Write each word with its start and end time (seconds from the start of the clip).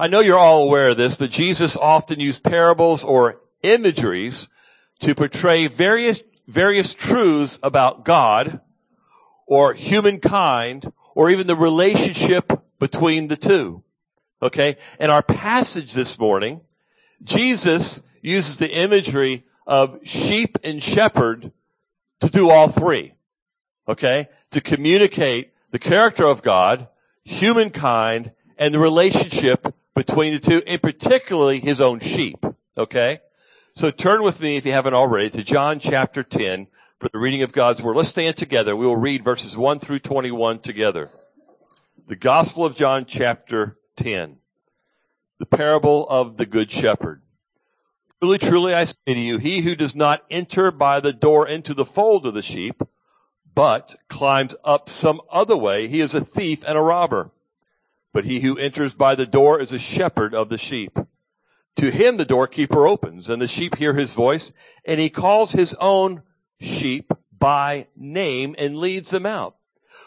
I 0.00 0.06
know 0.06 0.20
you're 0.20 0.38
all 0.38 0.62
aware 0.62 0.88
of 0.88 0.96
this, 0.96 1.14
but 1.14 1.28
Jesus 1.28 1.76
often 1.76 2.20
used 2.20 2.42
parables 2.42 3.04
or 3.04 3.42
imageries 3.62 4.48
to 5.00 5.14
portray 5.14 5.66
various, 5.66 6.22
various 6.48 6.94
truths 6.94 7.60
about 7.62 8.06
God 8.06 8.62
or 9.46 9.74
humankind 9.74 10.90
or 11.14 11.28
even 11.28 11.46
the 11.46 11.54
relationship 11.54 12.50
between 12.78 13.28
the 13.28 13.36
two. 13.36 13.84
Okay. 14.40 14.78
In 14.98 15.10
our 15.10 15.22
passage 15.22 15.92
this 15.92 16.18
morning, 16.18 16.62
Jesus 17.22 18.02
uses 18.22 18.58
the 18.58 18.74
imagery 18.74 19.44
of 19.66 20.00
sheep 20.02 20.56
and 20.64 20.82
shepherd 20.82 21.52
to 22.20 22.30
do 22.30 22.48
all 22.48 22.68
three. 22.68 23.12
Okay? 23.86 24.30
To 24.52 24.62
communicate 24.62 25.52
the 25.72 25.78
character 25.78 26.24
of 26.24 26.40
God, 26.40 26.88
humankind, 27.22 28.32
and 28.56 28.72
the 28.72 28.78
relationship 28.78 29.74
between 29.94 30.32
the 30.32 30.38
two, 30.38 30.62
and 30.66 30.82
particularly 30.82 31.60
his 31.60 31.80
own 31.80 32.00
sheep. 32.00 32.44
Okay? 32.76 33.20
So 33.74 33.90
turn 33.90 34.22
with 34.22 34.40
me, 34.40 34.56
if 34.56 34.66
you 34.66 34.72
haven't 34.72 34.94
already, 34.94 35.30
to 35.30 35.42
John 35.42 35.78
chapter 35.78 36.22
10 36.22 36.66
for 36.98 37.08
the 37.12 37.18
reading 37.18 37.42
of 37.42 37.52
God's 37.52 37.82
Word. 37.82 37.96
Let's 37.96 38.08
stand 38.08 38.36
together. 38.36 38.76
We 38.76 38.86
will 38.86 38.96
read 38.96 39.24
verses 39.24 39.56
1 39.56 39.78
through 39.78 40.00
21 40.00 40.60
together. 40.60 41.10
The 42.06 42.16
Gospel 42.16 42.64
of 42.64 42.76
John 42.76 43.04
chapter 43.06 43.78
10. 43.96 44.36
The 45.38 45.46
parable 45.46 46.06
of 46.08 46.36
the 46.36 46.46
Good 46.46 46.70
Shepherd. 46.70 47.22
Truly, 48.20 48.38
truly, 48.38 48.74
I 48.74 48.84
say 48.84 48.94
to 49.06 49.18
you, 49.18 49.38
he 49.38 49.62
who 49.62 49.74
does 49.74 49.96
not 49.96 50.24
enter 50.30 50.70
by 50.70 51.00
the 51.00 51.14
door 51.14 51.48
into 51.48 51.72
the 51.72 51.86
fold 51.86 52.26
of 52.26 52.34
the 52.34 52.42
sheep, 52.42 52.82
but 53.54 53.96
climbs 54.08 54.54
up 54.62 54.90
some 54.90 55.22
other 55.30 55.56
way, 55.56 55.88
he 55.88 56.00
is 56.00 56.14
a 56.14 56.20
thief 56.20 56.62
and 56.66 56.76
a 56.76 56.82
robber. 56.82 57.30
But 58.12 58.24
he 58.24 58.40
who 58.40 58.58
enters 58.58 58.94
by 58.94 59.14
the 59.14 59.26
door 59.26 59.60
is 59.60 59.72
a 59.72 59.78
shepherd 59.78 60.34
of 60.34 60.48
the 60.48 60.58
sheep. 60.58 60.98
To 61.76 61.90
him 61.90 62.16
the 62.16 62.24
doorkeeper 62.24 62.86
opens, 62.86 63.28
and 63.28 63.40
the 63.40 63.48
sheep 63.48 63.76
hear 63.76 63.94
his 63.94 64.14
voice, 64.14 64.52
and 64.84 65.00
he 65.00 65.08
calls 65.10 65.52
his 65.52 65.74
own 65.74 66.22
sheep 66.60 67.12
by 67.36 67.86
name 67.96 68.54
and 68.58 68.76
leads 68.76 69.10
them 69.10 69.26
out. 69.26 69.56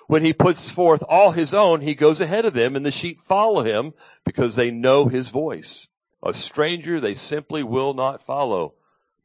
When 0.08 0.22
he 0.22 0.34
puts 0.34 0.70
forth 0.70 1.04
all 1.08 1.32
his 1.32 1.54
own, 1.54 1.82
he 1.82 1.96
goes 1.96 2.22
ahead 2.22 2.46
of 2.46 2.54
them, 2.54 2.76
and 2.76 2.86
the 2.86 2.92
sheep 2.92 3.20
follow 3.20 3.64
him 3.64 3.94
because 4.24 4.56
they 4.56 4.70
know 4.70 5.08
his 5.08 5.30
voice. 5.30 5.88
A 6.22 6.34
stranger 6.34 7.00
they 7.00 7.16
simply 7.16 7.64
will 7.64 7.94
not 7.94 8.22
follow, 8.22 8.76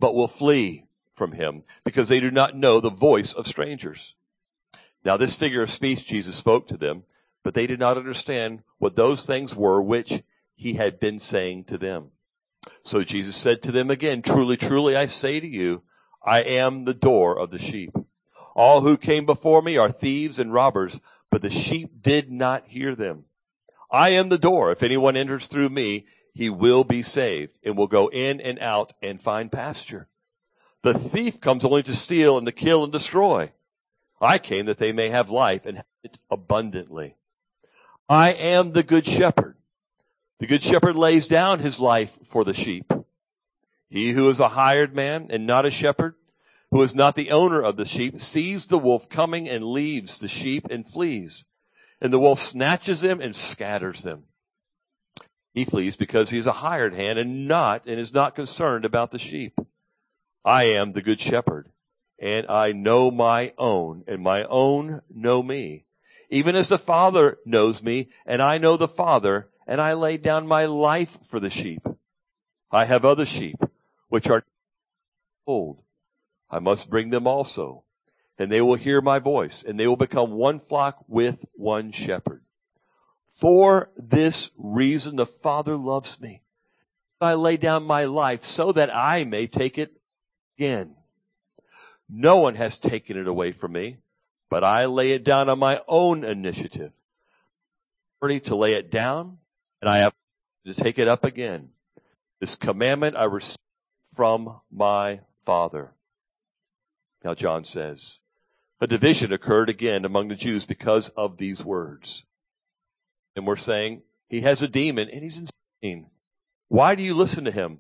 but 0.00 0.14
will 0.14 0.28
flee 0.28 0.86
from 1.14 1.32
him 1.32 1.64
because 1.84 2.08
they 2.08 2.20
do 2.20 2.30
not 2.30 2.56
know 2.56 2.80
the 2.80 2.90
voice 2.90 3.32
of 3.32 3.46
strangers. 3.46 4.14
Now 5.04 5.16
this 5.16 5.36
figure 5.36 5.62
of 5.62 5.70
speech 5.70 6.06
Jesus 6.06 6.36
spoke 6.36 6.66
to 6.68 6.76
them, 6.76 7.04
but 7.48 7.54
they 7.54 7.66
did 7.66 7.80
not 7.80 7.96
understand 7.96 8.62
what 8.76 8.94
those 8.94 9.24
things 9.24 9.56
were 9.56 9.80
which 9.80 10.22
he 10.54 10.74
had 10.74 11.00
been 11.00 11.18
saying 11.18 11.64
to 11.64 11.78
them. 11.78 12.10
So 12.82 13.02
Jesus 13.02 13.36
said 13.36 13.62
to 13.62 13.72
them 13.72 13.90
again, 13.90 14.20
truly, 14.20 14.58
truly, 14.58 14.94
I 14.94 15.06
say 15.06 15.40
to 15.40 15.46
you, 15.46 15.82
I 16.22 16.40
am 16.40 16.84
the 16.84 16.92
door 16.92 17.38
of 17.38 17.50
the 17.50 17.58
sheep. 17.58 17.96
All 18.54 18.82
who 18.82 18.98
came 18.98 19.24
before 19.24 19.62
me 19.62 19.78
are 19.78 19.90
thieves 19.90 20.38
and 20.38 20.52
robbers, 20.52 21.00
but 21.30 21.40
the 21.40 21.48
sheep 21.48 22.02
did 22.02 22.30
not 22.30 22.66
hear 22.66 22.94
them. 22.94 23.24
I 23.90 24.10
am 24.10 24.28
the 24.28 24.36
door. 24.36 24.70
If 24.70 24.82
anyone 24.82 25.16
enters 25.16 25.46
through 25.46 25.70
me, 25.70 26.04
he 26.34 26.50
will 26.50 26.84
be 26.84 27.00
saved 27.00 27.58
and 27.64 27.78
will 27.78 27.86
go 27.86 28.08
in 28.08 28.42
and 28.42 28.58
out 28.58 28.92
and 29.00 29.22
find 29.22 29.50
pasture. 29.50 30.06
The 30.82 30.92
thief 30.92 31.40
comes 31.40 31.64
only 31.64 31.82
to 31.84 31.94
steal 31.94 32.36
and 32.36 32.46
to 32.46 32.52
kill 32.52 32.84
and 32.84 32.92
destroy. 32.92 33.52
I 34.20 34.36
came 34.36 34.66
that 34.66 34.76
they 34.76 34.92
may 34.92 35.08
have 35.08 35.30
life 35.30 35.64
and 35.64 35.78
have 35.78 35.86
it 36.04 36.18
abundantly. 36.30 37.14
I 38.08 38.32
am 38.32 38.72
the 38.72 38.82
good 38.82 39.06
shepherd. 39.06 39.56
The 40.38 40.46
good 40.46 40.62
shepherd 40.62 40.96
lays 40.96 41.26
down 41.26 41.58
his 41.58 41.78
life 41.78 42.18
for 42.24 42.44
the 42.44 42.54
sheep. 42.54 42.92
He 43.88 44.12
who 44.12 44.28
is 44.28 44.40
a 44.40 44.50
hired 44.50 44.94
man 44.94 45.26
and 45.30 45.46
not 45.46 45.66
a 45.66 45.70
shepherd, 45.70 46.14
who 46.70 46.82
is 46.82 46.94
not 46.94 47.14
the 47.14 47.30
owner 47.30 47.62
of 47.62 47.76
the 47.76 47.84
sheep, 47.84 48.20
sees 48.20 48.66
the 48.66 48.78
wolf 48.78 49.08
coming 49.08 49.48
and 49.48 49.64
leaves 49.64 50.18
the 50.18 50.28
sheep 50.28 50.66
and 50.70 50.88
flees. 50.88 51.44
And 52.00 52.12
the 52.12 52.18
wolf 52.18 52.40
snatches 52.40 53.00
them 53.00 53.20
and 53.20 53.34
scatters 53.34 54.02
them. 54.02 54.24
He 55.52 55.64
flees 55.64 55.96
because 55.96 56.30
he 56.30 56.38
is 56.38 56.46
a 56.46 56.52
hired 56.52 56.94
hand 56.94 57.18
and 57.18 57.48
not, 57.48 57.86
and 57.86 57.98
is 57.98 58.14
not 58.14 58.34
concerned 58.34 58.84
about 58.84 59.10
the 59.10 59.18
sheep. 59.18 59.58
I 60.44 60.64
am 60.64 60.92
the 60.92 61.02
good 61.02 61.20
shepherd 61.20 61.70
and 62.18 62.46
I 62.48 62.72
know 62.72 63.10
my 63.10 63.52
own 63.58 64.04
and 64.06 64.22
my 64.22 64.44
own 64.44 65.02
know 65.08 65.42
me. 65.42 65.84
Even 66.30 66.54
as 66.54 66.68
the 66.68 66.78
Father 66.78 67.38
knows 67.44 67.82
me 67.82 68.08
and 68.26 68.42
I 68.42 68.58
know 68.58 68.76
the 68.76 68.88
Father 68.88 69.48
and 69.66 69.80
I 69.80 69.94
lay 69.94 70.16
down 70.16 70.46
my 70.46 70.64
life 70.66 71.18
for 71.24 71.40
the 71.40 71.50
sheep. 71.50 71.86
I 72.70 72.84
have 72.84 73.04
other 73.04 73.26
sheep 73.26 73.56
which 74.08 74.28
are 74.28 74.44
old. 75.46 75.82
I 76.50 76.58
must 76.58 76.90
bring 76.90 77.10
them 77.10 77.26
also 77.26 77.84
and 78.38 78.52
they 78.52 78.60
will 78.60 78.76
hear 78.76 79.00
my 79.00 79.18
voice 79.18 79.62
and 79.62 79.78
they 79.78 79.86
will 79.86 79.96
become 79.96 80.32
one 80.32 80.58
flock 80.58 81.04
with 81.08 81.44
one 81.54 81.92
shepherd. 81.92 82.44
For 83.28 83.90
this 83.96 84.50
reason 84.56 85.16
the 85.16 85.26
Father 85.26 85.76
loves 85.76 86.20
me. 86.20 86.42
I 87.20 87.34
lay 87.34 87.56
down 87.56 87.82
my 87.82 88.04
life 88.04 88.44
so 88.44 88.70
that 88.72 88.94
I 88.94 89.24
may 89.24 89.46
take 89.46 89.78
it 89.78 90.00
again. 90.56 90.94
No 92.08 92.38
one 92.38 92.54
has 92.54 92.78
taken 92.78 93.16
it 93.16 93.26
away 93.26 93.52
from 93.52 93.72
me, 93.72 93.98
but 94.50 94.64
I 94.64 94.86
lay 94.86 95.12
it 95.12 95.24
down 95.24 95.48
on 95.48 95.58
my 95.58 95.80
own 95.86 96.24
initiative. 96.24 96.92
Ready 98.20 98.40
to 98.40 98.56
lay 98.56 98.74
it 98.74 98.90
down 98.90 99.38
and 99.80 99.88
I 99.88 99.98
have 99.98 100.12
to 100.66 100.74
take 100.74 100.98
it 100.98 101.08
up 101.08 101.24
again. 101.24 101.70
This 102.40 102.56
commandment 102.56 103.16
I 103.16 103.24
received 103.24 103.58
from 104.04 104.60
my 104.70 105.20
Father. 105.38 105.92
Now 107.24 107.34
John 107.34 107.64
says, 107.64 108.20
a 108.80 108.86
division 108.86 109.32
occurred 109.32 109.68
again 109.68 110.04
among 110.04 110.28
the 110.28 110.36
Jews 110.36 110.64
because 110.64 111.08
of 111.10 111.38
these 111.38 111.64
words 111.64 112.24
and 113.38 113.46
we're 113.46 113.56
saying 113.56 114.02
he 114.28 114.42
has 114.42 114.60
a 114.60 114.68
demon 114.68 115.08
and 115.08 115.22
he's 115.22 115.40
insane. 115.82 116.06
Why 116.66 116.94
do 116.94 117.02
you 117.02 117.14
listen 117.14 117.44
to 117.44 117.52
him? 117.52 117.78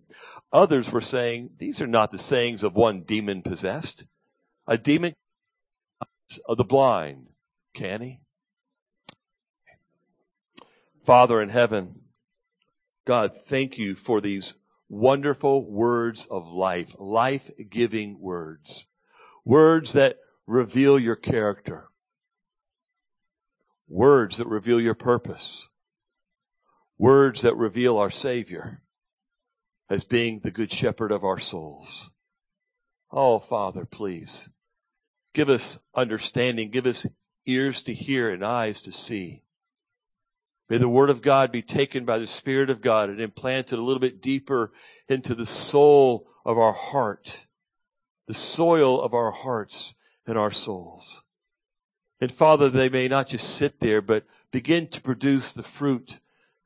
Others 0.52 0.90
were 0.90 1.02
saying 1.02 1.50
these 1.58 1.80
are 1.82 1.86
not 1.86 2.12
the 2.12 2.16
sayings 2.16 2.62
of 2.62 2.76
one 2.76 3.02
demon 3.02 3.42
possessed. 3.42 4.06
A 4.66 4.78
demon 4.78 5.14
of 6.46 6.56
the 6.56 6.64
blind. 6.64 7.28
Can 7.74 8.00
he? 8.00 8.20
Father 11.04 11.40
in 11.40 11.48
heaven, 11.48 12.00
God, 13.06 13.34
thank 13.34 13.78
you 13.78 13.94
for 13.94 14.20
these 14.20 14.56
wonderful 14.88 15.70
words 15.70 16.26
of 16.30 16.50
life, 16.50 16.94
life 16.98 17.50
giving 17.70 18.20
words, 18.20 18.86
words 19.44 19.92
that 19.94 20.18
reveal 20.46 20.98
your 20.98 21.16
character, 21.16 21.88
Words 23.88 24.36
that 24.36 24.46
reveal 24.46 24.80
your 24.80 24.94
purpose. 24.94 25.68
Words 26.98 27.40
that 27.42 27.56
reveal 27.56 27.96
our 27.96 28.10
Savior 28.10 28.82
as 29.88 30.04
being 30.04 30.40
the 30.40 30.50
good 30.50 30.70
shepherd 30.70 31.10
of 31.10 31.24
our 31.24 31.38
souls. 31.38 32.10
Oh, 33.10 33.38
Father, 33.38 33.86
please 33.86 34.50
give 35.38 35.48
us 35.48 35.78
understanding. 35.94 36.68
Give 36.68 36.84
us 36.84 37.06
ears 37.46 37.80
to 37.84 37.94
hear 37.94 38.28
and 38.28 38.44
eyes 38.44 38.82
to 38.82 38.90
see. 38.90 39.44
May 40.68 40.78
the 40.78 40.88
Word 40.88 41.10
of 41.10 41.22
God 41.22 41.52
be 41.52 41.62
taken 41.62 42.04
by 42.04 42.18
the 42.18 42.26
Spirit 42.26 42.70
of 42.70 42.80
God 42.80 43.08
and 43.08 43.20
implanted 43.20 43.78
a 43.78 43.82
little 43.82 44.00
bit 44.00 44.20
deeper 44.20 44.72
into 45.08 45.36
the 45.36 45.46
soul 45.46 46.26
of 46.44 46.58
our 46.58 46.72
heart, 46.72 47.46
the 48.26 48.34
soil 48.34 49.00
of 49.00 49.14
our 49.14 49.30
hearts 49.30 49.94
and 50.26 50.36
our 50.36 50.50
souls. 50.50 51.22
And 52.20 52.32
Father, 52.32 52.68
they 52.68 52.88
may 52.88 53.06
not 53.06 53.28
just 53.28 53.54
sit 53.54 53.78
there, 53.78 54.02
but 54.02 54.26
begin 54.50 54.88
to 54.88 55.00
produce 55.00 55.52
the 55.52 55.62
fruit 55.62 56.18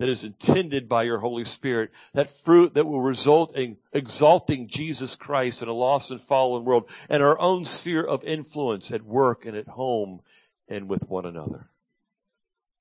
that 0.02 0.08
is 0.08 0.24
intended 0.24 0.88
by 0.88 1.04
your 1.04 1.20
Holy 1.20 1.44
Spirit, 1.44 1.92
that 2.12 2.28
fruit 2.28 2.74
that 2.74 2.88
will 2.88 3.00
result 3.00 3.56
in 3.56 3.76
exalting 3.92 4.66
Jesus 4.66 5.14
Christ 5.14 5.62
in 5.62 5.68
a 5.68 5.72
lost 5.72 6.10
and 6.10 6.20
fallen 6.20 6.64
world 6.64 6.90
and 7.08 7.22
our 7.22 7.38
own 7.38 7.64
sphere 7.64 8.02
of 8.02 8.24
influence 8.24 8.90
at 8.90 9.04
work 9.04 9.46
and 9.46 9.56
at 9.56 9.68
home 9.68 10.20
and 10.66 10.88
with 10.88 11.08
one 11.08 11.24
another. 11.24 11.68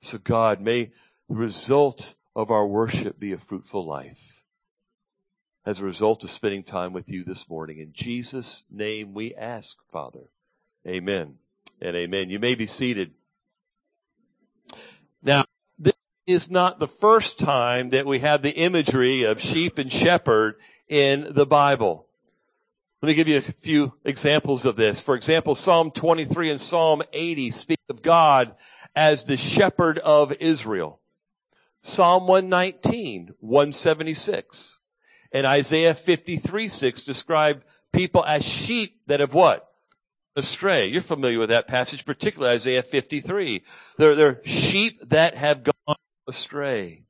So 0.01 0.17
God, 0.17 0.61
may 0.61 0.85
the 1.29 1.35
result 1.35 2.15
of 2.35 2.49
our 2.49 2.65
worship 2.65 3.19
be 3.19 3.33
a 3.33 3.37
fruitful 3.37 3.85
life 3.85 4.43
as 5.63 5.79
a 5.79 5.85
result 5.85 6.23
of 6.23 6.31
spending 6.31 6.63
time 6.63 6.91
with 6.91 7.11
you 7.11 7.23
this 7.23 7.47
morning. 7.47 7.77
In 7.77 7.93
Jesus' 7.93 8.63
name 8.67 9.13
we 9.13 9.35
ask, 9.35 9.77
Father. 9.91 10.23
Amen 10.87 11.35
and 11.79 11.95
amen. 11.95 12.31
You 12.31 12.39
may 12.39 12.55
be 12.55 12.65
seated. 12.65 13.11
Now, 15.21 15.45
is 16.31 16.49
not 16.49 16.79
the 16.79 16.87
first 16.87 17.39
time 17.39 17.89
that 17.89 18.05
we 18.05 18.19
have 18.19 18.41
the 18.41 18.55
imagery 18.55 19.23
of 19.23 19.41
sheep 19.41 19.77
and 19.77 19.91
shepherd 19.91 20.55
in 20.87 21.27
the 21.31 21.45
Bible. 21.45 22.07
Let 23.01 23.07
me 23.07 23.13
give 23.15 23.27
you 23.27 23.37
a 23.37 23.41
few 23.41 23.93
examples 24.05 24.65
of 24.65 24.75
this. 24.75 25.01
For 25.01 25.15
example, 25.15 25.55
Psalm 25.55 25.89
23 25.89 26.51
and 26.51 26.61
Psalm 26.61 27.01
80 27.11 27.49
speak 27.51 27.79
of 27.89 28.03
God 28.03 28.55
as 28.95 29.25
the 29.25 29.37
shepherd 29.37 29.97
of 29.99 30.33
Israel. 30.39 30.99
Psalm 31.81 32.27
119, 32.27 33.33
176. 33.39 34.79
And 35.31 35.47
Isaiah 35.47 35.95
53, 35.95 36.67
6 36.67 37.03
describe 37.03 37.63
people 37.91 38.23
as 38.25 38.45
sheep 38.45 39.01
that 39.07 39.19
have 39.19 39.33
what? 39.33 39.67
Astray. 40.35 40.87
You're 40.87 41.01
familiar 41.01 41.39
with 41.39 41.49
that 41.49 41.67
passage, 41.67 42.05
particularly 42.05 42.53
Isaiah 42.53 42.83
53. 42.83 43.63
They're, 43.97 44.15
they're 44.15 44.41
sheep 44.45 45.09
that 45.09 45.35
have 45.35 45.63
gone 45.63 45.95
astray. 46.27 47.03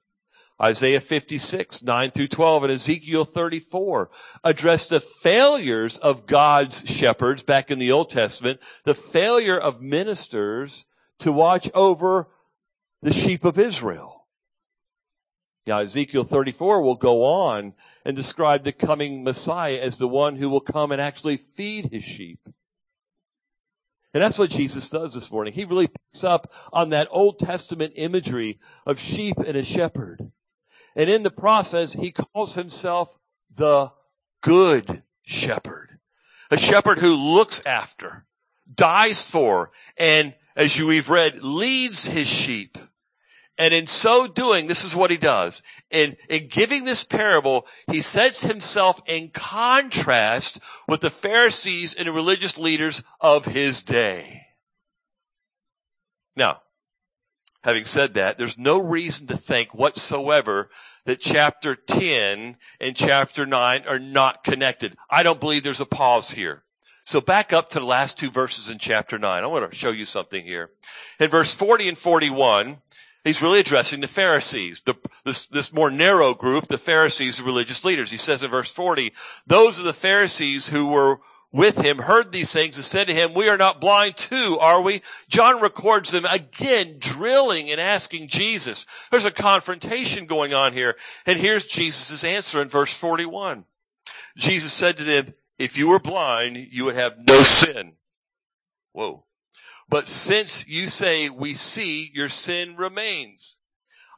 Isaiah 0.62 1.02
56, 1.02 1.82
9 1.82 2.12
through 2.12 2.28
12, 2.28 2.64
and 2.64 2.74
Ezekiel 2.74 3.26
34 3.26 4.12
address 4.44 4.88
the 4.88 5.00
failures 5.00 5.98
of 5.98 6.28
God's 6.28 6.88
shepherds 6.88 7.42
back 7.42 7.72
in 7.72 7.80
the 7.80 7.92
Old 7.92 8.12
Testament, 8.12 8.60
the 8.86 8.94
failure 8.94 9.58
of 9.58 9.82
ministers 9.82 10.86
to 11.20 11.32
watch 11.32 11.70
over 11.74 12.30
the 13.02 13.14
sheep 13.14 13.44
of 13.44 13.58
Israel. 13.58 14.28
Now, 15.66 15.80
Ezekiel 15.80 16.24
34 16.24 16.82
will 16.82 16.96
go 16.96 17.24
on 17.24 17.74
and 18.06 18.16
describe 18.16 18.64
the 18.64 18.72
coming 18.72 19.24
Messiah 19.24 19.80
as 19.80 19.98
the 19.98 20.08
one 20.08 20.36
who 20.36 20.50
will 20.50 20.62
come 20.62 20.92
and 20.92 21.02
actually 21.02 21.38
feed 21.38 21.92
his 21.92 22.04
sheep. 22.04 22.40
And 24.14 24.22
that's 24.22 24.38
what 24.38 24.50
Jesus 24.50 24.90
does 24.90 25.14
this 25.14 25.32
morning. 25.32 25.54
He 25.54 25.66
really 25.66 25.90
picks 26.12 26.24
up 26.24 26.52
on 26.74 26.90
that 26.90 27.08
Old 27.12 27.40
Testament 27.40 27.94
imagery 27.96 28.60
of 28.86 29.00
sheep 29.00 29.38
and 29.38 29.56
a 29.56 29.64
shepherd. 29.64 30.32
And 30.96 31.10
in 31.10 31.24
the 31.24 31.32
process, 31.32 31.94
he 31.94 32.12
calls 32.12 32.56
himself 32.56 33.18
the 33.56 33.92
good 34.42 35.04
shepherd. 35.24 36.00
A 36.50 36.58
shepherd 36.58 37.00
who 37.00 37.16
looks 37.16 37.62
after, 37.66 38.26
dies 38.74 39.26
for, 39.26 39.72
and 39.98 40.34
as 40.56 40.78
you 40.78 40.88
we've 40.88 41.10
read, 41.10 41.44
leads 41.44 42.06
his 42.06 42.28
sheep. 42.28 42.78
And 43.58 43.74
in 43.74 43.88
so 43.88 44.28
doing, 44.28 44.68
this 44.68 44.84
is 44.84 44.96
what 44.96 45.12
he 45.12 45.18
does. 45.18 45.62
In, 45.92 46.18
in 46.30 46.48
giving 46.48 46.84
this 46.84 47.04
parable, 47.06 47.68
he 47.90 48.02
sets 48.02 48.44
himself 48.44 49.00
in 49.06 49.30
contrast 49.30 50.60
with 50.88 51.02
the 51.02 51.10
Pharisees 51.10 51.94
and 51.94 52.10
religious 52.10 52.58
leaders 52.58 53.04
of 53.22 53.46
his 53.46 53.82
day. 53.84 54.41
Now, 56.36 56.62
Having 57.64 57.86
said 57.86 58.14
that, 58.16 58.38
there's 58.38 58.58
no 58.58 58.80
reason 58.80 59.28
to 59.28 59.38
think 59.38 59.74
whatsoever 59.74 60.70
that 61.06 61.20
chapter 61.20 61.76
10 61.76 62.58
and 62.80 62.96
chapter 62.96 63.46
9 63.46 63.84
are 63.88 64.00
not 64.00 64.44
connected. 64.44 64.98
I 65.10 65.22
don't 65.22 65.40
believe 65.40 65.62
there's 65.62 65.82
a 65.82 65.86
pause 65.86 66.32
here. 66.32 66.64
So 67.04 67.22
back 67.22 67.54
up 67.54 67.70
to 67.70 67.80
the 67.80 67.86
last 67.86 68.18
two 68.18 68.32
verses 68.32 68.70
in 68.70 68.80
chapter 68.80 69.20
9. 69.20 69.44
I 69.44 69.48
want 69.48 69.70
to 69.70 69.78
show 69.78 69.92
you 69.92 70.06
something 70.06 70.44
here. 70.44 70.72
In 71.20 71.30
verse 71.30 71.54
40 71.54 71.90
and 71.90 71.98
41, 71.98 72.78
he's 73.24 73.42
really 73.44 73.60
addressing 73.60 74.02
the 74.02 74.08
Pharisees, 74.08 74.82
the, 74.82 74.96
this, 75.24 75.46
this 75.46 75.72
more 75.72 75.92
narrow 75.92 76.34
group, 76.34 76.68
the 76.68 76.78
Pharisees, 76.80 77.38
the 77.38 77.44
religious 77.44 77.86
leaders. 77.86 78.10
He 78.10 78.18
says 78.18 78.42
in 78.42 78.50
verse 78.50 78.74
40, 78.74 79.14
those 79.46 79.80
are 79.80 79.84
the 79.84 79.94
Pharisees 79.94 80.70
who 80.70 80.88
were 80.88 81.20
with 81.52 81.78
him 81.78 82.00
heard 82.00 82.32
these 82.32 82.52
things 82.52 82.78
and 82.78 82.86
said 82.86 83.08
to 83.08 83.14
him, 83.14 83.34
we 83.34 83.50
are 83.50 83.58
not 83.58 83.82
blind 83.82 84.18
too, 84.18 84.58
are 84.60 84.82
we? 84.82 85.02
John 85.28 85.62
records 85.62 86.12
them 86.12 86.26
again, 86.26 86.96
drilling 86.98 87.70
and 87.70 87.80
asking 87.80 88.30
Jesus. 88.30 88.86
There's 89.12 89.26
a 89.26 89.32
confrontation 89.32 90.28
going 90.28 90.54
on 90.54 90.74
here. 90.74 90.96
And 91.26 91.40
here's 91.40 91.66
Jesus' 91.66 92.24
answer 92.24 92.62
in 92.62 92.70
verse 92.70 92.94
41. 92.96 93.66
Jesus 94.38 94.72
said 94.72 94.98
to 94.98 95.04
them, 95.04 95.34
if 95.60 95.78
you 95.78 95.90
were 95.90 96.00
blind, 96.00 96.58
you 96.58 96.86
would 96.86 96.96
have 96.96 97.18
no 97.28 97.42
sin. 97.42 97.94
Whoa. 98.94 99.26
But 99.90 100.08
since 100.08 100.66
you 100.68 100.88
say 100.88 101.30
we 101.30 101.54
see, 101.54 102.10
your 102.14 102.30
sin 102.30 102.78
remains. 102.78 103.58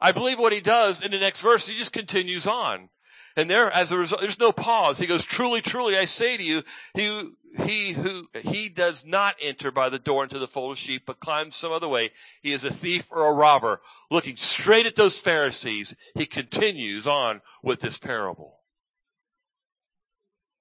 I 0.00 0.12
believe 0.12 0.38
what 0.38 0.52
he 0.52 0.60
does 0.60 1.02
in 1.02 1.10
the 1.10 1.18
next 1.18 1.40
verse, 1.40 1.66
he 1.66 1.76
just 1.76 1.92
continues 1.92 2.46
on. 2.46 2.90
And 3.36 3.50
there, 3.50 3.70
as 3.70 3.90
a 3.90 3.98
result, 3.98 4.20
there's 4.20 4.38
no 4.38 4.52
pause. 4.52 4.98
He 4.98 5.06
goes, 5.06 5.24
truly, 5.24 5.60
truly, 5.60 5.96
I 5.98 6.04
say 6.04 6.36
to 6.36 6.42
you, 6.42 6.62
he, 6.94 7.30
he 7.64 7.92
who, 7.92 8.28
he 8.42 8.68
does 8.68 9.04
not 9.04 9.34
enter 9.40 9.72
by 9.72 9.88
the 9.88 9.98
door 9.98 10.22
into 10.22 10.38
the 10.38 10.46
fold 10.46 10.72
of 10.72 10.78
sheep, 10.78 11.02
but 11.04 11.18
climbs 11.18 11.56
some 11.56 11.72
other 11.72 11.88
way. 11.88 12.10
He 12.42 12.52
is 12.52 12.64
a 12.64 12.72
thief 12.72 13.08
or 13.10 13.28
a 13.28 13.34
robber. 13.34 13.80
Looking 14.08 14.36
straight 14.36 14.86
at 14.86 14.94
those 14.94 15.18
Pharisees, 15.18 15.96
he 16.14 16.26
continues 16.26 17.08
on 17.08 17.42
with 17.60 17.80
this 17.80 17.98
parable. 17.98 18.60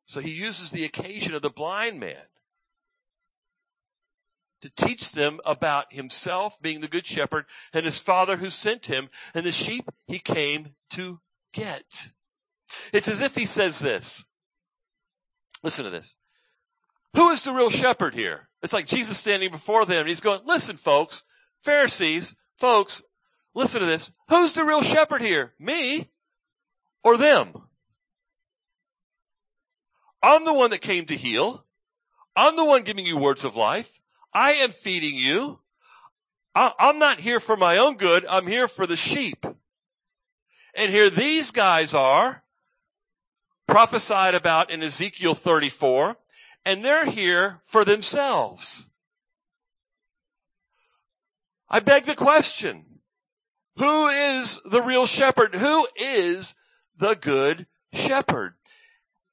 So 0.08 0.20
he 0.20 0.32
uses 0.32 0.72
the 0.72 0.84
occasion 0.84 1.36
of 1.36 1.44
the 1.44 1.50
blind 1.50 2.00
man 2.00 2.26
to 4.62 4.70
teach 4.70 5.12
them 5.12 5.40
about 5.46 5.94
himself 5.94 6.60
being 6.62 6.82
the 6.82 6.88
good 6.88 7.06
shepherd 7.06 7.46
and 7.74 7.86
his 7.86 8.00
father 8.00 8.38
who 8.38 8.50
sent 8.50 8.88
him 8.88 9.10
and 9.36 9.46
the 9.46 9.52
sheep 9.52 9.90
he 10.08 10.20
came 10.20 10.76
to 10.90 11.20
get. 11.52 12.10
It's 12.92 13.08
as 13.08 13.22
if 13.22 13.36
he 13.36 13.46
says 13.46 13.80
this. 13.80 14.26
Listen 15.64 15.86
to 15.86 15.92
this. 15.92 16.16
Who 17.16 17.30
is 17.30 17.44
the 17.44 17.54
real 17.54 17.70
shepherd 17.70 18.14
here? 18.14 18.50
It's 18.62 18.74
like 18.74 18.88
Jesus 18.88 19.18
standing 19.18 19.52
before 19.52 19.86
them 19.86 20.00
and 20.00 20.08
he's 20.08 20.22
going, 20.22 20.42
listen 20.46 20.78
folks, 20.78 21.24
Pharisees, 21.64 22.36
folks, 22.56 23.04
listen 23.54 23.82
to 23.82 23.86
this. 23.86 24.12
Who's 24.30 24.54
the 24.54 24.64
real 24.66 24.82
shepherd 24.82 25.22
here? 25.22 25.54
Me 25.60 26.10
or 27.04 27.18
them? 27.18 27.54
I'm 30.22 30.46
the 30.46 30.54
one 30.54 30.72
that 30.72 30.82
came 30.82 31.06
to 31.06 31.16
heal. 31.16 31.66
I'm 32.36 32.56
the 32.56 32.66
one 32.66 32.84
giving 32.84 33.06
you 33.06 33.18
words 33.18 33.44
of 33.44 33.56
life. 33.56 34.00
I 34.34 34.54
am 34.54 34.72
feeding 34.72 35.16
you. 35.16 35.60
I'm 36.56 37.00
not 37.00 37.20
here 37.20 37.40
for 37.40 37.58
my 37.58 37.78
own 37.78 37.98
good. 37.98 38.26
I'm 38.28 38.48
here 38.48 38.68
for 38.68 38.86
the 38.86 38.96
sheep. 38.96 39.46
And 40.76 40.92
here 40.92 41.10
these 41.10 41.52
guys 41.52 41.94
are 41.94 42.43
prophesied 43.68 44.36
about 44.36 44.70
in 44.70 44.84
Ezekiel 44.84 45.36
34, 45.36 46.18
and 46.66 46.84
they're 46.84 47.10
here 47.10 47.60
for 47.64 47.84
themselves. 47.86 48.90
I 51.70 51.80
beg 51.80 52.06
the 52.06 52.16
question. 52.16 52.86
Who 53.78 54.08
is 54.08 54.62
the 54.64 54.82
real 54.82 55.06
shepherd? 55.06 55.56
Who 55.56 55.88
is 55.96 56.56
the 56.96 57.16
good 57.16 57.66
shepherd? 57.92 58.54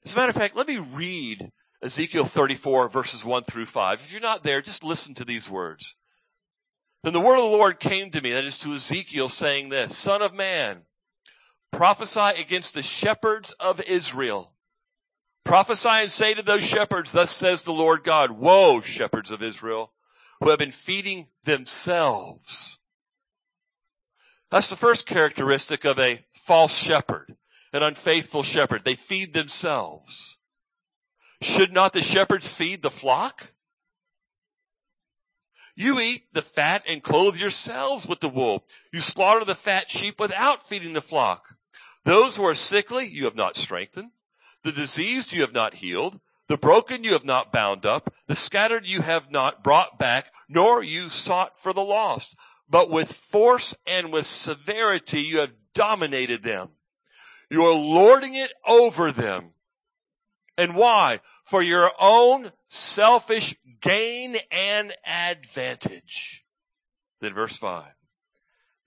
As 0.05 0.15
a 0.15 0.17
matter 0.17 0.31
of 0.31 0.37
fact, 0.37 0.57
let 0.57 0.69
me 0.69 0.79
read 0.79 1.53
Ezekiel 1.83 2.25
34 2.25 2.89
verses 2.89 3.25
1 3.25 3.45
through 3.45 3.67
5. 3.67 4.01
If 4.01 4.13
you're 4.13 4.21
not 4.21 4.43
there, 4.43 4.63
just 4.63 4.83
listen 4.83 5.15
to 5.15 5.25
these 5.25 5.51
words. 5.51 5.97
Then 7.03 7.13
the 7.13 7.21
word 7.21 7.37
of 7.37 7.51
the 7.51 7.57
Lord 7.57 7.81
came 7.81 8.11
to 8.11 8.21
me, 8.21 8.33
that 8.33 8.45
is 8.45 8.59
to 8.61 8.75
Ezekiel, 8.75 9.29
saying 9.29 9.69
this, 9.69 9.97
Son 9.97 10.23
of 10.23 10.35
man, 10.35 10.83
prophesy 11.73 12.41
against 12.41 12.75
the 12.75 12.83
shepherds 12.83 13.53
of 13.53 13.81
Israel. 13.81 14.53
Prophesy 15.45 15.89
and 15.89 16.13
say 16.13 16.35
to 16.35 16.43
those 16.43 16.65
shepherds, 16.65 17.13
thus 17.13 17.31
says 17.31 17.65
the 17.65 17.73
Lord 17.73 18.05
God, 18.05 18.33
woe, 18.33 18.81
shepherds 18.81 19.31
of 19.31 19.43
Israel, 19.43 19.93
who 20.41 20.51
have 20.51 20.59
been 20.59 20.71
feeding 20.71 21.29
themselves. 21.45 22.79
That's 24.51 24.71
the 24.71 24.77
first 24.77 25.07
characteristic 25.07 25.85
of 25.85 25.99
a 25.99 26.25
false 26.33 26.77
shepherd, 26.77 27.37
an 27.73 27.83
unfaithful 27.83 28.43
shepherd. 28.43 28.85
They 28.85 28.95
feed 28.95 29.33
themselves. 29.33 30.39
Should 31.41 31.73
not 31.73 31.93
the 31.93 32.03
shepherds 32.03 32.53
feed 32.53 32.83
the 32.83 32.91
flock? 32.91 33.53
You 35.77 35.99
eat 35.99 36.25
the 36.35 36.43
fat 36.43 36.83
and 36.87 37.03
clothe 37.03 37.37
yourselves 37.37 38.07
with 38.07 38.21
the 38.21 38.29
wool. 38.29 38.67
You 38.93 39.01
slaughter 39.01 39.45
the 39.45 39.55
fat 39.55 39.91
sheep 39.91 40.21
without 40.21 40.63
feeding 40.63 40.93
the 40.93 41.01
flock. 41.01 41.50
Those 42.05 42.37
who 42.37 42.45
are 42.45 42.55
sickly, 42.55 43.07
you 43.07 43.25
have 43.25 43.37
not 43.37 43.57
strengthened. 43.57 44.11
The 44.63 44.73
diseased 44.73 45.33
you 45.33 45.43
have 45.43 45.55
not 45.55 45.75
healed. 45.75 46.21
The 46.49 46.59
broken 46.59 47.05
you 47.05 47.13
have 47.13 47.25
not 47.25 47.53
bound 47.53 47.87
up. 47.87 48.13
The 48.27 48.37
scattered 48.37 48.87
you 48.87 49.03
have 49.03 49.31
not 49.31 49.63
brought 49.63 49.99
back, 49.99 50.33
nor 50.49 50.83
you 50.83 51.09
sought 51.09 51.57
for 51.57 51.73
the 51.73 51.85
lost. 51.85 52.35
But 52.69 52.91
with 52.91 53.13
force 53.13 53.75
and 53.87 54.13
with 54.13 54.27
severity 54.27 55.23
you 55.23 55.39
have 55.41 55.55
dominated 55.75 56.43
them. 56.43 56.71
You 57.51 57.65
are 57.65 57.75
lording 57.75 58.35
it 58.35 58.53
over 58.67 59.13
them. 59.13 59.51
And 60.57 60.77
why? 60.77 61.21
For 61.45 61.63
your 61.63 61.91
own 62.01 62.51
selfish 62.69 63.57
gain 63.81 64.37
and 64.51 64.93
advantage. 65.07 66.45
Then 67.21 67.35
verse 67.35 67.57
5. 67.57 67.85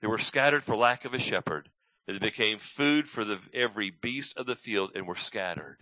They 0.02 0.08
were 0.08 0.18
scattered 0.18 0.64
for 0.64 0.76
lack 0.76 1.06
of 1.06 1.14
a 1.14 1.20
shepherd. 1.20 1.70
They 2.08 2.18
became 2.18 2.58
food 2.58 3.08
for 3.08 3.24
the, 3.24 3.40
every 3.54 3.90
beast 3.90 4.38
of 4.38 4.46
the 4.46 4.56
field 4.56 4.92
and 4.94 5.08
were 5.08 5.16
scattered. 5.16 5.78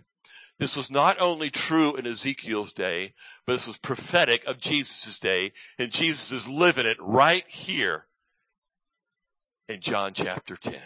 This 0.58 0.76
was 0.76 0.90
not 0.90 1.20
only 1.20 1.50
true 1.50 1.96
in 1.96 2.06
Ezekiel's 2.06 2.72
day, 2.72 3.14
but 3.46 3.54
this 3.54 3.66
was 3.66 3.78
prophetic 3.78 4.44
of 4.44 4.60
Jesus' 4.60 5.18
day, 5.18 5.52
and 5.78 5.90
Jesus 5.90 6.30
is 6.30 6.46
living 6.46 6.86
it 6.86 6.98
right 7.00 7.46
here 7.48 8.06
in 9.68 9.80
John 9.80 10.12
chapter 10.14 10.56
10. 10.56 10.80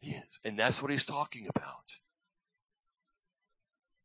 He 0.00 0.10
is. 0.10 0.40
And 0.44 0.58
that's 0.58 0.82
what 0.82 0.90
he's 0.90 1.04
talking 1.04 1.46
about. 1.48 1.98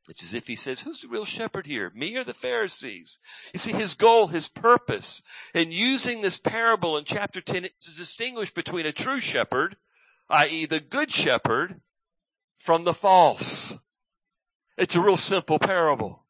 It's 0.08 0.24
as 0.24 0.34
if 0.34 0.48
he 0.48 0.56
says, 0.56 0.82
who's 0.82 1.02
the 1.02 1.10
real 1.10 1.26
shepherd 1.26 1.66
here? 1.66 1.92
Me 1.94 2.16
or 2.16 2.24
the 2.24 2.34
Pharisees? 2.34 3.20
You 3.54 3.60
see, 3.60 3.74
his 3.74 3.94
goal, 3.94 4.28
his 4.28 4.48
purpose 4.48 5.22
in 5.54 5.72
using 5.72 6.22
this 6.22 6.38
parable 6.38 6.98
in 6.98 7.04
chapter 7.04 7.42
10 7.42 7.64
to 7.64 7.96
distinguish 7.96 8.54
between 8.54 8.86
a 8.86 8.94
true 8.94 9.20
shepherd, 9.20 9.76
i.e. 10.30 10.66
the 10.66 10.80
good 10.80 11.12
shepherd, 11.12 11.82
from 12.58 12.86
the 12.86 12.94
false. 12.94 13.78
It's 14.78 14.96
a 14.96 15.02
real 15.02 15.18
simple 15.18 15.60
parable. 15.60 16.24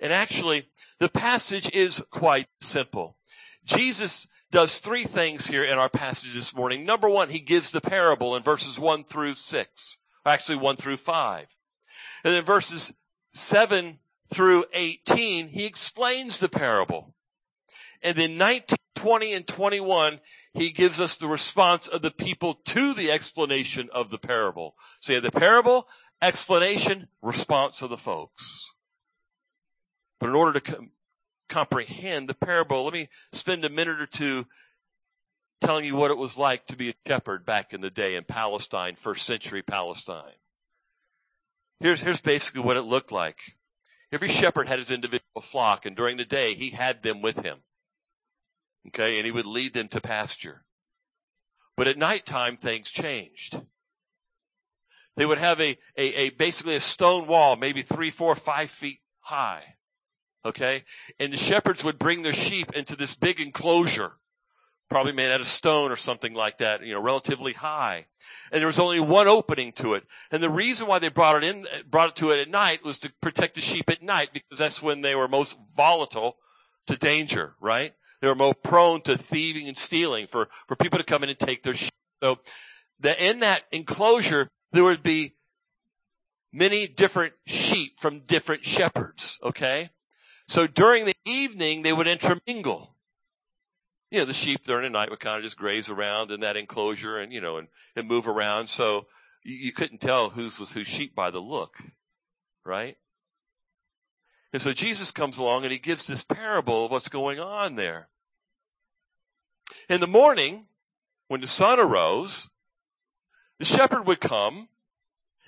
And 0.00 0.12
actually, 0.12 0.68
the 1.00 1.08
passage 1.08 1.70
is 1.72 2.02
quite 2.10 2.48
simple. 2.60 3.16
Jesus 3.64 4.28
does 4.50 4.78
three 4.78 5.04
things 5.04 5.46
here 5.46 5.64
in 5.64 5.78
our 5.78 5.88
passage 5.88 6.34
this 6.34 6.54
morning. 6.54 6.84
Number 6.84 7.08
one, 7.08 7.30
he 7.30 7.40
gives 7.40 7.70
the 7.70 7.80
parable 7.80 8.36
in 8.36 8.42
verses 8.42 8.78
one 8.78 9.04
through 9.04 9.34
six, 9.34 9.98
actually 10.24 10.56
one 10.56 10.76
through 10.76 10.96
five. 10.98 11.57
And 12.24 12.34
then 12.34 12.44
verses 12.44 12.92
seven 13.32 13.98
through 14.32 14.66
18, 14.72 15.48
he 15.48 15.64
explains 15.64 16.38
the 16.38 16.48
parable. 16.48 17.14
And 18.02 18.16
then 18.16 18.36
19, 18.36 18.76
20, 18.94 19.32
and 19.32 19.46
21, 19.46 20.20
he 20.54 20.70
gives 20.70 21.00
us 21.00 21.16
the 21.16 21.28
response 21.28 21.86
of 21.86 22.02
the 22.02 22.10
people 22.10 22.54
to 22.66 22.94
the 22.94 23.10
explanation 23.10 23.88
of 23.92 24.10
the 24.10 24.18
parable. 24.18 24.74
So 25.00 25.12
you 25.12 25.22
have 25.22 25.32
the 25.32 25.38
parable, 25.38 25.88
explanation, 26.20 27.08
response 27.22 27.82
of 27.82 27.90
the 27.90 27.96
folks. 27.96 28.74
But 30.20 30.30
in 30.30 30.34
order 30.34 30.60
to 30.60 30.72
com- 30.72 30.90
comprehend 31.48 32.28
the 32.28 32.34
parable, 32.34 32.84
let 32.84 32.92
me 32.92 33.08
spend 33.32 33.64
a 33.64 33.70
minute 33.70 34.00
or 34.00 34.06
two 34.06 34.46
telling 35.60 35.84
you 35.84 35.96
what 35.96 36.10
it 36.10 36.18
was 36.18 36.38
like 36.38 36.66
to 36.66 36.76
be 36.76 36.90
a 36.90 36.94
shepherd 37.06 37.44
back 37.44 37.72
in 37.72 37.80
the 37.80 37.90
day 37.90 38.16
in 38.16 38.24
Palestine, 38.24 38.94
first 38.96 39.26
century 39.26 39.62
Palestine. 39.62 40.34
Here's, 41.80 42.00
here's 42.00 42.20
basically 42.20 42.62
what 42.62 42.76
it 42.76 42.82
looked 42.82 43.12
like. 43.12 43.56
Every 44.10 44.28
shepherd 44.28 44.68
had 44.68 44.78
his 44.78 44.90
individual 44.90 45.40
flock, 45.40 45.86
and 45.86 45.94
during 45.94 46.16
the 46.16 46.24
day, 46.24 46.54
he 46.54 46.70
had 46.70 47.02
them 47.02 47.22
with 47.22 47.44
him. 47.44 47.58
Okay, 48.88 49.18
and 49.18 49.26
he 49.26 49.32
would 49.32 49.46
lead 49.46 49.74
them 49.74 49.88
to 49.88 50.00
pasture. 50.00 50.64
But 51.76 51.86
at 51.86 51.98
nighttime, 51.98 52.56
things 52.56 52.90
changed. 52.90 53.60
They 55.16 55.26
would 55.26 55.38
have 55.38 55.60
a, 55.60 55.76
a, 55.96 56.14
a 56.14 56.30
basically 56.30 56.74
a 56.74 56.80
stone 56.80 57.26
wall, 57.26 57.56
maybe 57.56 57.82
three, 57.82 58.10
four, 58.10 58.34
five 58.34 58.70
feet 58.70 59.00
high. 59.20 59.74
Okay? 60.44 60.84
And 61.18 61.32
the 61.32 61.36
shepherds 61.36 61.84
would 61.84 61.98
bring 61.98 62.22
their 62.22 62.32
sheep 62.32 62.72
into 62.72 62.96
this 62.96 63.14
big 63.14 63.40
enclosure, 63.40 64.12
probably 64.88 65.12
made 65.12 65.32
out 65.32 65.40
of 65.40 65.48
stone 65.48 65.90
or 65.90 65.96
something 65.96 66.34
like 66.34 66.58
that, 66.58 66.84
you 66.84 66.92
know, 66.92 67.02
relatively 67.02 67.52
high. 67.52 68.06
And 68.50 68.60
there 68.60 68.66
was 68.66 68.78
only 68.78 69.00
one 69.00 69.26
opening 69.26 69.72
to 69.72 69.94
it. 69.94 70.04
And 70.30 70.42
the 70.42 70.50
reason 70.50 70.86
why 70.86 70.98
they 70.98 71.08
brought 71.08 71.42
it 71.42 71.44
in, 71.44 71.66
brought 71.88 72.10
it 72.10 72.16
to 72.16 72.30
it 72.30 72.40
at 72.40 72.50
night 72.50 72.84
was 72.84 72.98
to 73.00 73.12
protect 73.20 73.54
the 73.54 73.60
sheep 73.60 73.90
at 73.90 74.02
night 74.02 74.30
because 74.32 74.58
that's 74.58 74.82
when 74.82 75.00
they 75.00 75.14
were 75.14 75.28
most 75.28 75.58
volatile 75.76 76.36
to 76.86 76.96
danger, 76.96 77.54
right? 77.60 77.94
They 78.20 78.28
were 78.28 78.34
more 78.34 78.54
prone 78.54 79.02
to 79.02 79.16
thieving 79.16 79.68
and 79.68 79.78
stealing 79.78 80.26
for, 80.26 80.48
for 80.66 80.76
people 80.76 80.98
to 80.98 81.04
come 81.04 81.22
in 81.22 81.28
and 81.28 81.38
take 81.38 81.62
their 81.62 81.74
sheep. 81.74 81.92
So 82.22 82.38
the, 82.98 83.22
in 83.22 83.40
that 83.40 83.62
enclosure, 83.70 84.48
there 84.72 84.84
would 84.84 85.02
be 85.02 85.34
many 86.52 86.86
different 86.86 87.34
sheep 87.46 87.98
from 87.98 88.20
different 88.20 88.64
shepherds, 88.64 89.38
okay? 89.42 89.90
So 90.46 90.66
during 90.66 91.04
the 91.04 91.14
evening, 91.24 91.82
they 91.82 91.92
would 91.92 92.06
intermingle. 92.06 92.94
You 94.10 94.20
know, 94.20 94.24
the 94.24 94.34
sheep 94.34 94.64
during 94.64 94.84
the 94.84 94.90
night 94.90 95.10
would 95.10 95.20
kind 95.20 95.36
of 95.36 95.44
just 95.44 95.58
graze 95.58 95.90
around 95.90 96.30
in 96.30 96.40
that 96.40 96.56
enclosure 96.56 97.18
and, 97.18 97.32
you 97.32 97.40
know, 97.40 97.58
and, 97.58 97.68
and 97.94 98.08
move 98.08 98.26
around. 98.26 98.68
So 98.68 99.06
you, 99.44 99.54
you 99.56 99.72
couldn't 99.72 100.00
tell 100.00 100.30
whose 100.30 100.58
was 100.58 100.72
whose 100.72 100.88
sheep 100.88 101.14
by 101.14 101.30
the 101.30 101.40
look, 101.40 101.76
right? 102.64 102.96
And 104.52 104.62
so 104.62 104.72
Jesus 104.72 105.10
comes 105.10 105.36
along 105.36 105.64
and 105.64 105.72
he 105.72 105.78
gives 105.78 106.06
this 106.06 106.22
parable 106.22 106.86
of 106.86 106.90
what's 106.90 107.08
going 107.08 107.38
on 107.38 107.76
there. 107.76 108.08
In 109.90 110.00
the 110.00 110.06
morning, 110.06 110.66
when 111.28 111.42
the 111.42 111.46
sun 111.46 111.78
arose, 111.78 112.48
the 113.58 113.66
shepherd 113.66 114.06
would 114.06 114.20
come 114.20 114.68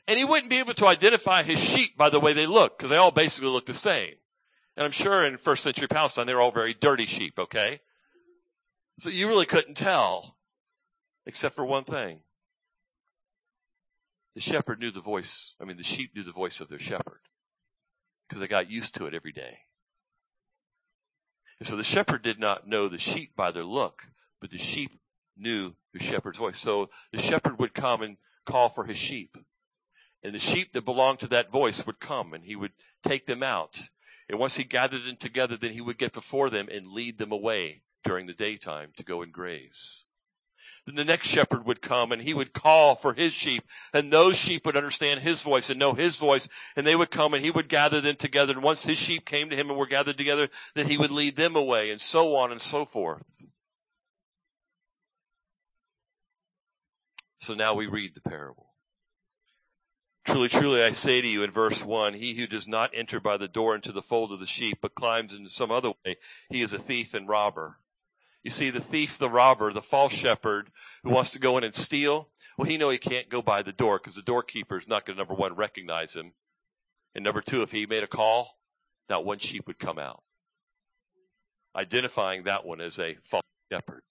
and 0.06 0.18
he 0.18 0.24
wouldn't 0.24 0.50
be 0.50 0.58
able 0.58 0.74
to 0.74 0.86
identify 0.86 1.42
his 1.42 1.62
sheep 1.62 1.96
by 1.96 2.10
the 2.10 2.20
way 2.20 2.32
they 2.32 2.46
look 2.46 2.76
because 2.76 2.90
they 2.90 2.96
all 2.96 3.10
basically 3.10 3.48
look 3.48 3.66
the 3.66 3.74
same. 3.74 4.14
And 4.76 4.84
I'm 4.84 4.92
sure 4.92 5.24
in 5.24 5.38
first 5.38 5.62
century 5.62 5.88
Palestine, 5.88 6.26
they 6.26 6.34
were 6.34 6.40
all 6.40 6.50
very 6.50 6.74
dirty 6.74 7.06
sheep, 7.06 7.38
okay? 7.38 7.80
So 9.00 9.08
you 9.08 9.28
really 9.28 9.46
couldn't 9.46 9.78
tell, 9.78 10.36
except 11.24 11.54
for 11.54 11.64
one 11.64 11.84
thing. 11.84 12.20
The 14.34 14.42
shepherd 14.42 14.78
knew 14.78 14.90
the 14.90 15.00
voice, 15.00 15.54
I 15.58 15.64
mean, 15.64 15.78
the 15.78 15.82
sheep 15.82 16.14
knew 16.14 16.22
the 16.22 16.32
voice 16.32 16.60
of 16.60 16.68
their 16.68 16.78
shepherd 16.78 17.22
because 18.28 18.40
they 18.40 18.46
got 18.46 18.70
used 18.70 18.94
to 18.96 19.06
it 19.06 19.14
every 19.14 19.32
day. 19.32 19.60
And 21.58 21.66
so 21.66 21.76
the 21.76 21.82
shepherd 21.82 22.20
did 22.20 22.38
not 22.38 22.68
know 22.68 22.88
the 22.88 22.98
sheep 22.98 23.34
by 23.34 23.50
their 23.50 23.64
look, 23.64 24.02
but 24.38 24.50
the 24.50 24.58
sheep 24.58 25.00
knew 25.34 25.72
the 25.94 25.98
shepherd's 25.98 26.38
voice. 26.38 26.58
So 26.58 26.90
the 27.10 27.22
shepherd 27.22 27.58
would 27.58 27.72
come 27.72 28.02
and 28.02 28.18
call 28.44 28.68
for 28.68 28.84
his 28.84 28.98
sheep. 28.98 29.38
And 30.22 30.34
the 30.34 30.38
sheep 30.38 30.74
that 30.74 30.84
belonged 30.84 31.20
to 31.20 31.28
that 31.28 31.50
voice 31.50 31.86
would 31.86 32.00
come 32.00 32.34
and 32.34 32.44
he 32.44 32.54
would 32.54 32.72
take 33.02 33.24
them 33.24 33.42
out 33.42 33.80
and 34.28 34.38
once 34.38 34.56
he 34.56 34.62
gathered 34.62 35.06
them 35.06 35.16
together, 35.16 35.56
then 35.56 35.72
he 35.72 35.80
would 35.80 35.98
get 35.98 36.12
before 36.12 36.50
them 36.50 36.68
and 36.70 36.86
lead 36.86 37.18
them 37.18 37.32
away 37.32 37.82
during 38.04 38.26
the 38.26 38.34
daytime 38.34 38.92
to 38.96 39.04
go 39.04 39.22
and 39.22 39.32
graze. 39.32 40.06
Then 40.86 40.94
the 40.94 41.04
next 41.04 41.28
shepherd 41.28 41.66
would 41.66 41.82
come 41.82 42.10
and 42.10 42.22
he 42.22 42.32
would 42.32 42.52
call 42.52 42.94
for 42.94 43.12
his 43.12 43.32
sheep 43.32 43.64
and 43.92 44.12
those 44.12 44.36
sheep 44.36 44.64
would 44.64 44.76
understand 44.76 45.20
his 45.20 45.42
voice 45.42 45.68
and 45.68 45.78
know 45.78 45.92
his 45.92 46.16
voice 46.16 46.48
and 46.74 46.86
they 46.86 46.96
would 46.96 47.10
come 47.10 47.34
and 47.34 47.44
he 47.44 47.50
would 47.50 47.68
gather 47.68 48.00
them 48.00 48.16
together. 48.16 48.54
And 48.54 48.62
once 48.62 48.84
his 48.84 48.98
sheep 48.98 49.26
came 49.26 49.50
to 49.50 49.56
him 49.56 49.68
and 49.68 49.78
were 49.78 49.86
gathered 49.86 50.16
together, 50.16 50.48
then 50.74 50.86
he 50.86 50.96
would 50.96 51.10
lead 51.10 51.36
them 51.36 51.54
away 51.54 51.90
and 51.90 52.00
so 52.00 52.34
on 52.34 52.50
and 52.50 52.60
so 52.60 52.84
forth. 52.84 53.44
So 57.38 57.54
now 57.54 57.74
we 57.74 57.86
read 57.86 58.14
the 58.14 58.20
parable. 58.20 58.70
Truly, 60.26 60.48
truly, 60.48 60.82
I 60.82 60.92
say 60.92 61.20
to 61.20 61.26
you 61.26 61.42
in 61.42 61.50
verse 61.50 61.82
one, 61.82 62.14
he 62.14 62.34
who 62.34 62.46
does 62.46 62.68
not 62.68 62.90
enter 62.92 63.18
by 63.18 63.36
the 63.36 63.48
door 63.48 63.74
into 63.74 63.90
the 63.90 64.02
fold 64.02 64.32
of 64.32 64.38
the 64.38 64.46
sheep, 64.46 64.78
but 64.82 64.94
climbs 64.94 65.32
in 65.32 65.48
some 65.48 65.70
other 65.70 65.92
way, 66.04 66.16
he 66.50 66.60
is 66.60 66.72
a 66.72 66.78
thief 66.78 67.14
and 67.14 67.26
robber. 67.26 67.79
You 68.42 68.50
see, 68.50 68.70
the 68.70 68.80
thief, 68.80 69.18
the 69.18 69.28
robber, 69.28 69.72
the 69.72 69.82
false 69.82 70.12
shepherd 70.12 70.70
who 71.02 71.10
wants 71.10 71.30
to 71.30 71.38
go 71.38 71.58
in 71.58 71.64
and 71.64 71.74
steal, 71.74 72.28
well, 72.56 72.68
he 72.68 72.78
know 72.78 72.90
he 72.90 72.98
can't 72.98 73.28
go 73.28 73.42
by 73.42 73.62
the 73.62 73.72
door 73.72 73.98
because 73.98 74.14
the 74.14 74.22
doorkeeper 74.22 74.78
is 74.78 74.88
not 74.88 75.04
going 75.04 75.16
to, 75.16 75.20
number 75.20 75.34
one, 75.34 75.54
recognize 75.54 76.14
him. 76.14 76.32
And 77.14 77.24
number 77.24 77.40
two, 77.40 77.62
if 77.62 77.70
he 77.70 77.86
made 77.86 78.02
a 78.02 78.06
call, 78.06 78.58
not 79.08 79.24
one 79.24 79.38
sheep 79.38 79.66
would 79.66 79.78
come 79.78 79.98
out. 79.98 80.22
Identifying 81.76 82.44
that 82.44 82.64
one 82.64 82.80
as 82.80 82.98
a 82.98 83.14
false 83.20 83.44
shepherd. 83.70 84.02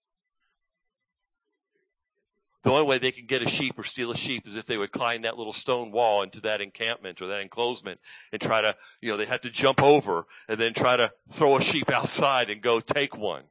The 2.64 2.72
only 2.72 2.86
way 2.86 2.98
they 2.98 3.12
can 3.12 3.26
get 3.26 3.42
a 3.42 3.48
sheep 3.48 3.80
or 3.80 3.84
steal 3.84 4.12
a 4.12 4.18
sheep 4.18 4.46
is 4.46 4.56
if 4.56 4.66
they 4.66 4.78
would 4.78 4.92
climb 4.92 5.22
that 5.22 5.38
little 5.38 5.54
stone 5.54 5.92
wall 5.92 6.22
into 6.22 6.42
that 6.42 6.60
encampment 6.60 7.22
or 7.22 7.28
that 7.28 7.42
enclosement 7.42 8.02
and 8.34 8.42
try 8.42 8.62
to, 8.62 8.76
you 9.02 9.10
know, 9.10 9.18
they 9.18 9.26
have 9.26 9.42
to 9.42 9.50
jump 9.50 9.82
over 9.82 10.26
and 10.50 10.60
then 10.60 10.74
try 10.74 10.98
to 10.98 11.12
throw 11.30 11.56
a 11.56 11.62
sheep 11.62 11.90
outside 11.92 12.50
and 12.50 12.62
go 12.62 12.82
take 12.82 13.18
one. 13.18 13.44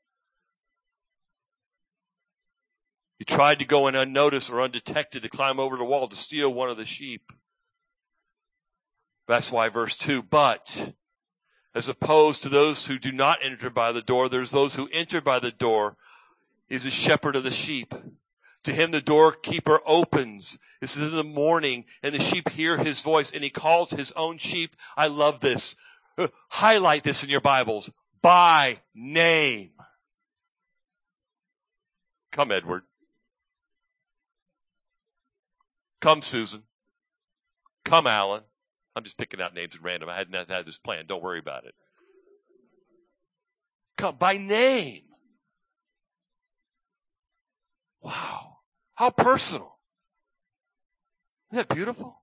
He 3.18 3.25
tried 3.25 3.58
to 3.58 3.64
go 3.64 3.88
in 3.88 3.96
unnoticed 3.96 4.50
or 4.50 4.60
undetected 4.60 5.22
to 5.22 5.28
climb 5.28 5.58
over 5.58 5.76
the 5.76 5.84
wall 5.84 6.08
to 6.08 6.16
steal 6.16 6.52
one 6.52 6.70
of 6.70 6.76
the 6.76 6.84
sheep. 6.84 7.32
That's 9.26 9.50
why 9.50 9.68
verse 9.68 9.96
2, 9.96 10.22
but 10.22 10.92
as 11.75 11.88
opposed 11.88 12.42
to 12.42 12.48
those 12.48 12.87
who 12.87 12.98
do 12.98 13.12
not 13.12 13.40
enter 13.42 13.70
by 13.70 13.92
the 13.92 14.02
door, 14.02 14.28
there's 14.28 14.52
those 14.52 14.75
who 14.75 14.88
enter 14.92 15.20
by 15.20 15.38
the 15.38 15.50
door. 15.50 15.96
He's 16.68 16.84
a 16.84 16.90
shepherd 16.90 17.37
of 17.37 17.44
the 17.44 17.50
sheep. 17.50 17.92
To 18.64 18.72
him 18.72 18.90
the 18.90 19.00
doorkeeper 19.00 19.80
opens. 19.87 20.58
This 20.80 20.96
is 20.96 21.10
in 21.10 21.16
the 21.16 21.25
morning 21.25 21.84
and 22.02 22.14
the 22.14 22.20
sheep 22.20 22.48
hear 22.50 22.78
his 22.78 23.02
voice 23.02 23.30
and 23.30 23.44
he 23.44 23.50
calls 23.50 23.90
his 23.90 24.12
own 24.12 24.38
sheep. 24.38 24.76
I 24.96 25.08
love 25.08 25.40
this. 25.40 25.76
Highlight 26.50 27.04
this 27.04 27.22
in 27.22 27.30
your 27.30 27.40
Bibles. 27.40 27.90
By 28.22 28.78
name. 28.94 29.70
Come, 32.32 32.50
Edward. 32.50 32.82
Come, 36.00 36.22
Susan. 36.22 36.62
Come, 37.84 38.06
Alan. 38.06 38.42
I'm 38.94 39.04
just 39.04 39.18
picking 39.18 39.40
out 39.40 39.54
names 39.54 39.74
at 39.74 39.82
random. 39.82 40.08
I 40.08 40.16
hadn't 40.16 40.50
had 40.50 40.66
this 40.66 40.78
plan. 40.78 41.06
Don't 41.06 41.22
worry 41.22 41.38
about 41.38 41.64
it. 41.64 41.74
Come 43.96 44.16
by 44.16 44.36
name. 44.36 45.02
Wow. 48.00 48.58
How 48.94 49.10
personal. 49.10 49.78
Isn't 51.52 51.68
that 51.68 51.74
beautiful? 51.74 52.22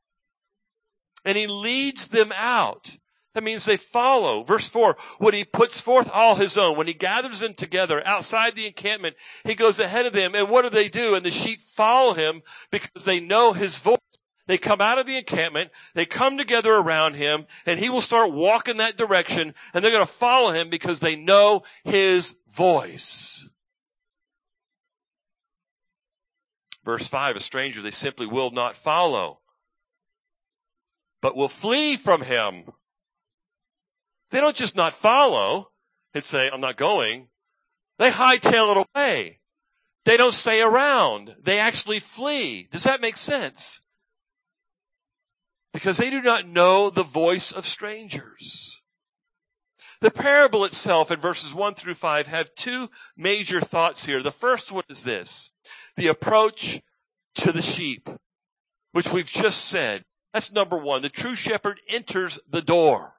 And 1.24 1.38
he 1.38 1.48
leads 1.48 2.08
them 2.10 2.32
out. 2.36 2.98
That 3.36 3.44
means 3.44 3.66
they 3.66 3.78
follow. 3.78 4.44
Verse 4.44 4.70
four, 4.70 4.96
when 5.20 5.34
he 5.34 5.44
puts 5.44 5.82
forth 5.82 6.10
all 6.12 6.36
his 6.36 6.58
own, 6.58 6.78
when 6.78 6.88
he 6.88 6.94
gathers 6.94 7.42
them 7.42 7.54
together 7.54 8.02
outside 8.08 8.56
the 8.56 8.66
encampment, 8.66 9.18
he 9.44 9.56
goes 9.56 9.78
ahead 9.78 10.06
of 10.06 10.14
them. 10.14 10.34
And 10.34 10.50
what 10.50 10.62
do 10.62 10.70
they 10.70 10.88
do? 10.88 11.16
And 11.16 11.26
the 11.26 11.32
sheep 11.32 11.62
follow 11.62 12.14
him 12.14 12.44
because 12.72 13.04
they 13.04 13.20
know 13.20 13.52
his 13.52 13.78
voice. 13.78 14.00
They 14.48 14.58
come 14.58 14.80
out 14.80 15.00
of 15.00 15.06
the 15.06 15.18
encampment, 15.18 15.72
they 15.96 16.06
come 16.06 16.38
together 16.38 16.76
around 16.76 17.16
him, 17.16 17.48
and 17.66 17.80
he 17.80 17.90
will 17.90 18.00
start 18.00 18.32
walking 18.32 18.78
that 18.78 18.96
direction, 18.96 19.56
and 19.74 19.84
they're 19.84 19.92
going 19.92 20.06
to 20.06 20.12
follow 20.12 20.52
him 20.52 20.70
because 20.70 21.00
they 21.00 21.16
know 21.16 21.64
his 21.84 22.36
voice. 22.48 23.50
Verse 26.84 27.08
5, 27.08 27.38
a 27.38 27.40
stranger 27.40 27.82
they 27.82 27.90
simply 27.90 28.28
will 28.28 28.52
not 28.52 28.78
follow, 28.78 29.40
but 31.22 31.36
will 31.36 31.50
flee 31.50 31.98
from 31.98 32.22
him. 32.22 32.66
They 34.36 34.42
don't 34.42 34.58
just 34.58 34.76
not 34.76 34.92
follow 34.92 35.70
and 36.14 36.22
say, 36.22 36.50
I'm 36.52 36.60
not 36.60 36.76
going. 36.76 37.30
They 38.00 38.10
hightail 38.12 38.76
it 38.76 38.86
away. 38.94 39.40
They 40.04 40.18
don't 40.18 40.34
stay 40.34 40.62
around. 40.62 41.38
They 41.42 41.58
actually 41.58 42.00
flee. 42.02 42.68
Does 42.70 42.84
that 42.84 43.00
make 43.00 43.16
sense? 43.16 43.80
Because 45.72 46.00
they 46.00 46.10
do 46.10 46.22
not 46.22 46.50
know 46.50 46.90
the 46.90 47.02
voice 47.02 47.54
of 47.54 47.66
strangers. 47.66 48.82
The 50.02 50.12
parable 50.12 50.66
itself 50.66 51.12
in 51.12 51.20
verses 51.22 51.54
1 51.54 51.76
through 51.76 51.96
5 51.96 52.28
have 52.28 52.54
two 52.56 52.90
major 53.16 53.62
thoughts 53.62 54.06
here. 54.06 54.22
The 54.22 54.34
first 54.34 54.70
one 54.70 54.84
is 54.90 55.06
this. 55.06 55.54
The 55.96 56.08
approach 56.08 56.82
to 57.36 57.54
the 57.54 57.62
sheep, 57.62 58.10
which 58.92 59.14
we've 59.14 59.32
just 59.32 59.64
said. 59.64 60.04
That's 60.34 60.52
number 60.52 60.78
one. 60.78 61.04
The 61.04 61.08
true 61.08 61.36
shepherd 61.36 61.80
enters 61.88 62.38
the 62.50 62.62
door. 62.62 63.15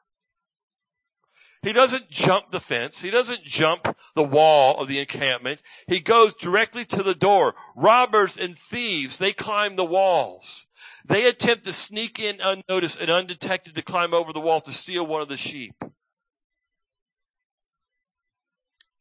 He 1.67 1.73
doesn't 1.73 2.11
jump 2.11 2.53
the 2.53 2.61
fence. 2.61 3.03
He 3.03 3.11
doesn't 3.11 3.43
jump 3.43 3.97
the 4.15 4.23
wall 4.23 4.81
of 4.81 4.87
the 4.87 5.01
encampment. 5.01 5.63
He 5.89 5.99
goes 5.99 6.33
directly 6.33 6.85
to 6.85 7.03
the 7.03 7.13
door. 7.13 7.57
Robbers 7.75 8.39
and 8.39 8.57
thieves, 8.57 9.19
they 9.19 9.33
climb 9.33 9.75
the 9.75 9.85
walls. 9.85 10.69
They 11.05 11.27
attempt 11.27 11.65
to 11.65 11.73
sneak 11.73 12.21
in 12.21 12.41
unnoticed 12.41 13.01
and 13.01 13.11
undetected 13.11 13.75
to 13.75 13.83
climb 13.83 14.15
over 14.15 14.33
the 14.33 14.39
wall 14.39 14.61
to 14.61 14.71
steal 14.71 15.05
one 15.05 15.23
of 15.23 15.29
the 15.29 15.37
sheep. 15.37 15.75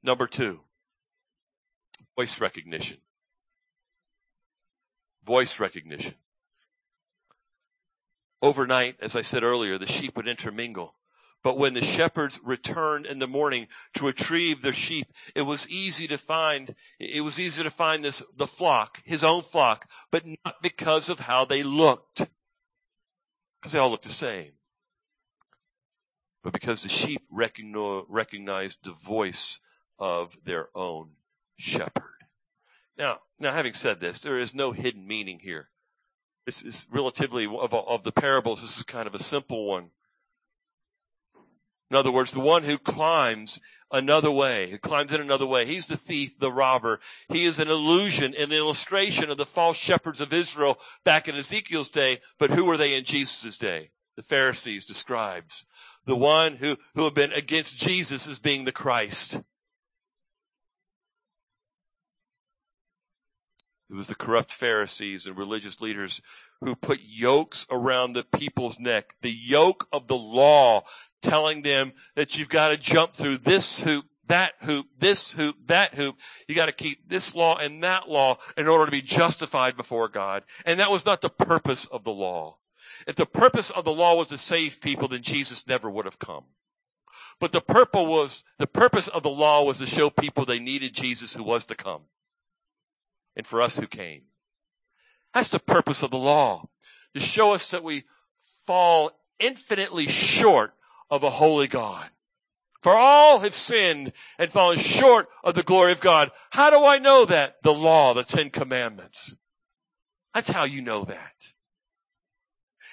Number 0.01 0.25
two, 0.25 0.61
voice 2.17 2.41
recognition. 2.41 2.97
Voice 5.23 5.59
recognition. 5.59 6.15
Overnight, 8.41 8.95
as 9.01 9.15
I 9.15 9.21
said 9.21 9.43
earlier, 9.43 9.77
the 9.77 9.85
sheep 9.85 10.17
would 10.17 10.27
intermingle. 10.27 10.95
But 11.45 11.59
when 11.59 11.75
the 11.75 11.85
shepherds 11.85 12.39
returned 12.43 13.05
in 13.05 13.19
the 13.19 13.27
morning 13.27 13.67
to 13.93 14.07
retrieve 14.07 14.63
their 14.63 14.73
sheep, 14.73 15.13
it 15.35 15.43
was 15.43 15.69
easy 15.69 16.07
to 16.07 16.17
find, 16.17 16.73
it 16.99 17.21
was 17.21 17.39
easy 17.39 17.61
to 17.61 17.69
find 17.69 18.03
this, 18.03 18.23
the 18.35 18.47
flock, 18.47 19.03
his 19.05 19.23
own 19.23 19.43
flock, 19.43 19.87
but 20.09 20.25
not 20.25 20.63
because 20.63 21.07
of 21.07 21.19
how 21.19 21.45
they 21.45 21.61
looked. 21.61 22.27
Because 23.61 23.73
they 23.73 23.77
all 23.77 23.91
looked 23.91 24.05
the 24.05 24.09
same. 24.09 24.53
But 26.41 26.51
because 26.51 26.81
the 26.81 26.89
sheep 26.89 27.21
recognized 27.29 28.79
the 28.83 28.89
voice 28.89 29.59
of 29.99 30.39
their 30.43 30.69
own 30.73 31.11
shepherd. 31.57 32.23
Now, 32.97 33.19
now 33.39 33.53
having 33.53 33.73
said 33.73 33.99
this, 33.99 34.17
there 34.17 34.39
is 34.39 34.55
no 34.55 34.71
hidden 34.71 35.05
meaning 35.05 35.41
here. 35.43 35.69
This 36.47 36.63
is 36.63 36.87
relatively 36.89 37.45
of, 37.45 37.71
of 37.71 38.03
the 38.03 38.11
parables, 38.11 38.61
this 38.61 38.77
is 38.77 38.81
kind 38.81 39.05
of 39.05 39.13
a 39.13 39.21
simple 39.21 39.67
one. 39.67 39.91
In 41.95 41.99
other 41.99 42.11
words, 42.11 42.33
the 42.33 42.41
one 42.41 42.63
who 42.63 42.77
climbs 42.77 43.61
another 43.89 44.29
way, 44.29 44.69
who 44.69 44.77
climbs 44.77 45.13
in 45.13 45.21
another 45.21 45.45
way. 45.45 45.65
He's 45.65 45.87
the 45.87 45.95
thief, 45.95 46.37
the 46.37 46.51
robber. 46.51 46.99
He 47.29 47.45
is 47.45 47.57
an 47.57 47.69
illusion, 47.69 48.35
an 48.37 48.51
illustration 48.51 49.29
of 49.29 49.37
the 49.37 49.45
false 49.45 49.77
shepherds 49.77 50.19
of 50.19 50.33
Israel 50.33 50.77
back 51.05 51.29
in 51.29 51.35
Ezekiel's 51.35 51.89
day. 51.89 52.19
But 52.37 52.49
who 52.49 52.65
were 52.65 52.75
they 52.75 52.95
in 52.95 53.05
Jesus' 53.05 53.57
day? 53.57 53.91
The 54.17 54.23
Pharisees, 54.23 54.85
the 54.85 54.93
scribes. 54.93 55.65
The 56.05 56.17
one 56.17 56.57
who, 56.57 56.75
who 56.95 57.05
have 57.05 57.13
been 57.13 57.31
against 57.31 57.79
Jesus 57.79 58.27
as 58.27 58.39
being 58.39 58.65
the 58.65 58.73
Christ. 58.73 59.39
It 63.89 63.93
was 63.93 64.09
the 64.09 64.15
corrupt 64.15 64.51
Pharisees 64.51 65.27
and 65.27 65.37
religious 65.37 65.79
leaders 65.79 66.21
who 66.59 66.75
put 66.75 66.99
yokes 67.03 67.65
around 67.69 68.13
the 68.13 68.23
people's 68.23 68.79
neck. 68.79 69.15
The 69.21 69.31
yoke 69.31 69.87
of 69.93 70.07
the 70.07 70.17
law 70.17 70.83
telling 71.25 71.61
them 71.63 71.93
that 72.15 72.37
you've 72.37 72.49
got 72.49 72.69
to 72.69 72.77
jump 72.77 73.13
through 73.13 73.39
this 73.39 73.81
hoop, 73.81 74.05
that 74.27 74.53
hoop, 74.61 74.87
this 74.97 75.33
hoop, 75.33 75.55
that 75.67 75.95
hoop. 75.95 76.17
You 76.47 76.55
got 76.55 76.67
to 76.67 76.71
keep 76.71 77.09
this 77.09 77.35
law 77.35 77.57
and 77.57 77.83
that 77.83 78.09
law 78.09 78.37
in 78.57 78.67
order 78.67 78.85
to 78.85 78.91
be 78.91 79.01
justified 79.01 79.75
before 79.75 80.07
God. 80.07 80.43
And 80.65 80.79
that 80.79 80.91
was 80.91 81.05
not 81.05 81.21
the 81.21 81.29
purpose 81.29 81.85
of 81.87 82.03
the 82.03 82.11
law. 82.11 82.57
If 83.07 83.15
the 83.15 83.25
purpose 83.25 83.71
of 83.71 83.83
the 83.83 83.93
law 83.93 84.15
was 84.15 84.29
to 84.29 84.37
save 84.37 84.81
people, 84.81 85.07
then 85.07 85.21
Jesus 85.21 85.67
never 85.67 85.89
would 85.89 86.05
have 86.05 86.19
come. 86.19 86.45
But 87.39 87.51
the 87.51 87.61
purpose 87.61 88.05
was, 88.05 88.43
the 88.57 88.67
purpose 88.67 89.07
of 89.07 89.23
the 89.23 89.29
law 89.29 89.63
was 89.63 89.79
to 89.79 89.85
show 89.85 90.09
people 90.09 90.45
they 90.45 90.59
needed 90.59 90.93
Jesus 90.93 91.35
who 91.35 91.43
was 91.43 91.65
to 91.65 91.75
come. 91.75 92.01
And 93.35 93.45
for 93.45 93.61
us 93.61 93.77
who 93.77 93.87
came. 93.87 94.21
That's 95.33 95.49
the 95.49 95.59
purpose 95.59 96.01
of 96.01 96.11
the 96.11 96.17
law. 96.17 96.69
To 97.13 97.19
show 97.19 97.53
us 97.53 97.69
that 97.71 97.83
we 97.83 98.05
fall 98.37 99.11
infinitely 99.39 100.07
short 100.07 100.73
of 101.15 101.23
a 101.23 101.29
holy 101.29 101.67
God. 101.67 102.09
For 102.81 102.95
all 102.95 103.39
have 103.39 103.55
sinned 103.55 104.13
and 104.37 104.51
fallen 104.51 104.77
short 104.77 105.27
of 105.43 105.55
the 105.55 105.63
glory 105.63 105.91
of 105.91 106.01
God. 106.01 106.29
How 106.51 106.69
do 106.69 106.85
I 106.85 106.99
know 106.99 107.25
that? 107.25 107.55
The 107.63 107.73
law, 107.73 108.13
the 108.13 108.23
Ten 108.23 108.51
Commandments. 108.51 109.35
That's 110.35 110.49
how 110.49 110.65
you 110.65 110.81
know 110.81 111.03
that. 111.05 111.54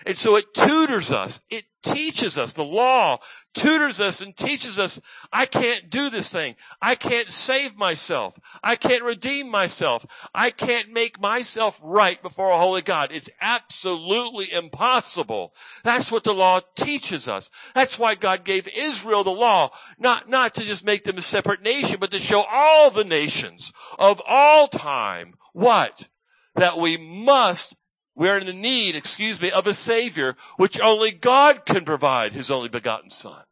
And 0.07 0.17
so 0.17 0.37
it 0.37 0.55
tutors 0.55 1.13
us. 1.13 1.43
It 1.51 1.65
teaches 1.83 2.39
us. 2.39 2.53
The 2.53 2.65
law 2.65 3.19
tutors 3.55 4.01
us 4.01 4.21
and 4.21 4.37
teaches 4.37 4.79
us, 4.79 5.01
I 5.33 5.47
can't 5.47 5.91
do 5.91 6.11
this 6.11 6.31
thing. 6.31 6.57
I 6.81 6.95
can't 6.95 7.31
save 7.31 7.77
myself. 7.77 8.39
I 8.63 8.77
can't 8.77 9.03
redeem 9.03 9.51
myself. 9.51 10.07
I 10.35 10.51
can't 10.51 10.93
make 10.93 11.21
myself 11.21 11.81
right 11.83 12.23
before 12.23 12.51
a 12.51 12.59
holy 12.59 12.83
God. 12.83 13.11
It's 13.13 13.31
absolutely 13.41 14.53
impossible. 14.53 15.55
That's 15.85 16.11
what 16.11 16.25
the 16.25 16.35
law 16.35 16.61
teaches 16.77 17.29
us. 17.29 17.51
That's 17.75 17.99
why 17.99 18.15
God 18.15 18.45
gave 18.45 18.69
Israel 18.77 19.25
the 19.25 19.31
law, 19.31 19.71
not, 19.99 20.29
not 20.29 20.55
to 20.55 20.65
just 20.65 20.85
make 20.85 21.05
them 21.05 21.19
a 21.19 21.23
separate 21.23 21.63
nation, 21.63 21.99
but 22.01 22.11
to 22.13 22.21
show 22.21 22.45
all 22.51 22.91
the 22.91 23.05
nations 23.05 23.73
of 23.99 24.21
all 24.27 24.69
time 24.69 25.35
what? 25.53 26.09
That 26.55 26.79
we 26.79 26.97
must 26.97 27.77
we 28.15 28.29
are 28.29 28.39
in 28.39 28.47
the 28.47 28.53
need, 28.53 28.95
excuse 28.95 29.41
me, 29.41 29.51
of 29.51 29.67
a 29.67 29.75
savior, 29.75 30.37
which 30.57 30.81
only 30.81 31.13
God 31.13 31.65
can 31.65 31.85
provide, 31.85 32.33
his 32.33 32.51
only 32.51 32.69
begotten 32.69 33.11
son. 33.11 33.43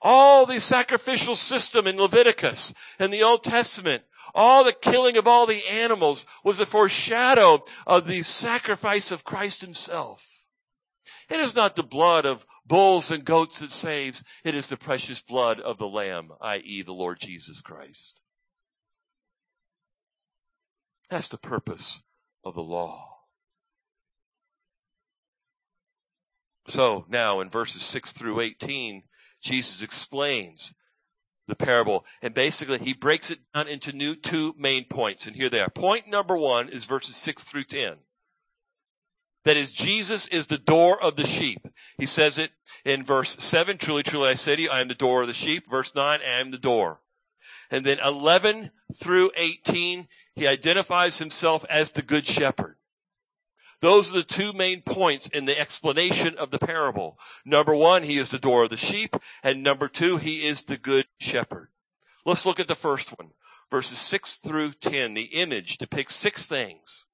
All 0.00 0.46
the 0.46 0.60
sacrificial 0.60 1.36
system 1.36 1.86
in 1.86 1.96
Leviticus 1.96 2.74
and 2.98 3.12
the 3.12 3.22
Old 3.22 3.44
Testament, 3.44 4.02
all 4.34 4.64
the 4.64 4.72
killing 4.72 5.16
of 5.16 5.26
all 5.26 5.46
the 5.46 5.66
animals 5.68 6.26
was 6.44 6.58
a 6.58 6.66
foreshadow 6.66 7.64
of 7.86 8.06
the 8.06 8.22
sacrifice 8.22 9.10
of 9.10 9.24
Christ 9.24 9.60
himself. 9.60 10.46
It 11.28 11.40
is 11.40 11.54
not 11.54 11.76
the 11.76 11.84
blood 11.84 12.26
of 12.26 12.46
bulls 12.66 13.10
and 13.10 13.24
goats 13.24 13.60
that 13.60 13.70
saves. 13.70 14.24
It 14.44 14.54
is 14.54 14.68
the 14.68 14.76
precious 14.76 15.22
blood 15.22 15.60
of 15.60 15.78
the 15.78 15.88
Lamb, 15.88 16.32
i.e. 16.40 16.82
the 16.82 16.92
Lord 16.92 17.20
Jesus 17.20 17.60
Christ. 17.60 18.22
That's 21.10 21.28
the 21.28 21.38
purpose 21.38 22.02
of 22.44 22.54
the 22.54 22.62
law. 22.62 23.12
So 26.66 27.06
now 27.08 27.40
in 27.40 27.48
verses 27.48 27.82
6 27.82 28.12
through 28.12 28.40
18, 28.40 29.02
Jesus 29.40 29.82
explains 29.82 30.74
the 31.48 31.56
parable 31.56 32.06
and 32.22 32.32
basically 32.32 32.78
he 32.78 32.94
breaks 32.94 33.30
it 33.30 33.40
down 33.52 33.66
into 33.66 33.92
new 33.92 34.14
two 34.14 34.54
main 34.56 34.84
points 34.84 35.26
and 35.26 35.36
here 35.36 35.48
they 35.48 35.60
are. 35.60 35.68
Point 35.68 36.08
number 36.08 36.36
one 36.36 36.68
is 36.68 36.84
verses 36.84 37.16
6 37.16 37.44
through 37.44 37.64
10. 37.64 37.96
That 39.44 39.56
is, 39.56 39.72
Jesus 39.72 40.28
is 40.28 40.46
the 40.46 40.58
door 40.58 41.02
of 41.02 41.16
the 41.16 41.26
sheep. 41.26 41.66
He 41.98 42.06
says 42.06 42.38
it 42.38 42.52
in 42.84 43.04
verse 43.04 43.36
7, 43.40 43.76
truly, 43.76 44.04
truly 44.04 44.28
I 44.28 44.34
say 44.34 44.54
to 44.54 44.62
you, 44.62 44.70
I 44.70 44.80
am 44.80 44.88
the 44.88 44.94
door 44.94 45.22
of 45.22 45.28
the 45.28 45.34
sheep. 45.34 45.68
Verse 45.68 45.94
9, 45.94 46.20
I 46.20 46.40
am 46.40 46.52
the 46.52 46.58
door. 46.58 47.00
And 47.68 47.84
then 47.84 47.98
11 48.04 48.70
through 48.94 49.32
18, 49.36 50.06
he 50.34 50.46
identifies 50.46 51.18
himself 51.18 51.64
as 51.68 51.92
the 51.92 52.02
good 52.02 52.26
shepherd. 52.26 52.76
Those 53.82 54.10
are 54.10 54.14
the 54.14 54.22
two 54.22 54.52
main 54.52 54.82
points 54.82 55.28
in 55.28 55.44
the 55.44 55.58
explanation 55.58 56.36
of 56.38 56.52
the 56.52 56.58
parable. 56.58 57.18
Number 57.44 57.74
one, 57.74 58.04
he 58.04 58.16
is 58.16 58.30
the 58.30 58.38
door 58.38 58.62
of 58.62 58.70
the 58.70 58.76
sheep. 58.76 59.16
And 59.42 59.62
number 59.62 59.88
two, 59.88 60.18
he 60.18 60.46
is 60.46 60.64
the 60.64 60.78
good 60.78 61.06
shepherd. 61.18 61.68
Let's 62.24 62.46
look 62.46 62.60
at 62.60 62.68
the 62.68 62.76
first 62.76 63.10
one. 63.18 63.30
Verses 63.72 63.98
six 63.98 64.36
through 64.36 64.74
10. 64.74 65.14
The 65.14 65.22
image 65.22 65.78
depicts 65.78 66.14
six 66.14 66.46
things. 66.46 67.06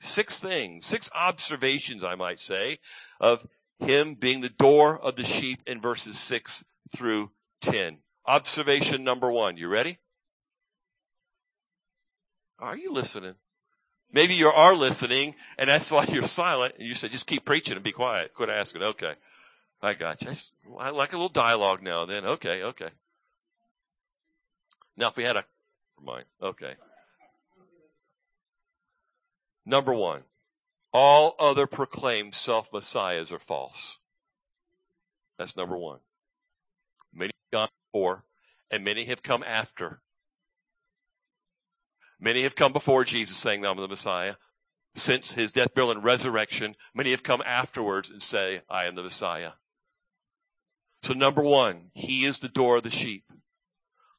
Six 0.00 0.38
things, 0.38 0.84
six 0.84 1.08
observations, 1.14 2.02
I 2.02 2.16
might 2.16 2.40
say, 2.40 2.78
of 3.20 3.46
him 3.78 4.14
being 4.14 4.40
the 4.40 4.48
door 4.48 4.98
of 4.98 5.16
the 5.16 5.24
sheep 5.24 5.60
in 5.64 5.80
verses 5.80 6.18
six 6.18 6.64
through 6.94 7.30
10. 7.62 7.98
Observation 8.26 9.02
number 9.02 9.30
one. 9.30 9.56
You 9.56 9.68
ready? 9.68 9.98
Are 12.62 12.76
you 12.76 12.92
listening? 12.92 13.34
Maybe 14.12 14.34
you 14.34 14.46
are 14.46 14.76
listening 14.76 15.34
and 15.58 15.68
that's 15.68 15.90
why 15.90 16.04
you're 16.04 16.28
silent 16.28 16.76
and 16.78 16.86
you 16.86 16.94
say, 16.94 17.08
just 17.08 17.26
keep 17.26 17.44
preaching 17.44 17.74
and 17.74 17.82
be 17.82 17.90
quiet. 17.90 18.34
Quit 18.34 18.48
asking. 18.48 18.82
Okay. 18.82 19.14
I 19.82 19.94
got 19.94 20.22
you. 20.22 20.28
I, 20.28 20.30
just, 20.30 20.52
I 20.78 20.90
like 20.90 21.12
a 21.12 21.16
little 21.16 21.28
dialogue 21.28 21.82
now 21.82 22.02
and 22.02 22.10
then. 22.10 22.24
Okay. 22.24 22.62
Okay. 22.62 22.90
Now 24.96 25.08
if 25.08 25.16
we 25.16 25.24
had 25.24 25.36
a, 25.36 25.44
mind. 26.00 26.26
Okay. 26.40 26.74
Number 29.66 29.92
one, 29.92 30.22
all 30.92 31.34
other 31.40 31.66
proclaimed 31.66 32.34
self-messiahs 32.34 33.32
are 33.32 33.40
false. 33.40 33.98
That's 35.36 35.56
number 35.56 35.76
one. 35.76 35.98
Many 37.12 37.32
have 37.50 37.58
gone 37.58 37.68
before 37.92 38.24
and 38.70 38.84
many 38.84 39.06
have 39.06 39.24
come 39.24 39.42
after. 39.42 40.00
Many 42.24 42.44
have 42.44 42.54
come 42.54 42.72
before 42.72 43.02
Jesus 43.02 43.36
saying, 43.36 43.66
I'm 43.66 43.76
the 43.78 43.88
Messiah. 43.88 44.36
Since 44.94 45.34
his 45.34 45.50
death, 45.50 45.74
burial, 45.74 45.90
and 45.90 46.04
resurrection, 46.04 46.76
many 46.94 47.10
have 47.10 47.24
come 47.24 47.42
afterwards 47.44 48.10
and 48.10 48.22
say, 48.22 48.60
I 48.70 48.84
am 48.84 48.94
the 48.94 49.02
Messiah. 49.02 49.52
So 51.02 51.14
number 51.14 51.42
one, 51.42 51.90
he 51.94 52.24
is 52.24 52.38
the 52.38 52.48
door 52.48 52.76
of 52.76 52.84
the 52.84 52.90
sheep. 52.90 53.24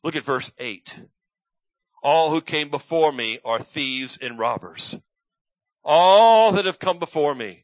Look 0.04 0.18
at 0.18 0.26
verse 0.26 0.52
eight. 0.58 1.00
All 2.04 2.32
who 2.32 2.42
came 2.42 2.68
before 2.68 3.14
me 3.14 3.40
are 3.46 3.60
thieves 3.60 4.18
and 4.22 4.38
robbers. 4.38 5.00
All 5.86 6.52
that 6.52 6.66
have 6.66 6.80
come 6.80 7.00
before 7.00 7.34
me. 7.34 7.64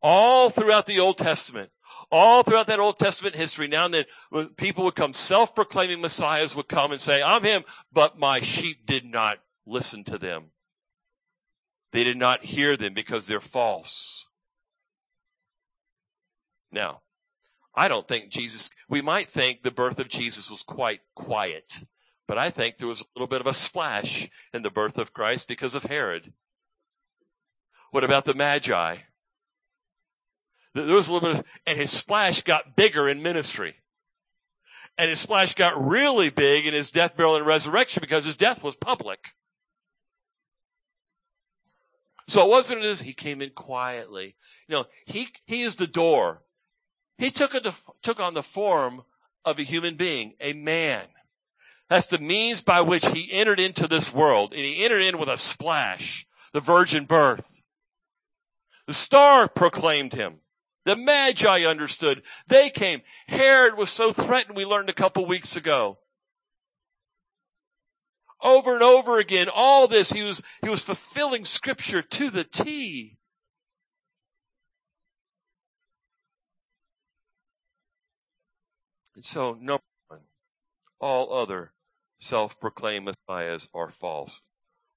All 0.00 0.48
throughout 0.48 0.86
the 0.86 0.98
Old 0.98 1.18
Testament. 1.18 1.70
All 2.10 2.42
throughout 2.42 2.68
that 2.68 2.80
Old 2.80 2.98
Testament 2.98 3.36
history. 3.36 3.68
Now 3.68 3.84
and 3.84 3.92
then, 3.92 4.48
people 4.56 4.84
would 4.84 4.94
come, 4.94 5.12
self-proclaiming 5.12 6.00
messiahs 6.00 6.56
would 6.56 6.68
come 6.68 6.90
and 6.90 7.02
say, 7.02 7.22
I'm 7.22 7.44
him, 7.44 7.64
but 7.92 8.18
my 8.18 8.40
sheep 8.40 8.86
did 8.86 9.04
not 9.04 9.40
listen 9.66 10.04
to 10.04 10.18
them. 10.18 10.50
They 11.92 12.04
did 12.04 12.16
not 12.16 12.44
hear 12.44 12.76
them 12.76 12.92
because 12.92 13.26
they're 13.26 13.40
false. 13.40 14.26
Now, 16.72 17.02
I 17.74 17.88
don't 17.88 18.08
think 18.08 18.30
Jesus, 18.30 18.70
we 18.88 19.00
might 19.00 19.30
think 19.30 19.62
the 19.62 19.70
birth 19.70 19.98
of 19.98 20.08
Jesus 20.08 20.50
was 20.50 20.62
quite 20.62 21.00
quiet, 21.14 21.84
but 22.26 22.38
I 22.38 22.50
think 22.50 22.78
there 22.78 22.88
was 22.88 23.00
a 23.00 23.04
little 23.14 23.28
bit 23.28 23.40
of 23.40 23.46
a 23.46 23.54
splash 23.54 24.28
in 24.52 24.62
the 24.62 24.70
birth 24.70 24.98
of 24.98 25.12
Christ 25.12 25.46
because 25.46 25.74
of 25.74 25.84
Herod. 25.84 26.32
What 27.90 28.04
about 28.04 28.24
the 28.24 28.34
Magi? 28.34 28.96
There 30.74 30.96
was 30.96 31.08
a 31.08 31.12
little 31.12 31.28
bit 31.28 31.38
of, 31.38 31.44
and 31.66 31.78
his 31.78 31.92
splash 31.92 32.42
got 32.42 32.74
bigger 32.74 33.08
in 33.08 33.22
ministry. 33.22 33.76
And 34.98 35.10
his 35.10 35.20
splash 35.20 35.54
got 35.54 35.80
really 35.80 36.30
big 36.30 36.66
in 36.66 36.74
his 36.74 36.90
death, 36.90 37.16
burial, 37.16 37.36
and 37.36 37.46
resurrection 37.46 38.00
because 38.00 38.24
his 38.24 38.36
death 38.36 38.62
was 38.64 38.76
public. 38.76 39.34
So 42.26 42.44
it 42.44 42.50
wasn't 42.50 42.82
as 42.82 43.02
he 43.02 43.12
came 43.12 43.42
in 43.42 43.50
quietly. 43.50 44.36
You 44.68 44.76
know, 44.76 44.84
he, 45.04 45.28
he 45.44 45.62
is 45.62 45.76
the 45.76 45.86
door. 45.86 46.42
He 47.18 47.30
took, 47.30 47.54
a, 47.54 47.72
took 48.02 48.18
on 48.18 48.34
the 48.34 48.42
form 48.42 49.02
of 49.44 49.58
a 49.58 49.62
human 49.62 49.96
being, 49.96 50.34
a 50.40 50.52
man. 50.52 51.06
That's 51.88 52.06
the 52.06 52.18
means 52.18 52.62
by 52.62 52.80
which 52.80 53.06
he 53.06 53.30
entered 53.30 53.60
into 53.60 53.86
this 53.86 54.12
world. 54.12 54.52
And 54.52 54.62
he 54.62 54.84
entered 54.84 55.02
in 55.02 55.18
with 55.18 55.28
a 55.28 55.36
splash, 55.36 56.26
the 56.52 56.60
virgin 56.60 57.04
birth. 57.04 57.62
The 58.86 58.94
star 58.94 59.48
proclaimed 59.48 60.14
him. 60.14 60.40
The 60.84 60.96
Magi 60.96 61.64
understood. 61.64 62.22
They 62.46 62.68
came. 62.68 63.02
Herod 63.26 63.76
was 63.76 63.90
so 63.90 64.12
threatened, 64.12 64.56
we 64.56 64.66
learned 64.66 64.90
a 64.90 64.94
couple 64.94 65.24
weeks 65.24 65.56
ago 65.56 65.98
over 68.44 68.74
and 68.74 68.82
over 68.82 69.18
again. 69.18 69.48
All 69.52 69.88
this, 69.88 70.12
he 70.12 70.22
was, 70.22 70.42
he 70.62 70.68
was 70.68 70.82
fulfilling 70.82 71.44
scripture 71.44 72.02
to 72.02 72.30
the 72.30 72.44
T. 72.44 73.16
And 79.16 79.24
so, 79.24 79.54
number 79.54 79.82
one, 80.08 80.20
all 81.00 81.32
other 81.32 81.72
self-proclaimed 82.18 83.06
messiahs 83.06 83.68
are 83.74 83.88
false. 83.88 84.40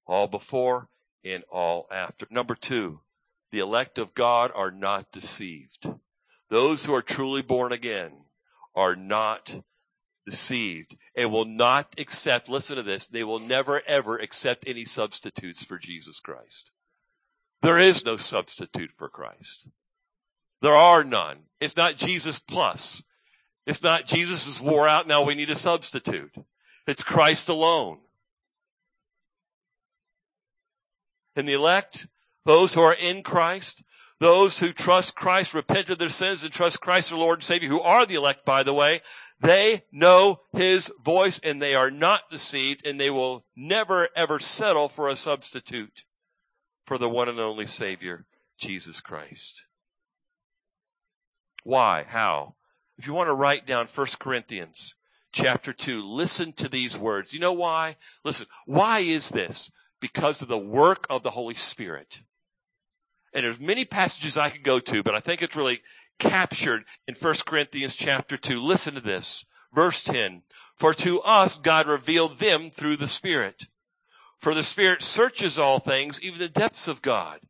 All 0.06 0.28
before 0.28 0.90
and 1.24 1.44
all 1.50 1.88
after. 1.92 2.28
Number 2.30 2.56
two, 2.56 3.02
the 3.52 3.60
elect 3.60 3.98
of 3.98 4.14
God 4.14 4.52
are 4.56 4.72
not 4.72 5.12
deceived. 5.12 5.92
Those 6.50 6.86
who 6.86 6.94
are 6.94 7.02
truly 7.02 7.42
born 7.42 7.72
again 7.72 8.26
are 8.76 8.96
not 8.96 9.62
deceived 10.28 10.98
and 11.16 11.32
will 11.32 11.46
not 11.46 11.96
accept, 11.98 12.50
listen 12.50 12.76
to 12.76 12.84
this, 12.84 13.08
they 13.08 13.24
will 13.24 13.40
never 13.40 13.82
ever 13.88 14.18
accept 14.18 14.66
any 14.68 14.86
substitutes 14.86 15.64
for 15.64 15.78
Jesus 15.78 16.20
Christ. 16.20 16.72
There 17.62 17.78
is 17.78 18.06
no 18.06 18.18
substitute 18.18 18.92
for 18.96 19.10
Christ. 19.10 19.68
There 20.62 20.76
are 20.76 21.04
none. 21.04 21.44
It's 21.60 21.78
not 21.78 21.96
Jesus 21.96 22.40
plus. 22.40 23.04
It's 23.66 23.84
not 23.84 24.06
Jesus 24.06 24.48
is 24.48 24.62
wore 24.62 24.88
out, 24.88 25.08
now 25.08 25.24
we 25.24 25.36
need 25.36 25.50
a 25.50 25.56
substitute. 25.56 26.34
It's 26.88 27.04
Christ 27.04 27.50
alone. 27.50 28.00
And 31.36 31.48
the 31.48 31.54
elect, 31.54 32.08
those 32.46 32.74
who 32.74 32.82
are 32.82 32.94
in 32.94 33.24
Christ, 33.24 33.84
those 34.20 34.60
who 34.60 34.74
trust 34.74 35.16
Christ, 35.16 35.54
repent 35.54 35.90
of 35.90 36.00
their 36.00 36.10
sins, 36.10 36.44
and 36.44 36.52
trust 36.52 36.82
Christ, 36.82 37.10
their 37.10 37.20
Lord 37.20 37.40
and 37.40 37.44
Savior, 37.44 37.70
who 37.70 37.82
are 37.82 38.06
the 38.06 38.16
elect, 38.16 38.46
by 38.46 38.64
the 38.64 38.74
way, 38.74 39.02
they 39.40 39.84
know 39.92 40.42
His 40.54 40.92
voice 41.04 41.40
and 41.44 41.62
they 41.62 41.76
are 41.76 41.92
not 41.92 42.30
deceived 42.32 42.86
and 42.86 43.00
they 43.00 43.10
will 43.10 43.46
never 43.56 44.10
ever 44.16 44.40
settle 44.40 44.90
for 44.90 45.08
a 45.08 45.16
substitute 45.16 46.06
for 46.86 46.98
the 46.98 47.10
one 47.10 47.30
and 47.30 47.40
only 47.40 47.66
Savior, 47.66 48.26
Jesus 48.58 49.02
Christ. 49.02 49.66
Why? 51.64 52.06
How? 52.08 52.56
If 52.98 53.06
you 53.06 53.14
want 53.14 53.28
to 53.28 53.34
write 53.34 53.68
down 53.68 53.88
1 53.88 54.08
Corinthians 54.20 54.96
chapter 55.34 55.74
2, 55.74 56.02
listen 56.04 56.54
to 56.54 56.70
these 56.70 56.98
words. 56.98 57.34
You 57.34 57.40
know 57.40 57.54
why? 57.54 57.98
Listen, 58.24 58.48
why 58.66 59.00
is 59.00 59.30
this? 59.30 59.70
Because 60.00 60.42
of 60.42 60.48
the 60.48 60.58
work 60.58 61.06
of 61.10 61.24
the 61.24 61.32
Holy 61.32 61.54
Spirit. 61.54 62.22
And 63.34 63.46
there's 63.46 63.60
many 63.60 63.86
passages 63.86 64.38
I 64.38 64.50
could 64.50 64.64
go 64.64 64.80
to, 64.80 65.04
but 65.04 65.14
I 65.14 65.20
think 65.20 65.42
it's 65.42 65.56
really 65.56 65.82
captured 66.20 66.86
in 67.08 67.16
1 67.16 67.36
Corinthians 67.46 67.96
chapter 67.96 68.38
2. 68.38 68.62
Listen 68.62 68.96
to 68.96 69.02
this. 69.02 69.46
Verse 69.74 70.04
10. 70.04 70.44
For 70.76 70.94
to 70.96 71.22
us 71.22 71.58
God 71.58 71.88
revealed 71.88 72.38
them 72.38 72.70
through 72.70 72.98
the 72.98 73.08
Spirit. 73.08 73.68
For 74.38 74.54
the 74.54 74.64
Spirit 74.64 75.02
searches 75.02 75.58
all 75.58 75.80
things, 75.80 76.22
even 76.22 76.40
the 76.40 76.50
depths 76.50 76.88
of 76.88 77.02
God. 77.02 77.42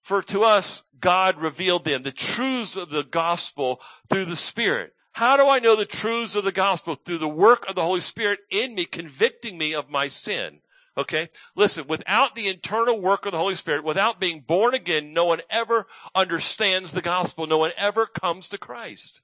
For 0.00 0.22
to 0.22 0.42
us 0.42 0.84
God 1.00 1.40
revealed 1.40 1.84
them, 1.84 2.02
the 2.02 2.12
truths 2.12 2.76
of 2.76 2.90
the 2.90 3.02
gospel 3.02 3.80
through 4.08 4.26
the 4.26 4.36
Spirit. 4.36 4.94
How 5.12 5.36
do 5.36 5.48
I 5.48 5.60
know 5.60 5.76
the 5.76 5.84
truths 5.84 6.34
of 6.34 6.44
the 6.44 6.52
gospel? 6.52 6.96
Through 6.96 7.18
the 7.18 7.28
work 7.28 7.68
of 7.68 7.74
the 7.74 7.84
Holy 7.84 8.00
Spirit 8.00 8.40
in 8.50 8.74
me, 8.74 8.84
convicting 8.84 9.56
me 9.56 9.72
of 9.72 9.88
my 9.88 10.08
sin. 10.08 10.60
Okay? 10.96 11.28
Listen, 11.56 11.86
without 11.88 12.34
the 12.34 12.48
internal 12.48 13.00
work 13.00 13.26
of 13.26 13.32
the 13.32 13.38
Holy 13.38 13.56
Spirit, 13.56 13.84
without 13.84 14.20
being 14.20 14.40
born 14.40 14.74
again, 14.74 15.12
no 15.12 15.26
one 15.26 15.40
ever 15.50 15.86
understands 16.14 16.92
the 16.92 17.02
gospel. 17.02 17.46
No 17.46 17.58
one 17.58 17.72
ever 17.76 18.06
comes 18.06 18.48
to 18.48 18.58
Christ. 18.58 19.22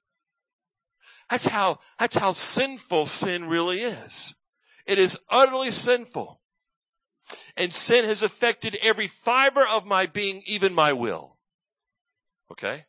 That's 1.29 1.47
how, 1.47 1.79
that's 1.97 2.17
how 2.17 2.31
sinful 2.31 3.05
sin 3.05 3.45
really 3.45 3.81
is. 3.81 4.35
It 4.85 4.99
is 4.99 5.17
utterly 5.29 5.71
sinful. 5.71 6.41
And 7.55 7.73
sin 7.73 8.03
has 8.03 8.21
affected 8.21 8.77
every 8.81 9.07
fiber 9.07 9.65
of 9.65 9.85
my 9.85 10.05
being, 10.05 10.43
even 10.45 10.73
my 10.73 10.91
will. 10.91 11.37
Okay? 12.51 12.85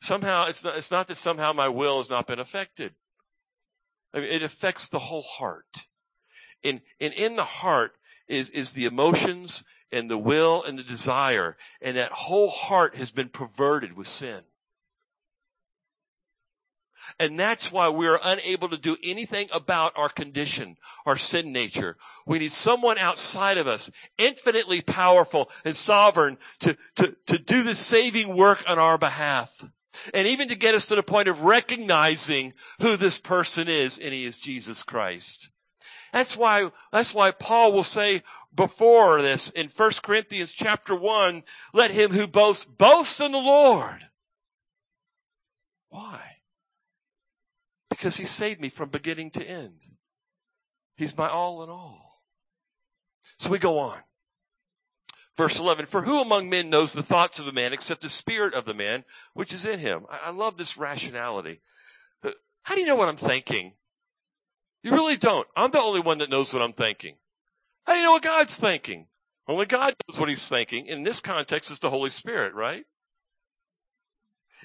Somehow, 0.00 0.46
it's 0.46 0.64
not, 0.64 0.76
it's 0.78 0.90
not 0.90 1.08
that 1.08 1.16
somehow 1.16 1.52
my 1.52 1.68
will 1.68 1.98
has 1.98 2.08
not 2.08 2.26
been 2.26 2.38
affected. 2.38 2.94
I 4.14 4.20
mean, 4.20 4.30
it 4.30 4.42
affects 4.42 4.88
the 4.88 4.98
whole 4.98 5.22
heart. 5.22 5.88
And, 6.64 6.80
and 7.00 7.12
in 7.14 7.36
the 7.36 7.44
heart 7.44 7.92
is, 8.28 8.50
is 8.50 8.72
the 8.72 8.84
emotions 8.84 9.64
and 9.92 10.08
the 10.08 10.18
will 10.18 10.62
and 10.62 10.78
the 10.78 10.82
desire. 10.82 11.56
And 11.80 11.96
that 11.96 12.12
whole 12.12 12.48
heart 12.48 12.96
has 12.96 13.10
been 13.10 13.28
perverted 13.28 13.96
with 13.96 14.06
sin. 14.06 14.42
And 17.18 17.38
that's 17.38 17.72
why 17.72 17.88
we 17.88 18.06
are 18.06 18.20
unable 18.22 18.68
to 18.68 18.76
do 18.76 18.96
anything 19.02 19.48
about 19.52 19.92
our 19.96 20.08
condition, 20.08 20.76
our 21.04 21.16
sin 21.16 21.52
nature. 21.52 21.96
We 22.24 22.38
need 22.38 22.52
someone 22.52 22.98
outside 22.98 23.58
of 23.58 23.66
us, 23.66 23.90
infinitely 24.16 24.80
powerful 24.80 25.50
and 25.64 25.74
sovereign 25.74 26.38
to, 26.60 26.76
to, 26.96 27.16
to 27.26 27.38
do 27.38 27.62
the 27.62 27.74
saving 27.74 28.36
work 28.36 28.62
on 28.68 28.78
our 28.78 28.98
behalf. 28.98 29.64
And 30.14 30.28
even 30.28 30.48
to 30.48 30.54
get 30.54 30.74
us 30.74 30.86
to 30.86 30.94
the 30.94 31.02
point 31.02 31.28
of 31.28 31.42
recognizing 31.42 32.52
who 32.80 32.96
this 32.96 33.18
person 33.18 33.66
is, 33.68 33.98
and 33.98 34.14
he 34.14 34.24
is 34.24 34.38
Jesus 34.38 34.82
Christ. 34.82 35.50
That's 36.12 36.36
why, 36.36 36.70
that's 36.92 37.14
why 37.14 37.30
Paul 37.30 37.72
will 37.72 37.82
say 37.82 38.22
before 38.54 39.22
this 39.22 39.50
in 39.50 39.68
1 39.68 39.90
Corinthians 40.02 40.52
chapter 40.52 40.94
1, 40.94 41.42
let 41.72 41.90
him 41.90 42.12
who 42.12 42.26
boasts 42.26 42.64
boast 42.64 43.20
in 43.20 43.32
the 43.32 43.38
Lord. 43.38 44.08
Why? 45.88 46.20
Because 47.88 48.16
he 48.16 48.24
saved 48.24 48.60
me 48.60 48.68
from 48.68 48.88
beginning 48.88 49.30
to 49.32 49.48
end. 49.48 49.84
He's 50.96 51.16
my 51.16 51.28
all 51.28 51.62
in 51.62 51.70
all. 51.70 52.22
So 53.38 53.50
we 53.50 53.58
go 53.58 53.78
on. 53.78 53.98
Verse 55.36 55.58
11, 55.58 55.86
for 55.86 56.02
who 56.02 56.20
among 56.20 56.50
men 56.50 56.68
knows 56.68 56.92
the 56.92 57.02
thoughts 57.02 57.38
of 57.38 57.46
a 57.46 57.52
man 57.52 57.72
except 57.72 58.02
the 58.02 58.08
spirit 58.10 58.52
of 58.52 58.66
the 58.66 58.74
man 58.74 59.04
which 59.32 59.54
is 59.54 59.64
in 59.64 59.78
him? 59.78 60.04
I, 60.10 60.28
I 60.28 60.30
love 60.30 60.58
this 60.58 60.76
rationality. 60.76 61.62
Uh, 62.22 62.32
how 62.62 62.74
do 62.74 62.82
you 62.82 62.86
know 62.86 62.96
what 62.96 63.08
I'm 63.08 63.16
thinking? 63.16 63.72
You 64.82 64.92
really 64.92 65.16
don't. 65.16 65.46
I'm 65.56 65.70
the 65.70 65.80
only 65.80 66.00
one 66.00 66.18
that 66.18 66.30
knows 66.30 66.52
what 66.52 66.62
I'm 66.62 66.72
thinking. 66.72 67.16
How 67.84 67.92
do 67.92 67.98
you 67.98 68.04
know 68.04 68.12
what 68.12 68.22
God's 68.22 68.56
thinking? 68.56 69.06
Only 69.46 69.66
God 69.66 69.94
knows 70.08 70.18
what 70.18 70.28
he's 70.28 70.48
thinking. 70.48 70.86
In 70.86 71.02
this 71.02 71.20
context, 71.20 71.70
it's 71.70 71.80
the 71.80 71.90
Holy 71.90 72.10
Spirit, 72.10 72.54
right? 72.54 72.84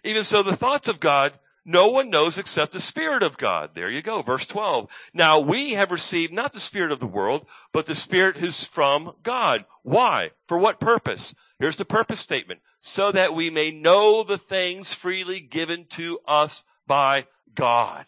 Even 0.04 0.23
so, 0.23 0.43
the 0.43 0.56
thoughts 0.56 0.88
of 0.88 0.99
God, 0.99 1.34
no 1.65 1.88
one 1.88 2.12
knows 2.12 2.38
except 2.38 2.73
the 2.73 2.80
Spirit 2.80 3.23
of 3.23 3.38
God. 3.38 3.71
There 3.73 3.89
you 3.89 4.04
go. 4.04 4.21
Verse 4.21 4.45
12. 4.45 4.88
Now 5.13 5.39
we 5.39 5.73
have 5.73 5.89
received 5.89 6.32
not 6.32 6.54
the 6.54 6.60
Spirit 6.60 6.91
of 6.91 6.99
the 6.99 7.08
world, 7.08 7.47
but 7.73 7.88
the 7.88 7.95
Spirit 7.95 8.38
who's 8.38 8.63
from 8.63 9.15
God. 9.23 9.65
Why? 9.82 10.32
For 10.47 10.60
what 10.60 10.80
purpose? 10.80 11.34
Here's 11.58 11.78
the 11.78 11.86
purpose 11.86 12.19
statement. 12.19 12.60
So 12.80 13.12
that 13.12 13.34
we 13.34 13.49
may 13.49 13.71
know 13.71 14.23
the 14.23 14.38
things 14.38 14.93
freely 14.93 15.39
given 15.39 15.86
to 15.91 16.19
us 16.28 16.63
by 16.86 17.25
God. 17.56 18.06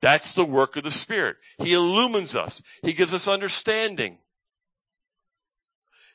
That's 0.00 0.32
the 0.32 0.44
work 0.44 0.76
of 0.76 0.84
the 0.84 0.90
Spirit. 0.90 1.36
He 1.58 1.72
illumines 1.72 2.36
us. 2.36 2.62
He 2.82 2.92
gives 2.92 3.12
us 3.12 3.26
understanding. 3.26 4.18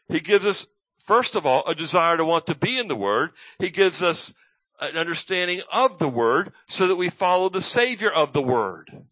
He 0.08 0.20
gives 0.20 0.46
us, 0.46 0.68
first 0.98 1.36
of 1.36 1.46
all, 1.46 1.64
a 1.68 1.76
desire 1.76 2.18
to 2.18 2.26
want 2.26 2.48
to 2.48 2.56
be 2.56 2.80
in 2.80 2.88
the 2.88 2.96
Word. 2.96 3.32
He 3.60 3.70
gives 3.70 4.02
us 4.02 4.34
an 4.80 4.98
understanding 4.98 5.62
of 5.72 6.00
the 6.00 6.10
Word 6.10 6.54
so 6.68 6.88
that 6.88 6.96
we 6.96 7.10
follow 7.10 7.50
the 7.50 7.62
Savior 7.62 8.12
of 8.12 8.34
the 8.34 8.42
Word. 8.42 9.06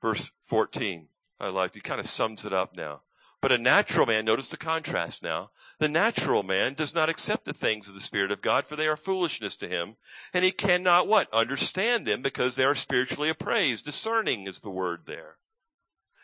Verse 0.00 0.32
14. 0.42 1.08
I 1.40 1.48
like, 1.48 1.74
he 1.74 1.80
kind 1.80 2.00
of 2.00 2.06
sums 2.06 2.46
it 2.46 2.52
up 2.52 2.76
now. 2.76 3.02
But 3.44 3.52
a 3.52 3.58
natural 3.58 4.06
man, 4.06 4.24
notice 4.24 4.48
the 4.48 4.56
contrast 4.56 5.22
now. 5.22 5.50
The 5.78 5.86
natural 5.86 6.42
man 6.42 6.72
does 6.72 6.94
not 6.94 7.10
accept 7.10 7.44
the 7.44 7.52
things 7.52 7.88
of 7.88 7.92
the 7.92 8.00
Spirit 8.00 8.32
of 8.32 8.40
God, 8.40 8.64
for 8.64 8.74
they 8.74 8.88
are 8.88 8.96
foolishness 8.96 9.54
to 9.56 9.68
him. 9.68 9.96
And 10.32 10.46
he 10.46 10.50
cannot 10.50 11.08
what? 11.08 11.30
Understand 11.30 12.06
them 12.06 12.22
because 12.22 12.56
they 12.56 12.64
are 12.64 12.74
spiritually 12.74 13.28
appraised. 13.28 13.84
Discerning 13.84 14.46
is 14.46 14.60
the 14.60 14.70
word 14.70 15.02
there. 15.04 15.36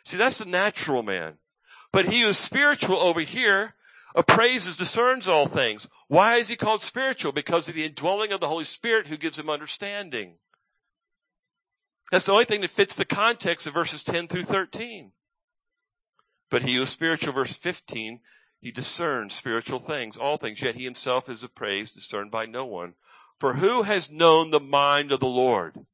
See, 0.03 0.17
that's 0.17 0.39
the 0.39 0.47
natural 0.47 1.03
man. 1.03 1.35
But 1.93 2.07
he 2.07 2.23
who 2.23 2.29
is 2.29 2.39
spiritual 2.39 2.97
over 2.97 3.21
here 3.21 3.75
appraises, 4.15 4.79
discerns 4.79 5.29
all 5.29 5.47
things. 5.47 5.91
Why 6.09 6.37
is 6.37 6.49
he 6.49 6.57
called 6.57 6.81
spiritual? 6.81 7.33
Because 7.33 7.69
of 7.69 7.75
the 7.75 7.85
indwelling 7.85 8.33
of 8.33 8.41
the 8.41 8.49
Holy 8.49 8.65
Spirit 8.65 9.09
who 9.09 9.19
gives 9.19 9.39
him 9.39 9.51
understanding. 9.51 10.37
That's 12.11 12.25
the 12.25 12.33
only 12.33 12.47
thing 12.47 12.63
that 12.63 12.71
fits 12.71 12.95
the 12.95 13.05
context 13.05 13.67
of 13.67 13.75
verses 13.75 14.03
10 14.03 14.27
through 14.29 14.45
13. 14.45 15.13
But 16.51 16.63
he 16.63 16.75
who 16.75 16.83
is 16.83 16.91
spiritual, 16.91 17.33
verse 17.33 17.57
15, 17.57 18.21
he 18.61 18.71
discerns 18.71 19.35
spiritual 19.35 19.79
things, 19.79 20.17
all 20.17 20.37
things, 20.37 20.61
yet 20.61 20.75
he 20.75 20.85
himself 20.85 21.29
is 21.29 21.43
appraised, 21.45 21.95
discerned 21.95 22.31
by 22.31 22.47
no 22.47 22.67
one. 22.67 22.95
For 23.39 23.55
who 23.55 23.83
has 23.83 24.11
known 24.11 24.51
the 24.51 24.61
mind 24.61 25.13
of 25.13 25.21
the 25.21 25.27
Lord 25.27 25.87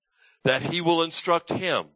that 0.43 0.63
he 0.63 0.81
will 0.81 1.03
instruct 1.03 1.53
him? 1.53 1.87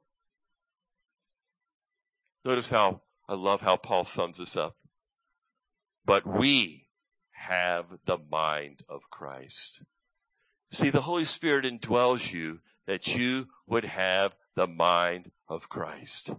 Notice 2.44 2.70
how 2.70 3.02
I 3.28 3.34
love 3.34 3.62
how 3.62 3.76
Paul 3.76 4.04
sums 4.04 4.38
this 4.38 4.56
up. 4.56 4.76
But 6.04 6.26
we 6.26 6.86
have 7.32 7.86
the 8.06 8.18
mind 8.30 8.82
of 8.88 9.10
Christ. 9.10 9.82
See, 10.70 10.90
the 10.90 11.02
Holy 11.02 11.24
Spirit 11.24 11.64
indwells 11.64 12.32
you 12.32 12.60
that 12.86 13.14
you 13.14 13.48
would 13.66 13.84
have 13.84 14.34
the 14.54 14.66
mind 14.66 15.30
of 15.48 15.68
Christ. 15.68 16.32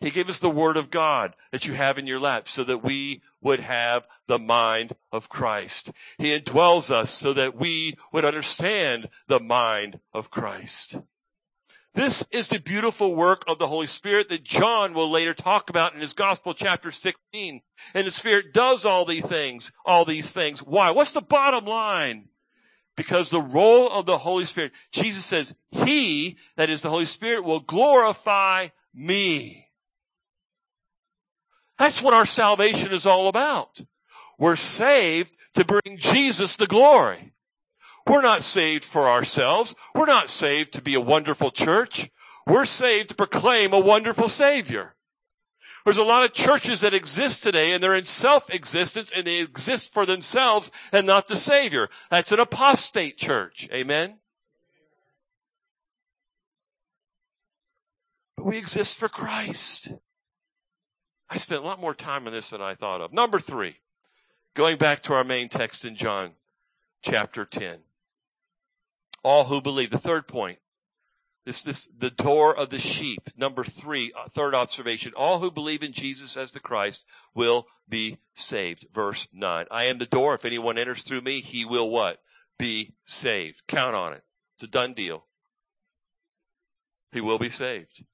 He 0.00 0.10
gave 0.10 0.28
us 0.28 0.38
the 0.38 0.50
Word 0.50 0.76
of 0.76 0.90
God 0.90 1.34
that 1.52 1.66
you 1.66 1.74
have 1.74 1.98
in 1.98 2.06
your 2.06 2.20
lap 2.20 2.48
so 2.48 2.64
that 2.64 2.82
we 2.82 3.22
would 3.40 3.60
have 3.60 4.06
the 4.26 4.38
mind 4.38 4.94
of 5.12 5.28
Christ. 5.28 5.92
He 6.18 6.38
indwells 6.38 6.90
us 6.90 7.10
so 7.10 7.32
that 7.32 7.56
we 7.56 7.96
would 8.12 8.24
understand 8.24 9.08
the 9.28 9.40
mind 9.40 10.00
of 10.12 10.30
Christ. 10.30 11.00
This 11.96 12.26
is 12.30 12.48
the 12.48 12.60
beautiful 12.60 13.14
work 13.14 13.42
of 13.48 13.58
the 13.58 13.68
Holy 13.68 13.86
Spirit 13.86 14.28
that 14.28 14.44
John 14.44 14.92
will 14.92 15.10
later 15.10 15.32
talk 15.32 15.70
about 15.70 15.94
in 15.94 16.00
his 16.02 16.12
gospel 16.12 16.52
chapter 16.52 16.90
16. 16.90 17.62
And 17.94 18.06
the 18.06 18.10
Spirit 18.10 18.52
does 18.52 18.84
all 18.84 19.06
these 19.06 19.24
things, 19.24 19.72
all 19.86 20.04
these 20.04 20.30
things. 20.34 20.62
Why? 20.62 20.90
What's 20.90 21.12
the 21.12 21.22
bottom 21.22 21.64
line? 21.64 22.28
Because 22.98 23.30
the 23.30 23.40
role 23.40 23.90
of 23.90 24.04
the 24.04 24.18
Holy 24.18 24.44
Spirit, 24.44 24.72
Jesus 24.92 25.24
says, 25.24 25.54
He, 25.70 26.36
that 26.56 26.68
is 26.68 26.82
the 26.82 26.90
Holy 26.90 27.06
Spirit, 27.06 27.44
will 27.44 27.60
glorify 27.60 28.68
me. 28.94 29.65
That's 31.78 32.02
what 32.02 32.14
our 32.14 32.26
salvation 32.26 32.92
is 32.92 33.06
all 33.06 33.28
about. 33.28 33.80
We're 34.38 34.56
saved 34.56 35.36
to 35.54 35.64
bring 35.64 35.98
Jesus 35.98 36.56
the 36.56 36.66
glory. 36.66 37.32
We're 38.06 38.22
not 38.22 38.42
saved 38.42 38.84
for 38.84 39.08
ourselves. 39.08 39.74
We're 39.94 40.06
not 40.06 40.28
saved 40.28 40.72
to 40.74 40.82
be 40.82 40.94
a 40.94 41.00
wonderful 41.00 41.50
church. 41.50 42.10
We're 42.46 42.66
saved 42.66 43.10
to 43.10 43.14
proclaim 43.14 43.72
a 43.72 43.80
wonderful 43.80 44.28
Savior. 44.28 44.94
There's 45.84 45.98
a 45.98 46.04
lot 46.04 46.24
of 46.24 46.32
churches 46.32 46.80
that 46.80 46.94
exist 46.94 47.42
today 47.42 47.72
and 47.72 47.82
they're 47.82 47.94
in 47.94 48.04
self-existence 48.04 49.12
and 49.14 49.26
they 49.26 49.40
exist 49.40 49.92
for 49.92 50.04
themselves 50.04 50.72
and 50.92 51.06
not 51.06 51.28
the 51.28 51.36
Savior. 51.36 51.88
That's 52.10 52.32
an 52.32 52.40
apostate 52.40 53.16
church. 53.18 53.68
Amen? 53.72 54.18
But 58.36 58.46
we 58.46 58.58
exist 58.58 58.98
for 58.98 59.08
Christ. 59.08 59.92
I 61.28 61.38
spent 61.38 61.62
a 61.62 61.66
lot 61.66 61.80
more 61.80 61.94
time 61.94 62.26
on 62.26 62.32
this 62.32 62.50
than 62.50 62.62
I 62.62 62.74
thought 62.74 63.00
of. 63.00 63.12
Number 63.12 63.38
three, 63.38 63.76
going 64.54 64.76
back 64.76 65.02
to 65.02 65.14
our 65.14 65.24
main 65.24 65.48
text 65.48 65.84
in 65.84 65.96
John 65.96 66.32
chapter 67.02 67.44
10. 67.44 67.78
All 69.22 69.44
who 69.44 69.60
believe. 69.60 69.90
The 69.90 69.98
third 69.98 70.28
point. 70.28 70.58
This, 71.44 71.62
this, 71.62 71.88
the 71.96 72.10
door 72.10 72.56
of 72.56 72.70
the 72.70 72.78
sheep. 72.78 73.30
Number 73.36 73.62
three, 73.62 74.12
uh, 74.12 74.40
observation. 74.40 75.12
All 75.16 75.38
who 75.38 75.50
believe 75.50 75.82
in 75.82 75.92
Jesus 75.92 76.36
as 76.36 76.52
the 76.52 76.60
Christ 76.60 77.04
will 77.34 77.66
be 77.88 78.18
saved. 78.34 78.86
Verse 78.92 79.28
nine. 79.32 79.66
I 79.70 79.84
am 79.84 79.98
the 79.98 80.06
door. 80.06 80.34
If 80.34 80.44
anyone 80.44 80.78
enters 80.78 81.02
through 81.02 81.20
me, 81.20 81.40
he 81.40 81.64
will 81.64 81.88
what? 81.88 82.18
Be 82.58 82.94
saved. 83.04 83.62
Count 83.68 83.94
on 83.94 84.12
it. 84.12 84.22
It's 84.56 84.64
a 84.64 84.68
done 84.68 84.94
deal. 84.94 85.26
He 87.12 87.20
will 87.20 87.38
be 87.38 87.50
saved. 87.50 88.04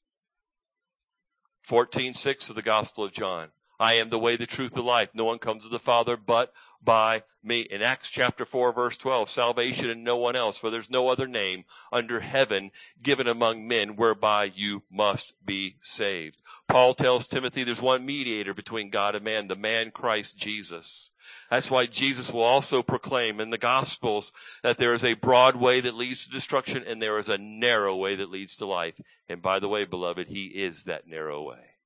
14:6 1.67 2.49
of 2.49 2.55
the 2.55 2.63
Gospel 2.63 3.05
of 3.05 3.13
John. 3.13 3.51
I 3.79 3.95
am 3.95 4.11
the 4.11 4.19
way, 4.19 4.37
the 4.37 4.47
truth, 4.47 4.75
the 4.75 4.83
life. 4.83 5.15
No 5.15 5.25
one 5.25 5.39
comes 5.39 5.65
to 5.65 5.69
the 5.69 5.81
Father 5.81 6.17
but 6.17 6.53
by 6.81 7.25
me. 7.43 7.63
In 7.63 7.83
Acts 7.83 8.11
chapter 8.11 8.45
4 8.45 8.73
verse 8.73 8.97
12, 8.97 9.29
salvation 9.29 9.91
in 9.91 10.05
no 10.05 10.17
one 10.17 10.37
else, 10.37 10.59
for 10.59 10.71
there's 10.71 10.91
no 10.91 11.09
other 11.09 11.27
name 11.27 11.65
under 11.91 12.21
heaven 12.21 12.71
given 13.03 13.27
among 13.27 13.67
men 13.67 13.97
whereby 13.97 14.53
you 14.55 14.85
must 14.91 15.35
be 15.45 15.77
saved. 15.81 16.43
Paul 16.69 16.95
tells 16.95 17.27
Timothy 17.27 17.65
there's 17.65 17.83
one 17.83 18.07
mediator 18.07 18.55
between 18.55 18.91
God 18.91 19.15
and 19.15 19.25
man, 19.25 19.49
the 19.49 19.57
man 19.57 19.91
Christ 19.91 20.37
Jesus. 20.37 21.11
That's 21.51 21.71
why 21.71 21.87
Jesus 21.87 22.33
will 22.33 22.43
also 22.43 22.83
proclaim 22.83 23.41
in 23.41 23.51
the 23.51 23.59
Gospels 23.59 24.33
that 24.63 24.79
there 24.79 24.95
is 24.95 25.05
a 25.05 25.15
broad 25.15 25.57
way 25.57 25.81
that 25.81 25.95
leads 25.95 26.25
to 26.25 26.31
destruction 26.31 26.83
and 26.87 27.01
there 27.01 27.19
is 27.19 27.29
a 27.29 27.39
narrow 27.39 27.97
way 27.97 28.15
that 28.17 28.31
leads 28.31 28.57
to 28.57 28.67
life. 28.67 28.95
And 29.33 29.41
by 29.41 29.61
the 29.61 29.69
way, 29.69 29.87
beloved, 29.87 30.29
He 30.29 30.45
is 30.49 30.85
that 30.85 31.09
narrow 31.09 31.43
way. 31.43 31.77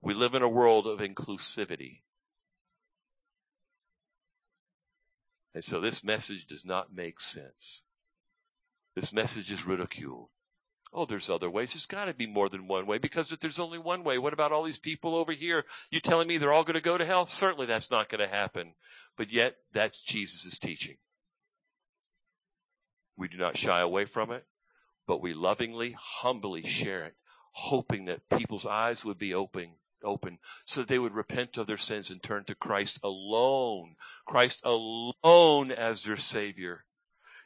We 0.00 0.14
live 0.14 0.34
in 0.34 0.40
a 0.40 0.48
world 0.48 0.86
of 0.86 1.00
inclusivity. 1.00 2.00
And 5.54 5.62
so 5.62 5.80
this 5.80 6.02
message 6.02 6.46
does 6.46 6.64
not 6.64 6.94
make 6.94 7.20
sense. 7.20 7.82
This 8.94 9.12
message 9.12 9.52
is 9.52 9.66
ridiculed. 9.66 10.30
Oh, 10.94 11.04
there's 11.04 11.28
other 11.28 11.50
ways. 11.50 11.74
There's 11.74 11.84
got 11.84 12.06
to 12.06 12.14
be 12.14 12.26
more 12.26 12.48
than 12.48 12.68
one 12.68 12.86
way 12.86 12.96
because 12.96 13.30
if 13.32 13.40
there's 13.40 13.58
only 13.58 13.78
one 13.78 14.02
way, 14.02 14.16
what 14.16 14.32
about 14.32 14.50
all 14.50 14.62
these 14.62 14.78
people 14.78 15.14
over 15.14 15.32
here? 15.32 15.66
You 15.90 16.00
telling 16.00 16.26
me 16.26 16.38
they're 16.38 16.54
all 16.54 16.64
going 16.64 16.72
to 16.72 16.80
go 16.80 16.96
to 16.96 17.04
hell? 17.04 17.26
Certainly 17.26 17.66
that's 17.66 17.90
not 17.90 18.08
going 18.08 18.26
to 18.26 18.34
happen. 18.34 18.72
But 19.14 19.30
yet 19.30 19.56
that's 19.74 20.00
Jesus' 20.00 20.58
teaching. 20.58 20.96
We 23.18 23.26
do 23.26 23.36
not 23.36 23.56
shy 23.56 23.80
away 23.80 24.04
from 24.04 24.30
it, 24.30 24.46
but 25.06 25.20
we 25.20 25.34
lovingly, 25.34 25.96
humbly 25.98 26.64
share 26.64 27.04
it, 27.04 27.16
hoping 27.52 28.04
that 28.04 28.28
people's 28.28 28.64
eyes 28.64 29.04
would 29.04 29.18
be 29.18 29.34
open, 29.34 29.72
open 30.04 30.38
so 30.64 30.80
that 30.80 30.88
they 30.88 31.00
would 31.00 31.14
repent 31.14 31.56
of 31.56 31.66
their 31.66 31.76
sins 31.76 32.12
and 32.12 32.22
turn 32.22 32.44
to 32.44 32.54
Christ 32.54 33.00
alone. 33.02 33.96
Christ 34.24 34.62
alone 34.64 35.72
as 35.72 36.04
their 36.04 36.16
Savior. 36.16 36.84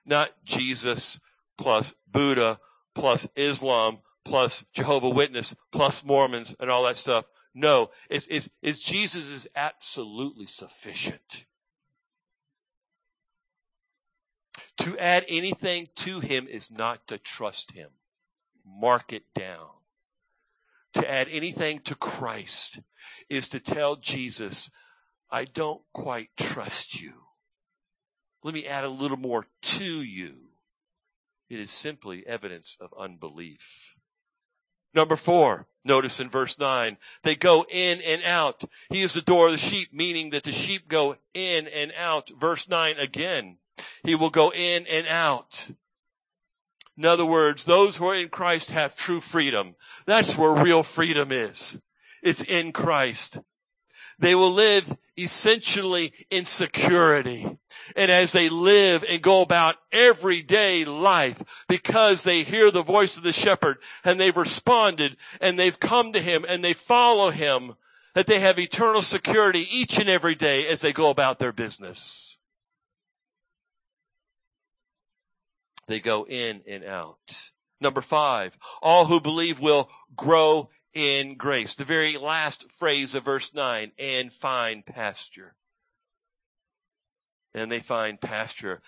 Not 0.05 0.45
Jesus 0.45 1.19
plus 1.57 1.95
Buddha 2.07 2.61
plus 2.95 3.27
Islam 3.35 4.01
plus 4.27 4.67
Jehovah 4.75 5.09
Witness 5.09 5.57
plus 5.73 6.05
Mormons 6.05 6.55
and 6.61 6.71
all 6.71 6.85
that 6.85 6.99
stuff. 6.99 7.31
No, 7.55 7.91
it's, 8.11 8.27
it's, 8.31 8.51
it's 8.61 8.81
Jesus 8.81 9.29
is 9.29 9.49
absolutely 9.57 10.47
sufficient. 10.47 11.47
To 14.79 14.99
add 14.99 15.25
anything 15.29 15.89
to 15.97 16.21
him 16.21 16.49
is 16.49 16.71
not 16.71 17.07
to 17.07 17.19
trust 17.19 17.73
him. 17.73 17.91
mark 18.65 19.13
it 19.13 19.25
down. 19.35 19.69
To 20.95 21.11
add 21.11 21.29
anything 21.31 21.81
to 21.81 21.95
Christ 21.95 22.81
is 23.29 23.49
to 23.49 23.61
tell 23.61 23.97
Jesus, 23.97 24.71
I 25.31 25.45
don't 25.45 25.83
quite 25.93 26.31
trust 26.37 27.01
you. 27.01 27.13
Let 28.43 28.55
me 28.55 28.67
add 28.67 28.85
a 28.85 28.89
little 28.91 29.17
more 29.17 29.47
to 29.63 30.03
you. 30.03 30.35
It 31.49 31.61
is 31.61 31.71
simply 31.71 32.27
evidence 32.27 32.77
of 32.81 32.93
unbelief. 32.99 33.97
Number 34.95 35.17
four, 35.17 35.67
notice 35.85 36.21
in 36.21 36.29
verse 36.29 36.59
nine, 36.59 36.99
they 37.23 37.35
go 37.35 37.65
in 37.71 38.01
and 38.03 38.23
out. 38.25 38.65
He 38.91 39.01
is 39.01 39.15
the 39.15 39.23
door 39.23 39.47
of 39.47 39.53
the 39.53 39.59
sheep, 39.59 39.89
meaning 39.93 40.31
that 40.31 40.43
the 40.43 40.53
sheep 40.53 40.89
go 40.89 41.17
in 41.33 41.67
and 41.69 41.93
out. 41.97 42.31
Verse 42.39 42.69
nine 42.69 42.99
again, 42.99 43.57
he 44.03 44.15
will 44.15 44.31
go 44.31 44.53
in 44.53 44.87
and 44.87 45.07
out. 45.07 45.71
In 46.97 47.07
other 47.07 47.25
words, 47.25 47.65
those 47.65 47.97
who 47.97 48.07
are 48.09 48.15
in 48.15 48.29
Christ 48.29 48.71
have 48.71 48.95
true 48.95 49.21
freedom. 49.21 49.77
That's 50.07 50.37
where 50.37 50.53
real 50.53 50.83
freedom 50.83 51.33
is. 51.33 51.81
It's 52.23 52.43
in 52.45 52.73
Christ. 52.73 53.41
They 54.19 54.35
will 54.35 54.53
live 54.53 54.97
essentially 55.17 56.13
in 56.31 56.45
security. 56.45 57.59
And 57.97 58.11
as 58.11 58.33
they 58.33 58.49
live 58.49 59.05
and 59.09 59.21
go 59.21 59.43
about 59.43 59.77
everyday 59.91 60.85
life 60.85 61.65
because 61.67 62.23
they 62.23 62.43
hear 62.43 62.71
the 62.71 62.83
voice 62.83 63.17
of 63.17 63.23
the 63.23 63.33
shepherd 63.33 63.79
and 64.05 64.21
they've 64.21 64.37
responded 64.37 65.17
and 65.41 65.59
they've 65.59 65.81
come 65.81 66.13
to 66.13 66.21
him 66.21 66.45
and 66.49 66.63
they 66.63 66.75
follow 66.75 67.31
him, 67.31 67.75
that 68.15 68.27
they 68.27 68.41
have 68.41 68.59
eternal 68.59 69.03
security 69.03 69.67
each 69.71 69.99
and 69.99 70.09
every 70.09 70.35
day 70.35 70.67
as 70.67 70.83
they 70.83 70.93
go 70.93 71.11
about 71.11 71.39
their 71.39 71.53
business. 71.53 72.39
They 75.87 76.01
go 76.01 76.25
in 76.27 76.63
and 76.67 76.85
out. 76.85 77.51
Number 77.81 78.01
five, 78.01 78.57
all 78.81 79.07
who 79.07 79.21
believe 79.21 79.59
will 79.59 79.91
grow 80.15 80.71
in 80.95 81.37
grace. 81.37 81.75
The 81.75 81.85
very 81.85 82.17
last 82.17 82.71
phrase 82.71 83.15
of 83.15 83.25
verse 83.25 83.55
9, 83.55 83.93
and 83.99 84.33
find 84.33 84.85
pasture. 84.87 85.55
And 87.55 87.71
they 87.71 87.81
find 87.81 88.21
pasture. 88.21 88.83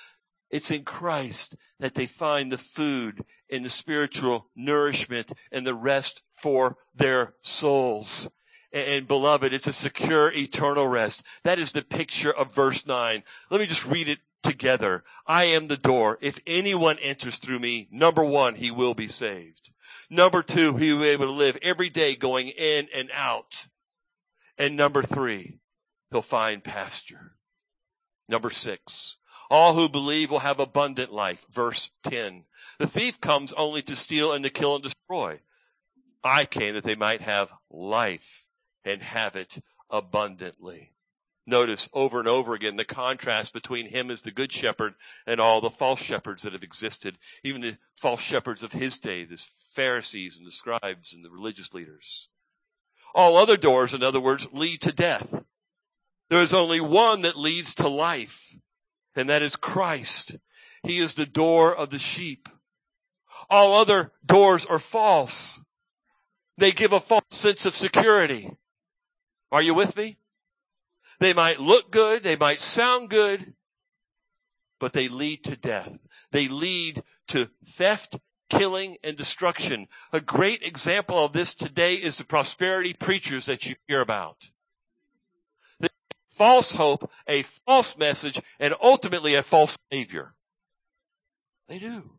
It's 0.50 0.70
in 0.70 0.84
Christ 0.84 1.56
that 1.80 1.94
they 1.94 2.06
find 2.06 2.52
the 2.52 2.58
food 2.58 3.24
and 3.50 3.64
the 3.64 3.70
spiritual 3.70 4.46
nourishment 4.54 5.32
and 5.50 5.66
the 5.66 5.74
rest 5.74 6.22
for 6.30 6.76
their 6.94 7.34
souls. 7.40 8.30
And, 8.72 8.88
and 8.88 9.08
beloved, 9.08 9.52
it's 9.52 9.66
a 9.66 9.72
secure 9.72 10.32
eternal 10.32 10.86
rest. 10.86 11.24
That 11.42 11.58
is 11.58 11.72
the 11.72 11.82
picture 11.82 12.32
of 12.32 12.54
verse 12.54 12.86
9. 12.86 13.22
Let 13.50 13.60
me 13.60 13.66
just 13.66 13.86
read 13.86 14.08
it 14.08 14.20
together. 14.44 15.02
I 15.26 15.44
am 15.44 15.66
the 15.66 15.76
door. 15.76 16.18
If 16.20 16.38
anyone 16.46 16.98
enters 17.00 17.38
through 17.38 17.58
me, 17.58 17.88
number 17.90 18.24
one, 18.24 18.54
he 18.54 18.70
will 18.70 18.94
be 18.94 19.08
saved. 19.08 19.70
Number 20.08 20.42
two, 20.42 20.76
he 20.76 20.92
will 20.92 21.00
be 21.00 21.08
able 21.08 21.26
to 21.26 21.32
live 21.32 21.58
every 21.62 21.88
day 21.88 22.14
going 22.14 22.48
in 22.48 22.86
and 22.94 23.10
out. 23.12 23.66
And 24.56 24.76
number 24.76 25.02
three, 25.02 25.58
he'll 26.12 26.22
find 26.22 26.62
pasture. 26.62 27.32
Number 28.28 28.50
six, 28.50 29.16
all 29.50 29.74
who 29.74 29.88
believe 29.88 30.30
will 30.30 30.38
have 30.40 30.60
abundant 30.60 31.12
life. 31.12 31.44
Verse 31.50 31.90
10. 32.04 32.44
The 32.78 32.86
thief 32.86 33.20
comes 33.20 33.52
only 33.54 33.82
to 33.82 33.96
steal 33.96 34.32
and 34.32 34.44
to 34.44 34.50
kill 34.50 34.76
and 34.76 34.84
destroy. 34.84 35.40
I 36.22 36.46
came 36.46 36.74
that 36.74 36.84
they 36.84 36.94
might 36.94 37.20
have 37.20 37.52
life 37.70 38.46
and 38.84 39.02
have 39.02 39.36
it 39.36 39.60
abundantly. 39.90 40.93
Notice 41.46 41.90
over 41.92 42.18
and 42.20 42.28
over 42.28 42.54
again 42.54 42.76
the 42.76 42.84
contrast 42.84 43.52
between 43.52 43.90
him 43.90 44.10
as 44.10 44.22
the 44.22 44.30
good 44.30 44.50
shepherd 44.50 44.94
and 45.26 45.40
all 45.40 45.60
the 45.60 45.70
false 45.70 46.00
shepherds 46.00 46.42
that 46.42 46.54
have 46.54 46.62
existed, 46.62 47.18
even 47.42 47.60
the 47.60 47.76
false 47.94 48.22
shepherds 48.22 48.62
of 48.62 48.72
his 48.72 48.98
day, 48.98 49.24
the 49.24 49.44
Pharisees 49.70 50.38
and 50.38 50.46
the 50.46 50.50
scribes 50.50 51.12
and 51.12 51.24
the 51.24 51.30
religious 51.30 51.74
leaders. 51.74 52.28
All 53.14 53.36
other 53.36 53.58
doors, 53.58 53.92
in 53.92 54.02
other 54.02 54.20
words, 54.20 54.48
lead 54.52 54.80
to 54.82 54.92
death. 54.92 55.44
There 56.30 56.42
is 56.42 56.54
only 56.54 56.80
one 56.80 57.22
that 57.22 57.36
leads 57.36 57.74
to 57.76 57.88
life, 57.88 58.56
and 59.14 59.28
that 59.28 59.42
is 59.42 59.54
Christ. 59.54 60.36
He 60.82 60.98
is 60.98 61.14
the 61.14 61.26
door 61.26 61.74
of 61.74 61.90
the 61.90 61.98
sheep. 61.98 62.48
All 63.50 63.78
other 63.78 64.12
doors 64.24 64.64
are 64.64 64.78
false. 64.78 65.60
They 66.56 66.72
give 66.72 66.92
a 66.92 67.00
false 67.00 67.22
sense 67.30 67.66
of 67.66 67.74
security. 67.74 68.50
Are 69.52 69.62
you 69.62 69.74
with 69.74 69.96
me? 69.96 70.16
They 71.24 71.32
might 71.32 71.58
look 71.58 71.90
good, 71.90 72.22
they 72.22 72.36
might 72.36 72.60
sound 72.60 73.08
good, 73.08 73.54
but 74.78 74.92
they 74.92 75.08
lead 75.08 75.42
to 75.44 75.56
death. 75.56 75.96
They 76.32 76.48
lead 76.48 77.02
to 77.28 77.48
theft, 77.64 78.18
killing, 78.50 78.98
and 79.02 79.16
destruction. 79.16 79.88
A 80.12 80.20
great 80.20 80.62
example 80.62 81.24
of 81.24 81.32
this 81.32 81.54
today 81.54 81.94
is 81.94 82.16
the 82.16 82.26
prosperity 82.26 82.92
preachers 82.92 83.46
that 83.46 83.64
you 83.64 83.76
hear 83.88 84.02
about. 84.02 84.50
False 86.28 86.72
hope, 86.72 87.10
a 87.26 87.40
false 87.40 87.96
message, 87.96 88.38
and 88.60 88.74
ultimately 88.82 89.34
a 89.34 89.42
false 89.42 89.78
savior. 89.90 90.34
They 91.68 91.78
do. 91.78 92.18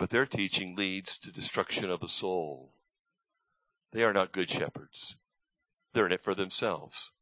But 0.00 0.10
their 0.10 0.26
teaching 0.26 0.74
leads 0.74 1.16
to 1.18 1.30
destruction 1.30 1.90
of 1.90 2.00
the 2.00 2.08
soul. 2.08 2.72
They 3.92 4.02
are 4.02 4.12
not 4.12 4.32
good 4.32 4.50
shepherds. 4.50 5.18
They're 5.92 6.06
in 6.06 6.12
it 6.12 6.20
for 6.20 6.34
themselves, 6.34 7.12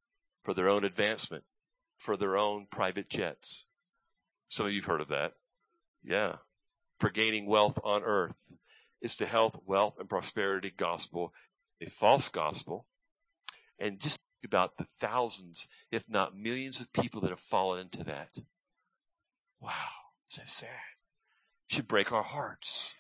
for 0.43 0.53
their 0.53 0.69
own 0.69 0.85
advancement, 0.85 1.45
for 1.97 2.17
their 2.17 2.37
own 2.37 2.67
private 2.71 3.09
jets. 3.09 3.67
Some 4.49 4.67
of 4.67 4.73
you've 4.73 4.85
heard 4.85 5.01
of 5.01 5.09
that. 5.09 5.35
Yeah. 6.03 6.37
For 7.01 7.11
gaining 7.11 7.47
wealth 7.47 7.79
on 7.83 8.03
earth. 8.03 8.55
It's 9.01 9.15
the 9.15 9.27
health, 9.27 9.61
wealth, 9.65 9.95
and 9.99 10.09
prosperity 10.09 10.73
gospel, 10.77 11.33
a 11.81 11.89
false 11.89 12.29
gospel. 12.29 12.87
And 13.79 14.01
just 14.01 14.21
think 14.41 14.53
about 14.53 14.77
the 14.77 14.85
thousands, 14.85 15.69
if 15.91 16.09
not 16.09 16.37
millions 16.37 16.81
of 16.81 16.93
people 16.93 17.21
that 17.23 17.31
have 17.31 17.41
fallen 17.41 17.81
into 17.81 18.05
that. 18.05 18.39
Wow. 19.61 19.73
Is 20.31 20.37
that 20.37 20.49
sad? 20.49 20.69
It 21.69 21.77
should 21.77 21.89
break 21.89 22.13
our 22.13 22.23
hearts 22.23 22.97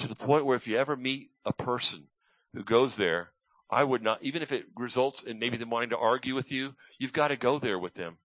to 0.00 0.08
the 0.08 0.14
point 0.14 0.44
where 0.44 0.56
if 0.56 0.66
you 0.66 0.76
ever 0.76 0.96
meet 0.96 1.30
a 1.44 1.52
person 1.52 2.08
who 2.52 2.64
goes 2.64 2.96
there, 2.96 3.32
I 3.70 3.84
would 3.84 4.02
not, 4.02 4.22
even 4.22 4.42
if 4.42 4.50
it 4.50 4.66
results 4.76 5.22
in 5.22 5.38
maybe 5.38 5.56
them 5.56 5.70
wanting 5.70 5.90
to 5.90 5.98
argue 5.98 6.34
with 6.34 6.50
you, 6.50 6.74
you've 6.98 7.12
got 7.12 7.28
to 7.28 7.36
go 7.36 7.58
there 7.58 7.78
with 7.78 7.94
them 7.94 8.18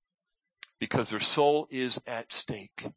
because 0.79 1.09
their 1.09 1.19
soul 1.19 1.67
is 1.69 2.01
at 2.07 2.31
stake. 2.31 2.87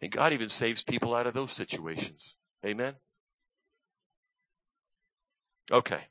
And 0.00 0.10
God 0.10 0.32
even 0.32 0.48
saves 0.48 0.82
people 0.82 1.14
out 1.14 1.26
of 1.26 1.34
those 1.34 1.52
situations. 1.52 2.36
Amen? 2.64 2.94
Okay. 5.70 6.06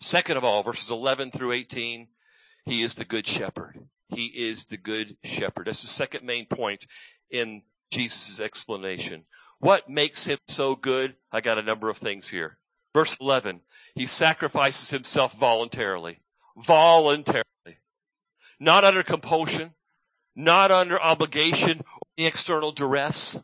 Second 0.00 0.36
of 0.36 0.44
all, 0.44 0.62
verses 0.62 0.90
11 0.90 1.30
through 1.30 1.52
18, 1.52 2.08
he 2.64 2.82
is 2.82 2.94
the 2.94 3.04
good 3.04 3.26
shepherd. 3.26 3.88
He 4.08 4.26
is 4.26 4.66
the 4.66 4.76
good 4.76 5.16
shepherd. 5.22 5.66
That's 5.66 5.82
the 5.82 5.88
second 5.88 6.24
main 6.24 6.46
point 6.46 6.86
in 7.30 7.62
Jesus' 7.90 8.40
explanation. 8.40 9.24
What 9.60 9.88
makes 9.88 10.24
him 10.24 10.38
so 10.48 10.74
good? 10.74 11.16
I 11.30 11.40
got 11.40 11.58
a 11.58 11.62
number 11.62 11.88
of 11.88 11.98
things 11.98 12.28
here. 12.28 12.58
Verse 12.92 13.16
11, 13.20 13.60
he 13.94 14.06
sacrifices 14.06 14.90
himself 14.90 15.38
voluntarily. 15.38 16.20
Voluntarily. 16.56 17.44
Not 18.58 18.84
under 18.84 19.02
compulsion, 19.02 19.74
not 20.34 20.70
under 20.72 21.00
obligation 21.00 21.80
or 21.80 22.26
external 22.26 22.72
duress, 22.72 23.38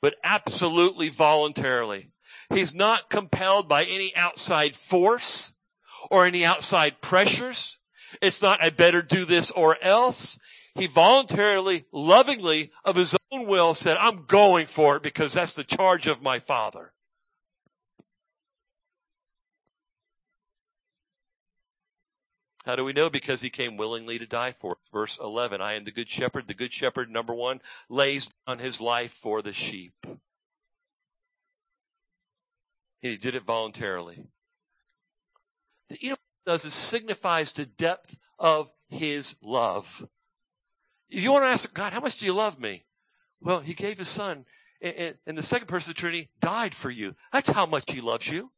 but 0.00 0.16
absolutely 0.24 1.08
voluntarily. 1.08 2.10
He's 2.52 2.74
not 2.74 3.08
compelled 3.08 3.68
by 3.68 3.84
any 3.84 4.14
outside 4.16 4.74
force 4.74 5.52
or 6.10 6.26
any 6.26 6.44
outside 6.44 7.00
pressures. 7.00 7.78
It's 8.20 8.42
not, 8.42 8.62
I 8.62 8.70
better 8.70 9.02
do 9.02 9.24
this 9.24 9.50
or 9.52 9.76
else. 9.80 10.38
He 10.74 10.86
voluntarily, 10.86 11.84
lovingly, 11.92 12.72
of 12.84 12.96
his 12.96 13.14
own 13.30 13.46
will 13.46 13.74
said, 13.74 13.96
I'm 13.98 14.24
going 14.24 14.66
for 14.66 14.96
it 14.96 15.02
because 15.02 15.34
that's 15.34 15.52
the 15.52 15.64
charge 15.64 16.06
of 16.06 16.22
my 16.22 16.38
father. 16.38 16.92
How 22.64 22.76
do 22.76 22.84
we 22.84 22.92
know? 22.92 23.10
Because 23.10 23.42
he 23.42 23.50
came 23.50 23.76
willingly 23.76 24.18
to 24.18 24.26
die 24.26 24.52
for 24.52 24.72
it. 24.72 24.78
Verse 24.92 25.18
11, 25.18 25.60
I 25.60 25.74
am 25.74 25.84
the 25.84 25.90
good 25.90 26.08
shepherd. 26.08 26.46
The 26.46 26.54
good 26.54 26.72
shepherd, 26.72 27.10
number 27.10 27.34
one, 27.34 27.60
lays 27.88 28.30
down 28.46 28.60
his 28.60 28.80
life 28.80 29.12
for 29.12 29.42
the 29.42 29.52
sheep. 29.52 30.06
He 33.00 33.16
did 33.16 33.34
it 33.34 33.42
voluntarily. 33.42 34.26
You 35.90 36.10
know 36.10 36.16
does? 36.46 36.64
It 36.64 36.72
signifies 36.72 37.52
the 37.52 37.66
depth 37.66 38.18
of 38.38 38.72
his 38.88 39.36
love. 39.42 40.06
If 41.12 41.22
you 41.22 41.30
want 41.30 41.44
to 41.44 41.48
ask 41.48 41.72
God, 41.74 41.92
how 41.92 42.00
much 42.00 42.18
do 42.18 42.24
you 42.24 42.32
love 42.32 42.58
me? 42.58 42.84
Well, 43.38 43.60
he 43.60 43.74
gave 43.74 43.98
his 43.98 44.08
son, 44.08 44.46
and, 44.80 45.14
and 45.26 45.36
the 45.36 45.42
second 45.42 45.66
person 45.66 45.90
of 45.90 45.96
the 45.96 46.00
Trinity 46.00 46.30
died 46.40 46.74
for 46.74 46.90
you. 46.90 47.14
That's 47.32 47.50
how 47.50 47.66
much 47.66 47.92
he 47.92 48.00
loves 48.00 48.28
you. 48.28 48.50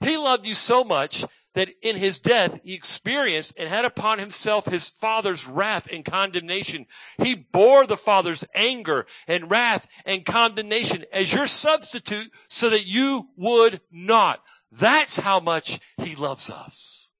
He 0.00 0.16
loved 0.16 0.46
you 0.46 0.54
so 0.54 0.84
much 0.84 1.26
that 1.54 1.68
in 1.82 1.96
his 1.96 2.18
death 2.18 2.60
he 2.62 2.72
experienced 2.72 3.52
and 3.58 3.68
had 3.68 3.84
upon 3.84 4.18
himself 4.18 4.66
his 4.66 4.88
father's 4.88 5.46
wrath 5.46 5.86
and 5.92 6.02
condemnation. 6.02 6.86
He 7.22 7.34
bore 7.34 7.86
the 7.86 7.98
father's 7.98 8.44
anger 8.54 9.04
and 9.26 9.50
wrath 9.50 9.86
and 10.06 10.24
condemnation 10.24 11.04
as 11.12 11.32
your 11.32 11.46
substitute 11.46 12.30
so 12.48 12.70
that 12.70 12.86
you 12.86 13.28
would 13.36 13.82
not. 13.92 14.42
That's 14.72 15.18
how 15.18 15.40
much 15.40 15.78
he 15.98 16.14
loves 16.14 16.48
us. 16.48 17.10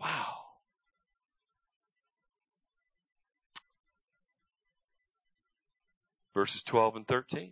Wow. 0.00 0.39
Verses 6.40 6.62
12 6.62 6.96
and 6.96 7.06
13. 7.06 7.50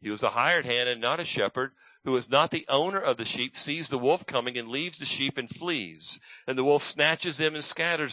He 0.00 0.10
was 0.10 0.24
a 0.24 0.30
hired 0.30 0.66
hand 0.66 0.88
and 0.88 1.00
not 1.00 1.20
a 1.20 1.24
shepherd 1.24 1.70
who 2.04 2.16
is 2.16 2.28
not 2.28 2.50
the 2.50 2.66
owner 2.68 2.98
of 2.98 3.16
the 3.16 3.24
sheep, 3.24 3.54
sees 3.54 3.86
the 3.86 3.96
wolf 3.96 4.26
coming 4.26 4.58
and 4.58 4.66
leaves 4.66 4.98
the 4.98 5.06
sheep 5.06 5.38
and 5.38 5.48
flees. 5.48 6.18
And 6.48 6.58
the 6.58 6.64
wolf 6.64 6.82
snatches 6.82 7.38
them 7.38 7.54
and 7.54 7.62
scatters. 7.62 8.12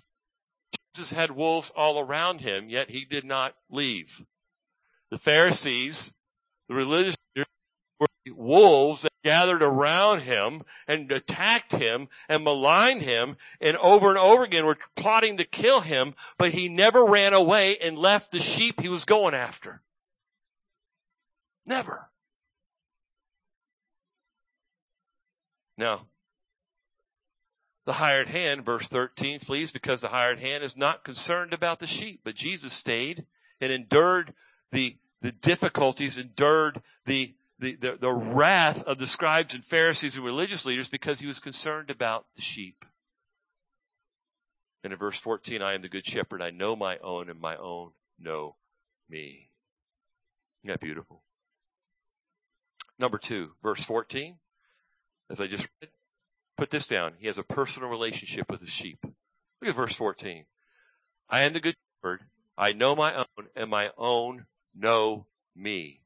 Jesus 0.94 1.14
had 1.14 1.32
wolves 1.32 1.74
all 1.76 2.00
around 2.00 2.42
him, 2.42 2.70
yet 2.70 2.92
he 2.92 3.04
did 3.04 3.26
not 3.26 3.56
leave. 3.68 4.24
The 5.10 5.18
Pharisees, 5.18 6.14
the 6.70 6.76
religious 6.76 7.16
wolves 8.32 9.02
that 9.02 9.12
gathered 9.24 9.62
around 9.62 10.22
him 10.22 10.64
and 10.88 11.12
attacked 11.12 11.74
him 11.74 12.08
and 12.30 12.44
maligned 12.44 13.02
him 13.02 13.38
and 13.60 13.78
over 13.78 14.10
and 14.10 14.18
over 14.18 14.44
again 14.44 14.66
were 14.66 14.78
plotting 14.96 15.38
to 15.38 15.44
kill 15.44 15.82
him, 15.82 16.14
but 16.38 16.52
he 16.52 16.70
never 16.70 17.06
ran 17.06 17.34
away 17.34 17.78
and 17.78 17.98
left 17.98 18.32
the 18.32 18.40
sheep 18.40 18.82
he 18.82 18.90
was 18.90 19.06
going 19.06 19.34
after. 19.34 19.82
Never. 21.66 22.10
Now, 25.78 26.08
the 27.86 27.94
hired 27.94 28.30
hand, 28.30 28.66
verse 28.66 28.88
13, 28.88 29.40
flees 29.40 29.72
because 29.72 30.02
the 30.02 30.10
hired 30.10 30.40
hand 30.40 30.64
is 30.64 30.78
not 30.78 31.04
concerned 31.04 31.54
about 31.54 31.80
the 31.80 31.88
sheep. 31.88 32.22
But 32.24 32.36
Jesus 32.36 32.74
stayed 32.74 33.26
and 33.60 33.72
endured 33.72 34.34
the, 34.72 34.98
the 35.22 35.32
difficulties, 35.32 36.18
endured 36.18 36.82
the, 37.06 37.36
the, 37.64 37.76
the, 37.76 37.98
the 38.00 38.12
wrath 38.12 38.84
of 38.84 38.98
the 38.98 39.08
scribes 39.08 39.54
and 39.54 39.64
Pharisees 39.64 40.16
and 40.16 40.26
religious 40.26 40.66
leaders 40.66 40.90
because 40.90 41.20
he 41.20 41.28
was 41.28 41.40
concerned 41.40 41.90
about 41.90 42.26
the 42.36 42.42
sheep. 42.42 42.86
And 44.84 44.92
in 44.92 45.00
verse 45.00 45.20
14, 45.20 45.62
I 45.62 45.74
am 45.74 45.82
the 45.82 45.90
good 45.90 46.06
shepherd. 46.06 46.42
I 46.42 46.52
know 46.52 46.76
my 46.76 46.98
own 46.98 47.30
and 47.30 47.40
my 47.40 47.56
own 47.56 47.92
know 48.20 48.58
me. 49.10 49.50
Isn't 50.64 50.74
that 50.74 50.82
beautiful? 50.82 51.24
Number 53.00 53.18
two, 53.18 53.52
verse 53.64 53.84
14 53.84 54.38
as 55.30 55.42
I 55.42 55.48
just 55.48 55.68
read, 55.82 55.90
put 56.58 56.70
this 56.70 56.86
down. 56.86 57.14
He 57.18 57.28
has 57.28 57.38
a 57.38 57.44
personal 57.44 57.90
relationship 57.90 58.52
with 58.52 58.60
his 58.60 58.70
sheep. 58.70 59.00
Look 59.04 59.70
at 59.70 59.76
verse 59.76 59.96
14. 59.96 60.46
I 61.30 61.42
am 61.42 61.54
the 61.54 61.60
good 61.60 61.76
shepherd. 62.02 62.26
I 62.58 62.74
know 62.74 62.96
my 62.96 63.16
own 63.16 63.48
and 63.56 63.70
my 63.70 63.92
own 63.98 64.46
know 64.76 65.26
me. 65.56 66.03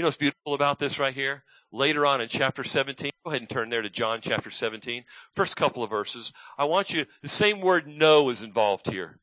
You 0.00 0.02
know 0.04 0.06
what's 0.08 0.16
beautiful 0.16 0.54
about 0.54 0.78
this 0.78 0.98
right 0.98 1.12
here? 1.12 1.44
Later 1.70 2.06
on 2.06 2.22
in 2.22 2.28
chapter 2.30 2.64
17, 2.64 3.10
go 3.22 3.30
ahead 3.32 3.42
and 3.42 3.50
turn 3.50 3.68
there 3.68 3.82
to 3.82 3.90
John 3.90 4.20
chapter 4.22 4.50
17. 4.50 5.04
First 5.30 5.58
couple 5.58 5.82
of 5.82 5.90
verses. 5.90 6.32
I 6.56 6.64
want 6.64 6.90
you, 6.90 7.04
the 7.20 7.28
same 7.28 7.60
word 7.60 7.86
know 7.86 8.30
is 8.30 8.42
involved 8.42 8.90
here. 8.90 9.18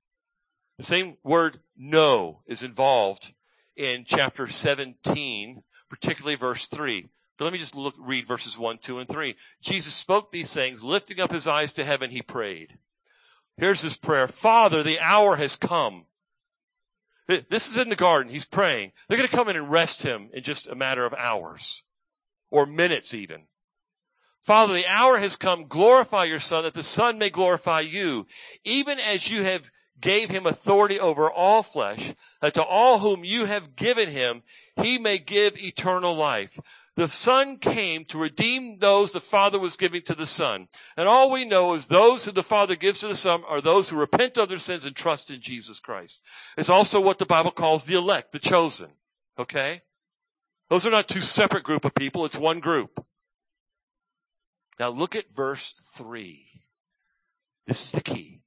The 0.78 0.84
same 0.84 1.17
word 1.23 1.61
know 1.75 2.41
is 2.45 2.61
involved 2.61 3.34
in 3.75 4.03
chapter 4.05 4.45
17, 4.45 5.63
particularly 5.89 6.36
verse 6.36 6.67
3. 6.67 7.09
But 7.39 7.45
let 7.45 7.53
me 7.53 7.57
just 7.57 7.75
look, 7.75 7.95
read 7.97 8.28
verses 8.28 8.55
1, 8.55 8.78
2, 8.78 8.99
and 8.99 9.09
3. 9.09 9.36
Jesus 9.63 9.95
spoke 9.95 10.32
these 10.32 10.53
things, 10.53 10.84
lifting 10.84 11.19
up 11.19 11.32
his 11.32 11.47
eyes 11.47 11.73
to 11.73 11.86
heaven, 11.86 12.11
he 12.11 12.21
prayed. 12.21 12.78
Here's 13.57 13.82
his 13.82 13.97
prayer. 13.97 14.28
Father, 14.28 14.84
the 14.84 14.99
hour 14.99 15.38
has 15.38 15.55
come. 15.55 16.05
This 17.28 17.69
is 17.69 17.78
in 17.78 17.89
the 17.89 17.95
garden. 17.95 18.32
He's 18.32 18.45
praying. 18.45 18.93
They're 19.07 19.17
going 19.17 19.30
to 19.30 19.36
come 19.36 19.49
in 19.49 19.57
and 19.57 19.69
rest 19.69 20.03
him 20.03 20.30
in 20.34 20.43
just 20.43 20.67
a 20.67 20.75
matter 20.75 21.05
of 21.05 21.13
hours 21.13 21.84
or 22.49 22.65
minutes 22.65 23.13
even. 23.13 23.43
Father, 24.41 24.73
the 24.73 24.88
hour 24.88 25.17
has 25.17 25.36
come. 25.36 25.67
Glorify 25.67 26.23
your 26.23 26.39
son 26.39 26.63
that 26.63 26.73
the 26.73 26.84
son 26.84 27.17
may 27.17 27.30
glorify 27.30 27.82
you, 27.82 28.28
even 28.63 28.97
as 28.97 29.30
you 29.30 29.43
have 29.43 29.69
gave 29.99 30.30
him 30.30 30.45
authority 30.45 30.99
over 30.99 31.30
all 31.30 31.63
flesh, 31.63 32.13
that 32.41 32.53
to 32.53 32.63
all 32.63 32.99
whom 32.99 33.25
you 33.25 33.45
have 33.45 33.75
given 33.75 34.09
him, 34.09 34.43
he 34.82 34.97
may 34.97 35.17
give 35.17 35.57
eternal 35.57 36.15
life. 36.15 36.59
The 36.98 37.08
Son 37.08 37.58
came 37.58 38.06
to 38.06 38.18
redeem 38.18 38.80
those 38.80 39.12
the 39.12 39.22
Father 39.22 39.60
was 39.60 39.78
giving 39.78 40.02
to 40.02 40.16
the 40.16 40.26
Son. 40.26 40.68
And 40.98 41.08
all 41.08 41.30
we 41.30 41.45
know 41.45 41.76
is 41.76 41.86
those 41.86 42.26
who 42.26 42.32
the 42.32 42.41
Father 42.41 42.76
gives 42.76 42.98
to 43.00 43.08
the 43.08 43.14
Son 43.14 43.43
are 43.48 43.62
those 43.62 43.89
who 43.89 43.95
repent 43.95 44.36
of 44.39 44.50
their 44.50 44.58
sins 44.58 44.84
and 44.84 44.95
trust 44.95 45.30
in 45.30 45.39
Jesus 45.39 45.80
Christ. 45.80 46.24
It's 46.58 46.72
also 46.72 47.00
what 47.00 47.20
the 47.20 47.26
Bible 47.28 47.52
calls 47.52 47.86
the 47.86 47.95
elect, 47.95 48.32
the 48.32 48.39
chosen. 48.39 48.89
Okay? 49.38 49.84
Those 50.72 50.88
are 50.88 50.91
not 50.91 51.08
two 51.08 51.22
separate 51.22 51.64
group 51.64 51.86
of 51.86 51.93
people, 51.93 52.26
it's 52.26 52.38
one 52.38 52.60
group. 52.60 53.06
Now 54.80 54.89
look 54.89 55.16
at 55.16 55.32
verse 55.32 55.74
3. 55.93 56.64
This 57.68 57.86
is 57.86 57.91
the 57.91 58.02
key. 58.02 58.41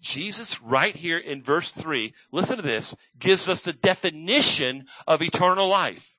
Jesus, 0.00 0.62
right 0.62 0.94
here 0.94 1.18
in 1.18 1.42
verse 1.42 1.72
3, 1.72 2.14
listen 2.30 2.58
to 2.58 2.62
this, 2.62 2.94
gives 3.18 3.48
us 3.48 3.62
the 3.62 3.72
definition 3.72 4.84
of 5.08 5.22
eternal 5.22 5.66
life. 5.66 6.15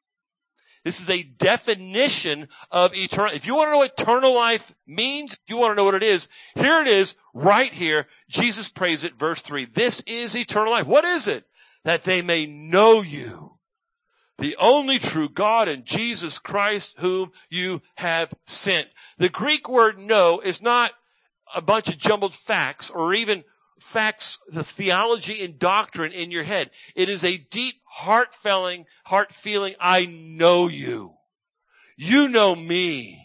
This 0.88 1.02
is 1.02 1.10
a 1.10 1.24
definition 1.24 2.48
of 2.72 2.96
eternal. 2.96 3.34
If 3.34 3.46
you 3.46 3.56
want 3.56 3.68
to 3.68 3.72
know 3.74 3.80
what 3.80 4.00
eternal 4.00 4.34
life 4.34 4.74
means, 4.88 5.38
you 5.46 5.58
want 5.58 5.72
to 5.72 5.76
know 5.76 5.84
what 5.84 5.96
it 5.96 6.02
is. 6.02 6.30
Here 6.56 6.80
it 6.80 6.88
is, 6.88 7.16
right 7.34 7.74
here. 7.74 8.08
Jesus 8.30 8.70
prays 8.70 9.04
it, 9.04 9.20
verse 9.20 9.42
three. 9.42 9.66
This 9.66 10.00
is 10.08 10.34
eternal 10.34 10.72
life. 10.72 10.88
What 10.88 11.04
is 11.04 11.28
it? 11.28 11.44
That 11.84 12.04
they 12.04 12.22
may 12.22 12.46
know 12.46 13.02
you, 13.02 13.58
the 14.38 14.56
only 14.58 14.98
true 14.98 15.28
God 15.28 15.68
and 15.68 15.84
Jesus 15.84 16.40
Christ 16.40 16.96
whom 17.00 17.34
you 17.50 17.82
have 17.96 18.34
sent. 18.46 18.88
The 19.18 19.28
Greek 19.28 19.68
word 19.68 20.00
know 20.00 20.40
is 20.40 20.62
not 20.62 20.94
a 21.54 21.62
bunch 21.62 21.90
of 21.90 21.98
jumbled 21.98 22.34
facts 22.34 22.90
or 22.90 23.14
even 23.14 23.44
facts, 23.80 24.40
the 24.48 24.64
theology 24.64 25.44
and 25.44 25.60
doctrine 25.60 26.12
in 26.12 26.32
your 26.32 26.44
head. 26.44 26.72
It 26.96 27.10
is 27.10 27.24
a 27.24 27.38
deep, 27.38 27.76
heart 27.86 28.34
feeling, 28.34 28.86
heart 29.06 29.32
feeling, 29.32 29.76
I 29.80 30.06
know 30.06 30.68
you. 30.68 31.14
You 31.96 32.28
know 32.28 32.56
me. 32.56 33.24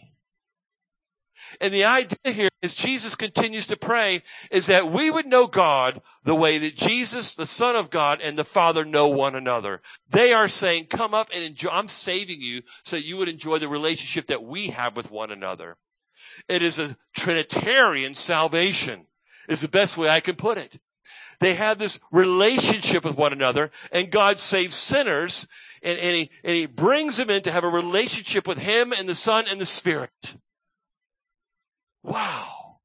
And 1.61 1.73
the 1.73 1.85
idea 1.85 2.33
here 2.33 2.49
is 2.61 2.75
Jesus 2.75 3.15
continues 3.15 3.67
to 3.67 3.77
pray 3.77 4.23
is 4.49 4.65
that 4.67 4.91
we 4.91 5.11
would 5.11 5.25
know 5.25 5.47
God 5.47 6.01
the 6.23 6.35
way 6.35 6.57
that 6.57 6.75
Jesus, 6.75 7.35
the 7.35 7.45
Son 7.45 7.75
of 7.75 7.89
God, 7.89 8.21
and 8.21 8.37
the 8.37 8.43
Father 8.43 8.83
know 8.83 9.07
one 9.07 9.35
another. 9.35 9.81
They 10.09 10.33
are 10.33 10.47
saying, 10.47 10.87
come 10.87 11.13
up 11.13 11.29
and 11.33 11.43
enjoy, 11.43 11.69
I'm 11.69 11.87
saving 11.87 12.41
you 12.41 12.61
so 12.83 12.95
you 12.95 13.17
would 13.17 13.29
enjoy 13.29 13.59
the 13.59 13.67
relationship 13.67 14.27
that 14.27 14.43
we 14.43 14.69
have 14.69 14.95
with 14.95 15.11
one 15.11 15.31
another. 15.31 15.77
It 16.47 16.61
is 16.61 16.79
a 16.79 16.97
Trinitarian 17.13 18.15
salvation 18.15 19.05
is 19.47 19.61
the 19.61 19.67
best 19.67 19.97
way 19.97 20.09
I 20.09 20.19
can 20.19 20.35
put 20.35 20.57
it. 20.57 20.79
They 21.39 21.55
have 21.55 21.77
this 21.77 21.99
relationship 22.11 23.03
with 23.03 23.17
one 23.17 23.33
another 23.33 23.71
and 23.91 24.11
God 24.11 24.39
saves 24.39 24.75
sinners 24.75 25.47
and, 25.81 25.99
and, 25.99 26.15
he, 26.15 26.29
and 26.43 26.55
he 26.55 26.65
brings 26.65 27.17
them 27.17 27.29
in 27.29 27.41
to 27.43 27.51
have 27.51 27.63
a 27.63 27.69
relationship 27.69 28.47
with 28.47 28.57
him 28.57 28.93
and 28.93 29.09
the 29.09 29.15
son 29.15 29.45
and 29.49 29.59
the 29.59 29.65
spirit. 29.65 30.37
Wow. 32.03 32.77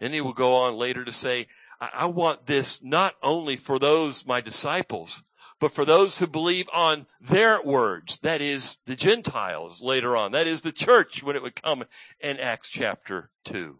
And 0.00 0.12
he 0.12 0.20
will 0.20 0.34
go 0.34 0.56
on 0.56 0.76
later 0.76 1.04
to 1.04 1.12
say, 1.12 1.46
I, 1.80 1.90
I 1.94 2.06
want 2.06 2.46
this 2.46 2.82
not 2.82 3.14
only 3.22 3.56
for 3.56 3.78
those, 3.78 4.26
my 4.26 4.40
disciples, 4.40 5.22
but 5.58 5.72
for 5.72 5.84
those 5.84 6.18
who 6.18 6.26
believe 6.26 6.68
on 6.72 7.06
their 7.20 7.62
words, 7.62 8.18
that 8.20 8.40
is 8.40 8.78
the 8.86 8.96
Gentiles 8.96 9.80
later 9.80 10.16
on, 10.16 10.32
that 10.32 10.46
is 10.46 10.62
the 10.62 10.72
church 10.72 11.22
when 11.22 11.36
it 11.36 11.42
would 11.42 11.60
come 11.60 11.84
in 12.20 12.38
Acts 12.38 12.68
chapter 12.68 13.30
2. 13.44 13.78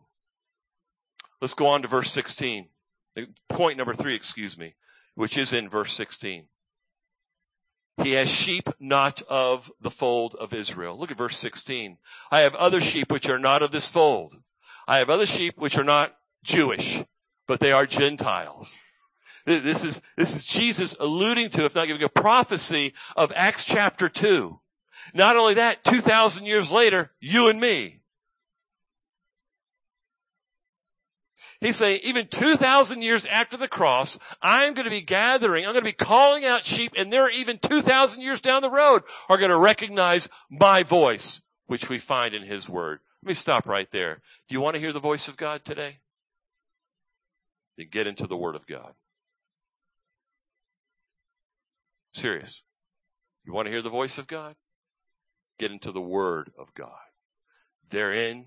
Let's 1.41 1.55
go 1.55 1.66
on 1.66 1.83
to 1.83 1.89
verse 1.89 2.11
16. 2.12 2.68
Point 3.49 3.79
number 3.79 3.95
three, 3.95 4.14
excuse 4.14 4.57
me, 4.57 4.74
which 5.14 5.37
is 5.37 5.53
in 5.53 5.68
verse 5.68 5.93
16. 5.93 6.47
He 8.03 8.12
has 8.12 8.31
sheep 8.31 8.68
not 8.79 9.22
of 9.22 9.72
the 9.81 9.91
fold 9.91 10.35
of 10.35 10.53
Israel. 10.53 10.99
Look 10.99 11.11
at 11.11 11.16
verse 11.16 11.39
16. 11.39 11.99
I 12.31 12.41
have 12.41 12.55
other 12.55 12.81
sheep 12.81 13.11
which 13.11 13.29
are 13.29 13.39
not 13.39 13.62
of 13.62 13.70
this 13.70 13.89
fold. 13.89 14.37
I 14.87 14.99
have 14.99 15.11
other 15.11 15.27
sheep 15.27 15.59
which 15.59 15.79
are 15.79 15.85
not 15.85 16.16
Jewish, 16.45 17.03
but 17.47 17.61
they 17.61 17.72
are 17.72 17.87
Gentiles. 17.87 18.79
This 19.47 19.84
is, 19.84 20.03
this 20.16 20.34
is 20.34 20.44
Jesus 20.44 20.97
alluding 20.99 21.51
to, 21.51 21.64
if 21.64 21.74
not 21.76 21.86
giving 21.86 22.03
a 22.03 22.09
prophecy 22.09 22.92
of 23.16 23.32
Acts 23.36 23.64
chapter 23.64 24.09
2. 24.09 24.59
Not 25.14 25.36
only 25.36 25.55
that, 25.55 25.84
2,000 25.84 26.44
years 26.47 26.68
later, 26.68 27.12
you 27.20 27.49
and 27.49 27.61
me. 27.61 28.01
He's 31.61 31.76
saying 31.76 32.01
even 32.03 32.26
2,000 32.26 33.03
years 33.03 33.24
after 33.26 33.57
the 33.57 33.68
cross, 33.68 34.18
I'm 34.42 34.74
going 34.74 34.84
to 34.84 34.90
be 34.90 35.01
gathering, 35.01 35.64
I'm 35.64 35.72
going 35.72 35.84
to 35.84 35.88
be 35.88 35.92
calling 35.92 36.44
out 36.44 36.66
sheep 36.66 36.92
and 36.97 37.12
they're 37.12 37.30
even 37.30 37.59
2,000 37.59 38.20
years 38.20 38.40
down 38.40 38.62
the 38.62 38.70
road 38.70 39.05
are 39.28 39.38
going 39.38 39.51
to 39.51 39.57
recognize 39.57 40.28
my 40.51 40.82
voice, 40.82 41.40
which 41.66 41.88
we 41.88 41.99
find 41.99 42.34
in 42.34 42.42
his 42.42 42.68
word. 42.68 42.99
Let 43.22 43.28
me 43.28 43.34
stop 43.34 43.66
right 43.66 43.90
there. 43.90 44.20
Do 44.49 44.55
you 44.55 44.61
want 44.61 44.74
to 44.74 44.80
hear 44.80 44.92
the 44.92 45.01
voice 45.01 45.28
of 45.28 45.36
God 45.36 45.64
today? 45.64 46.01
Then 47.78 47.88
get 47.90 48.07
into 48.07 48.26
the 48.26 48.36
word 48.36 48.57
of 48.57 48.66
God. 48.66 48.92
Serious. 52.17 52.62
You 53.45 53.53
want 53.53 53.67
to 53.67 53.71
hear 53.71 53.83
the 53.83 53.91
voice 53.91 54.17
of 54.17 54.27
God? 54.27 54.55
Get 55.59 55.71
into 55.71 55.93
the 55.93 56.01
word 56.01 56.51
of 56.59 56.73
God. 56.73 56.89
Therein, 57.91 58.47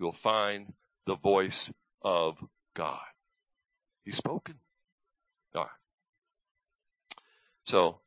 you'll 0.00 0.10
find 0.10 0.72
the 1.06 1.14
voice 1.14 1.72
of 2.02 2.42
God. 2.74 2.98
He's 4.04 4.16
spoken. 4.16 4.56
All 5.54 5.62
right. 5.62 5.70
So, 7.64 8.00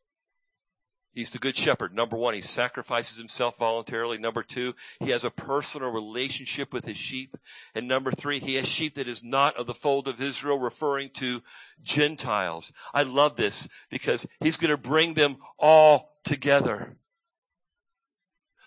he's 1.17 1.31
the 1.31 1.39
good 1.39 1.57
shepherd. 1.57 1.95
Number 1.95 2.15
one, 2.15 2.35
he 2.35 2.41
sacrifices 2.41 3.17
himself 3.17 3.57
voluntarily. 3.57 4.19
Number 4.19 4.43
two, 4.43 4.75
he 4.99 5.09
has 5.09 5.23
a 5.23 5.31
personal 5.31 5.89
relationship 5.89 6.71
with 6.71 6.85
his 6.85 6.97
sheep. 6.97 7.35
And 7.73 7.87
number 7.87 8.11
three, 8.11 8.39
he 8.39 8.53
has 8.53 8.67
sheep 8.67 8.93
that 8.95 9.07
is 9.07 9.23
not 9.23 9.57
of 9.57 9.65
the 9.65 9.73
fold 9.73 10.07
of 10.07 10.21
Israel, 10.21 10.59
referring 10.59 11.09
to 11.15 11.41
Gentiles. 11.81 12.71
I 12.93 13.01
love 13.01 13.35
this 13.35 13.67
because 13.89 14.27
he's 14.41 14.57
going 14.57 14.69
to 14.69 14.77
bring 14.77 15.15
them 15.15 15.37
all 15.57 16.11
together. 16.23 16.97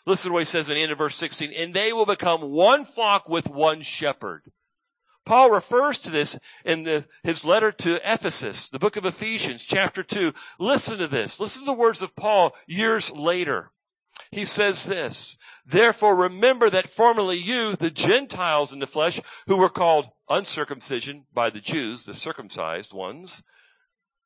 Listen 0.05 0.31
to 0.31 0.33
what 0.33 0.41
he 0.41 0.47
says 0.47 0.69
in 0.69 0.75
the 0.75 0.83
end 0.83 0.91
of 0.91 0.99
verse 0.99 1.15
16. 1.15 1.53
And 1.53 1.73
they 1.73 1.93
will 1.93 2.07
become 2.07 2.51
one 2.51 2.85
flock 2.85 3.29
with 3.29 3.49
one 3.49 3.83
shepherd. 3.83 4.51
Paul 5.31 5.53
refers 5.53 5.97
to 5.99 6.11
this 6.11 6.37
in 6.65 6.83
the, 6.83 7.07
his 7.23 7.45
letter 7.45 7.71
to 7.71 8.01
Ephesus, 8.03 8.69
the 8.69 8.81
book 8.81 8.97
of 8.97 9.05
Ephesians, 9.05 9.65
chapter 9.65 10.03
2. 10.03 10.33
Listen 10.59 10.99
to 10.99 11.07
this. 11.07 11.39
Listen 11.39 11.63
to 11.63 11.67
the 11.67 11.73
words 11.73 12.03
of 12.03 12.17
Paul 12.17 12.53
years 12.67 13.13
later. 13.13 13.71
He 14.33 14.45
says 14.45 14.87
this, 14.87 15.37
therefore 15.65 16.17
remember 16.17 16.69
that 16.71 16.91
formerly 16.91 17.37
you, 17.37 17.77
the 17.77 17.93
Gentiles 17.93 18.73
in 18.73 18.81
the 18.81 18.89
flesh, 18.89 19.21
who 19.47 19.57
were 19.57 19.69
called 19.69 20.09
uncircumcision 20.29 21.27
by 21.33 21.49
the 21.49 21.61
Jews, 21.61 22.07
the 22.07 22.15
circumcised 22.15 22.93
ones, 22.93 23.45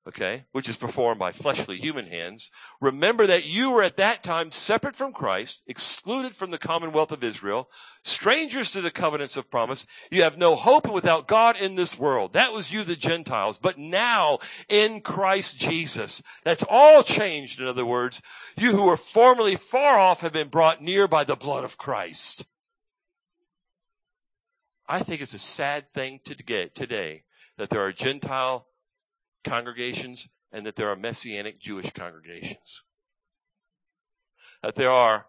okay, 0.06 0.44
which 0.52 0.68
is 0.68 0.76
performed 0.76 1.18
by 1.18 1.32
fleshly 1.32 1.78
human 1.78 2.06
hands, 2.06 2.50
remember 2.80 3.26
that 3.26 3.46
you 3.46 3.70
were 3.70 3.82
at 3.82 3.96
that 3.96 4.22
time 4.22 4.50
separate 4.50 4.94
from 4.94 5.12
Christ, 5.12 5.62
excluded 5.66 6.36
from 6.36 6.50
the 6.50 6.58
commonwealth 6.58 7.10
of 7.10 7.24
Israel, 7.24 7.70
strangers 8.02 8.70
to 8.72 8.82
the 8.82 8.90
covenants 8.90 9.36
of 9.36 9.50
promise. 9.50 9.86
You 10.10 10.22
have 10.22 10.36
no 10.36 10.56
hope 10.56 10.90
without 10.90 11.26
God 11.26 11.56
in 11.56 11.74
this 11.74 11.98
world. 11.98 12.34
That 12.34 12.52
was 12.52 12.70
you, 12.70 12.84
the 12.84 12.96
Gentiles. 12.96 13.58
But 13.58 13.78
now 13.78 14.40
in 14.68 15.00
Christ 15.00 15.58
Jesus, 15.58 16.22
that's 16.44 16.64
all 16.68 17.02
changed. 17.02 17.60
In 17.60 17.66
other 17.66 17.86
words, 17.86 18.20
you 18.58 18.72
who 18.72 18.84
were 18.84 18.98
formerly 18.98 19.56
far 19.56 19.98
off 19.98 20.20
have 20.20 20.32
been 20.32 20.48
brought 20.48 20.82
near 20.82 21.08
by 21.08 21.24
the 21.24 21.36
blood 21.36 21.64
of 21.64 21.78
Christ. 21.78 22.46
I 24.86 24.98
think 24.98 25.22
it's 25.22 25.32
a 25.32 25.38
sad 25.38 25.86
thing 25.94 26.20
to 26.24 26.34
get 26.34 26.74
today 26.74 27.22
that 27.56 27.70
there 27.70 27.80
are 27.80 27.92
Gentile 27.92 28.66
congregations 29.44 30.28
and 30.50 30.66
that 30.66 30.76
there 30.76 30.88
are 30.88 30.96
Messianic 30.96 31.60
Jewish 31.60 31.92
congregations. 31.92 32.82
That 34.62 34.76
there 34.76 34.90
are 34.90 35.26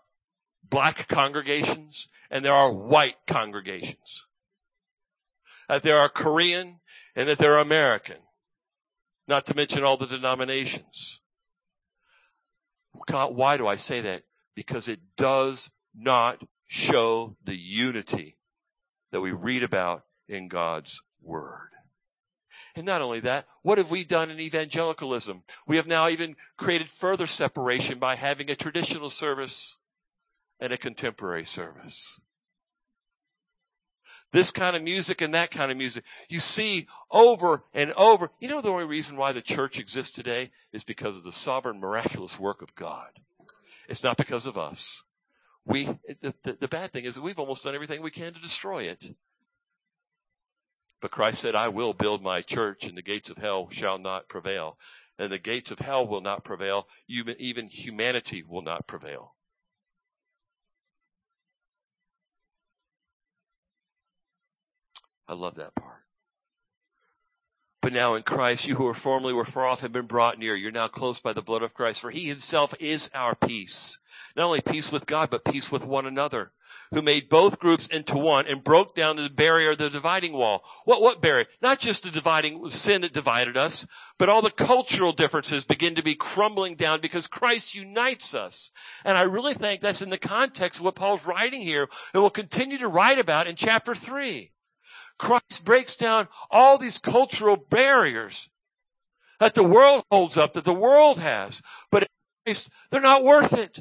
black 0.64 1.08
congregations 1.08 2.10
and 2.32 2.44
there 2.44 2.54
are 2.54 2.72
white 2.72 3.18
congregations. 3.28 4.26
That 5.68 5.84
there 5.84 6.00
are 6.00 6.10
Korean 6.10 6.80
and 7.16 7.30
that 7.30 7.38
there 7.38 7.54
are 7.54 7.60
American. 7.60 8.18
Not 9.28 9.46
to 9.48 9.56
mention 9.56 9.84
all 9.84 9.98
the 9.98 10.06
denominations. 10.06 11.22
God, 13.08 13.36
why 13.36 13.58
do 13.58 13.68
I 13.68 13.76
say 13.76 14.02
that? 14.02 14.24
Because 14.56 14.88
it 14.88 15.00
does 15.18 15.72
not 15.94 16.44
show 16.68 17.36
the 17.44 17.58
unity 17.58 18.38
that 19.12 19.22
we 19.22 19.32
read 19.32 19.64
about 19.64 20.04
in 20.28 20.48
God's 20.48 21.02
Word. 21.22 21.75
And 22.76 22.86
not 22.86 23.02
only 23.02 23.20
that, 23.22 23.48
what 23.62 23.78
have 23.78 23.90
we 23.90 24.04
done 24.04 24.30
in 24.30 24.40
evangelicalism? 24.40 25.44
We 25.68 25.76
have 25.78 25.88
now 25.88 26.08
even 26.08 26.36
created 26.58 26.90
further 26.90 27.28
separation 27.28 28.00
by 28.00 28.16
having 28.16 28.50
a 28.50 28.56
traditional 28.56 29.10
service 29.10 29.78
and 30.60 30.72
a 30.74 30.78
contemporary 30.78 31.44
service. 31.44 32.20
This 34.32 34.52
kind 34.52 34.76
of 34.76 34.84
music 34.84 35.22
and 35.22 35.34
that 35.34 35.52
kind 35.52 35.72
of 35.72 35.78
music. 35.78 36.04
You 36.28 36.42
see 36.42 36.88
over 37.10 37.64
and 37.74 37.94
over. 37.94 38.32
You 38.40 38.50
know 38.50 38.62
the 38.62 38.70
only 38.70 38.86
reason 38.86 39.16
why 39.16 39.32
the 39.32 39.42
church 39.42 39.80
exists 39.80 40.12
today 40.12 40.52
is 40.74 40.84
because 40.84 41.16
of 41.16 41.24
the 41.24 41.32
sovereign 41.32 41.80
miraculous 41.80 42.40
work 42.40 42.62
of 42.62 42.76
God. 42.76 43.12
It's 43.88 44.04
not 44.04 44.18
because 44.18 44.46
of 44.46 44.58
us. 44.58 45.04
We, 45.66 45.86
the, 46.22 46.34
the, 46.44 46.58
the 46.60 46.68
bad 46.68 46.92
thing 46.92 47.06
is 47.06 47.16
that 47.16 47.22
we've 47.22 47.40
almost 47.40 47.64
done 47.64 47.76
everything 47.76 48.02
we 48.02 48.12
can 48.12 48.34
to 48.34 48.42
destroy 48.42 48.84
it. 48.84 49.16
But 51.06 51.12
Christ 51.12 51.40
said, 51.40 51.54
I 51.54 51.68
will 51.68 51.94
build 51.94 52.24
my 52.24 52.42
church 52.42 52.88
and 52.88 52.98
the 52.98 53.04
gates 53.04 53.30
of 53.30 53.38
hell 53.38 53.70
shall 53.70 54.00
not 54.00 54.28
prevail. 54.28 54.80
And 55.20 55.32
the 55.32 55.38
gates 55.38 55.70
of 55.70 55.78
hell 55.78 56.08
will 56.08 56.20
not 56.20 56.44
prevail. 56.44 56.88
Even 57.08 57.68
humanity 57.68 58.42
will 58.42 58.64
not 58.64 58.88
prevail. 58.88 59.36
I 65.28 65.34
love 65.34 65.54
that 65.58 65.76
part. 65.76 66.06
But 67.84 67.94
now 67.94 68.16
in 68.16 68.24
Christ, 68.24 68.68
you 68.68 68.74
who 68.78 68.86
were 68.86 68.96
formerly 68.96 69.32
were 69.32 69.46
far 69.46 69.68
off 69.68 69.82
have 69.82 69.94
been 69.94 70.08
brought 70.08 70.40
near. 70.40 70.56
You're 70.56 70.72
now 70.72 70.88
close 70.88 71.20
by 71.20 71.34
the 71.34 71.44
blood 71.44 71.62
of 71.62 71.76
Christ, 71.76 72.02
for 72.02 72.10
he 72.10 72.28
himself 72.28 72.74
is 72.80 73.12
our 73.14 73.36
peace. 73.36 74.00
Not 74.36 74.46
only 74.46 74.62
peace 74.62 74.92
with 74.92 75.06
God, 75.06 75.30
but 75.30 75.46
peace 75.46 75.72
with 75.72 75.86
one 75.86 76.08
another 76.08 76.54
who 76.92 77.02
made 77.02 77.30
both 77.30 77.60
groups 77.60 77.88
into 77.88 78.18
one 78.18 78.48
and 78.48 78.64
broke 78.64 78.96
down 78.96 79.16
the 79.16 79.30
barrier, 79.30 79.76
the 79.76 79.90
dividing 79.90 80.34
wall. 80.34 80.64
What, 80.86 81.02
what 81.02 81.22
barrier? 81.22 81.46
Not 81.62 81.80
just 81.80 82.04
the 82.04 82.12
dividing 82.12 82.70
sin 82.70 83.02
that 83.02 83.14
divided 83.14 83.58
us, 83.58 83.88
but 84.18 84.30
all 84.30 84.42
the 84.42 84.50
cultural 84.50 85.12
differences 85.12 85.66
begin 85.66 85.96
to 85.96 86.04
be 86.04 86.16
crumbling 86.16 86.76
down 86.76 87.02
because 87.02 87.28
Christ 87.28 87.76
unites 87.76 88.34
us. 88.34 88.72
And 89.04 89.18
I 89.18 89.24
really 89.24 89.54
think 89.54 89.82
that's 89.82 90.02
in 90.02 90.10
the 90.10 90.18
context 90.18 90.80
of 90.80 90.86
what 90.86 90.96
Paul's 90.96 91.26
writing 91.26 91.62
here 91.62 91.88
and 92.14 92.24
will 92.24 92.30
continue 92.30 92.78
to 92.78 92.88
write 92.88 93.20
about 93.20 93.48
in 93.48 93.56
chapter 93.56 93.94
three. 93.94 94.52
Christ 95.18 95.64
breaks 95.64 95.96
down 95.96 96.28
all 96.52 96.78
these 96.78 96.98
cultural 96.98 97.56
barriers 97.58 98.50
that 99.40 99.54
the 99.54 99.64
world 99.64 100.04
holds 100.12 100.38
up, 100.38 100.54
that 100.54 100.66
the 100.66 100.74
world 100.74 101.20
has. 101.20 101.62
But 101.92 102.08
Christ, 102.46 102.70
they're 102.90 103.02
not 103.02 103.24
worth 103.24 103.54
it. 103.54 103.80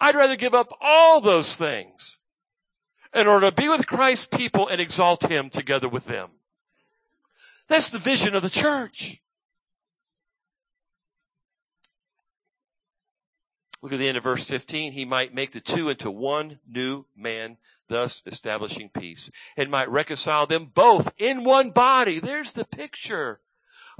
I'd 0.00 0.14
rather 0.14 0.36
give 0.36 0.54
up 0.54 0.72
all 0.80 1.20
those 1.20 1.56
things 1.56 2.18
in 3.14 3.26
order 3.26 3.50
to 3.50 3.54
be 3.54 3.68
with 3.68 3.86
Christ's 3.86 4.26
people 4.26 4.68
and 4.68 4.80
exalt 4.80 5.30
Him 5.30 5.50
together 5.50 5.88
with 5.88 6.06
them. 6.06 6.30
That's 7.68 7.90
the 7.90 7.98
vision 7.98 8.34
of 8.34 8.42
the 8.42 8.50
church. 8.50 9.20
Look 13.82 13.92
at 13.92 13.98
the 13.98 14.08
end 14.08 14.16
of 14.16 14.24
verse 14.24 14.48
15. 14.48 14.92
He 14.92 15.04
might 15.04 15.34
make 15.34 15.52
the 15.52 15.60
two 15.60 15.88
into 15.88 16.10
one 16.10 16.58
new 16.68 17.04
man, 17.16 17.56
thus 17.88 18.22
establishing 18.26 18.88
peace, 18.88 19.30
and 19.56 19.70
might 19.70 19.88
reconcile 19.88 20.46
them 20.46 20.72
both 20.74 21.12
in 21.18 21.44
one 21.44 21.70
body. 21.70 22.18
There's 22.18 22.52
the 22.52 22.64
picture. 22.64 23.40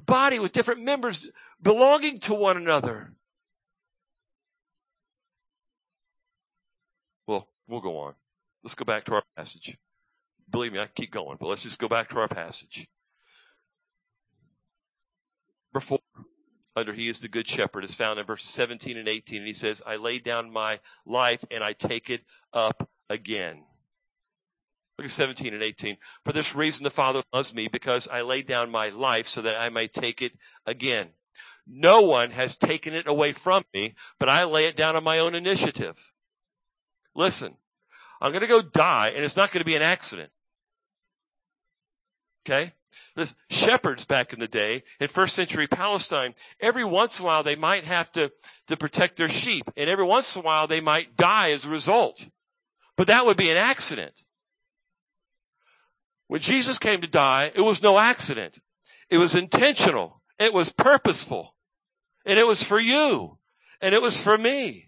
Body 0.05 0.39
with 0.39 0.53
different 0.53 0.83
members 0.83 1.29
belonging 1.63 2.19
to 2.21 2.35
one 2.35 2.57
another. 2.57 3.15
We'll 7.69 7.81
go 7.81 7.99
on. 7.99 8.15
Let's 8.63 8.75
go 8.75 8.85
back 8.85 9.05
to 9.05 9.15
our 9.15 9.23
passage. 9.37 9.77
Believe 10.49 10.73
me, 10.73 10.79
I 10.79 10.87
keep 10.87 11.11
going, 11.11 11.37
but 11.41 11.49
let's 11.49 11.63
just 11.63 11.79
go 11.79 11.89
back 11.89 12.09
to 12.11 12.19
our 12.19 12.29
passage. 12.29 12.87
Before, 15.73 16.01
under 16.75 16.93
He 16.93 17.09
is 17.09 17.21
the 17.21 17.29
Good 17.29 17.49
Shepherd 17.49 17.85
is 17.85 17.95
found 17.95 18.19
in 18.19 18.27
verses 18.27 18.51
17 18.51 18.97
and 18.97 19.09
18, 19.09 19.39
and 19.39 19.47
He 19.47 19.53
says, 19.53 19.83
I 19.87 19.97
lay 19.97 20.19
down 20.19 20.53
my 20.53 20.81
life 21.05 21.45
and 21.51 21.65
I 21.65 21.73
take 21.73 22.09
it 22.09 22.23
up 22.53 22.89
again. 23.11 23.65
Look 24.99 25.07
at 25.07 25.11
17 25.11 25.53
and 25.53 25.63
18. 25.63 25.99
For 26.25 26.33
this 26.33 26.55
reason 26.55 26.85
the 26.85 26.91
Father 26.91 27.23
loves 27.33 27.53
me 27.53 27.69
because 27.69 28.09
I 28.09 28.23
lay 28.23 28.43
down 28.43 28.71
my 28.71 28.89
life 28.89 29.27
so 29.27 29.43
that 29.43 29.61
I 29.61 29.69
may 29.69 29.89
take 29.89 30.23
it 30.23 30.33
again. 30.65 31.09
No 31.67 32.01
one 32.01 32.31
has 32.31 32.57
taken 32.57 32.95
it 32.95 33.09
away 33.09 33.33
from 33.33 33.65
me, 33.75 33.95
but 34.19 34.29
I 34.29 34.45
lay 34.45 34.67
it 34.67 34.77
down 34.77 34.97
on 34.97 35.05
my 35.05 35.19
own 35.19 35.35
initiative. 35.35 36.13
Listen, 37.17 37.57
I'm 38.21 38.31
going 38.31 38.43
to 38.43 38.47
go 38.47 38.63
die 38.63 39.13
and 39.15 39.25
it's 39.25 39.37
not 39.37 39.51
going 39.51 39.61
to 39.61 39.67
be 39.67 39.75
an 39.75 39.83
accident. 39.83 40.31
Okay? 42.45 42.75
The 43.15 43.35
shepherds 43.49 44.05
back 44.05 44.33
in 44.33 44.39
the 44.39 44.47
day 44.47 44.85
in 45.01 45.09
first 45.09 45.35
century 45.35 45.67
Palestine, 45.67 46.35
every 46.61 46.85
once 46.85 47.19
in 47.19 47.25
a 47.25 47.27
while 47.27 47.43
they 47.43 47.57
might 47.57 47.85
have 47.85 48.13
to, 48.13 48.31
to 48.69 48.77
protect 48.77 49.17
their 49.17 49.29
sheep 49.29 49.65
and 49.77 49.89
every 49.89 50.05
once 50.05 50.37
in 50.37 50.43
a 50.43 50.45
while 50.45 50.67
they 50.67 50.81
might 50.81 51.17
die 51.17 51.51
as 51.51 51.65
a 51.65 51.71
result. 51.71 52.29
But 52.97 53.07
that 53.07 53.25
would 53.25 53.39
be 53.39 53.51
an 53.51 53.57
accident. 53.57 54.25
When 56.29 56.41
Jesus 56.41 56.79
came 56.79 57.01
to 57.01 57.07
die, 57.07 57.53
it 57.55 57.63
was 57.63 57.83
no 57.83 57.99
accident. 57.99 58.59
It 59.09 59.19
was 59.19 59.35
intentional. 59.35 60.23
It 60.39 60.53
was 60.53 60.73
purposeful. 60.73 61.55
And 62.27 62.39
it 62.39 62.47
was 62.47 62.63
for 62.63 62.79
you. 62.79 63.39
And 63.81 63.95
it 63.95 64.03
was 64.03 64.21
for 64.21 64.37
me. 64.37 64.86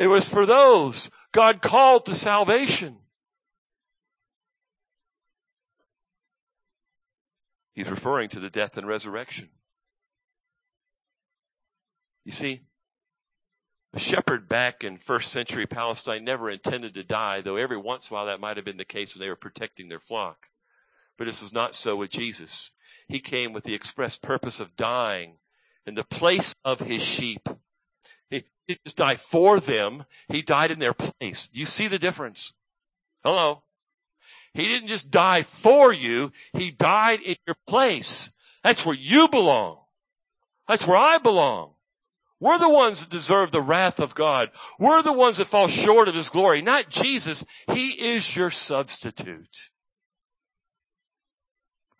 It 0.00 0.06
was 0.06 0.30
for 0.30 0.46
those 0.46 1.10
God 1.30 1.60
called 1.60 2.06
to 2.06 2.14
salvation. 2.14 2.96
He's 7.74 7.90
referring 7.90 8.30
to 8.30 8.40
the 8.40 8.48
death 8.48 8.78
and 8.78 8.88
resurrection. 8.88 9.50
You 12.24 12.32
see, 12.32 12.62
a 13.92 13.98
shepherd 13.98 14.48
back 14.48 14.82
in 14.82 14.96
first 14.96 15.30
century 15.30 15.66
Palestine 15.66 16.24
never 16.24 16.48
intended 16.48 16.94
to 16.94 17.04
die, 17.04 17.42
though 17.42 17.56
every 17.56 17.76
once 17.76 18.08
in 18.08 18.14
a 18.14 18.16
while 18.16 18.26
that 18.26 18.40
might 18.40 18.56
have 18.56 18.64
been 18.64 18.78
the 18.78 18.86
case 18.86 19.14
when 19.14 19.20
they 19.20 19.28
were 19.28 19.36
protecting 19.36 19.90
their 19.90 20.00
flock. 20.00 20.46
But 21.18 21.26
this 21.26 21.42
was 21.42 21.52
not 21.52 21.74
so 21.74 21.94
with 21.94 22.08
Jesus. 22.08 22.70
He 23.06 23.20
came 23.20 23.52
with 23.52 23.64
the 23.64 23.74
express 23.74 24.16
purpose 24.16 24.60
of 24.60 24.76
dying 24.76 25.34
in 25.84 25.94
the 25.94 26.04
place 26.04 26.54
of 26.64 26.80
his 26.80 27.02
sheep. 27.02 27.50
He 28.70 28.74
didn't 28.74 28.84
just 28.84 28.96
die 28.98 29.16
for 29.16 29.58
them, 29.58 30.04
he 30.28 30.42
died 30.42 30.70
in 30.70 30.78
their 30.78 30.94
place. 30.94 31.50
You 31.52 31.66
see 31.66 31.88
the 31.88 31.98
difference? 31.98 32.54
Hello? 33.24 33.64
He 34.54 34.68
didn't 34.68 34.86
just 34.86 35.10
die 35.10 35.42
for 35.42 35.92
you, 35.92 36.30
he 36.52 36.70
died 36.70 37.20
in 37.20 37.34
your 37.48 37.56
place. 37.66 38.30
That's 38.62 38.86
where 38.86 38.94
you 38.94 39.26
belong. 39.26 39.78
That's 40.68 40.86
where 40.86 40.96
I 40.96 41.18
belong. 41.18 41.72
We're 42.38 42.60
the 42.60 42.70
ones 42.70 43.00
that 43.00 43.10
deserve 43.10 43.50
the 43.50 43.60
wrath 43.60 43.98
of 43.98 44.14
God. 44.14 44.52
We're 44.78 45.02
the 45.02 45.12
ones 45.12 45.38
that 45.38 45.48
fall 45.48 45.66
short 45.66 46.06
of 46.06 46.14
His 46.14 46.28
glory, 46.28 46.62
not 46.62 46.90
Jesus. 46.90 47.44
He 47.72 47.90
is 47.90 48.36
your 48.36 48.50
substitute. 48.50 49.70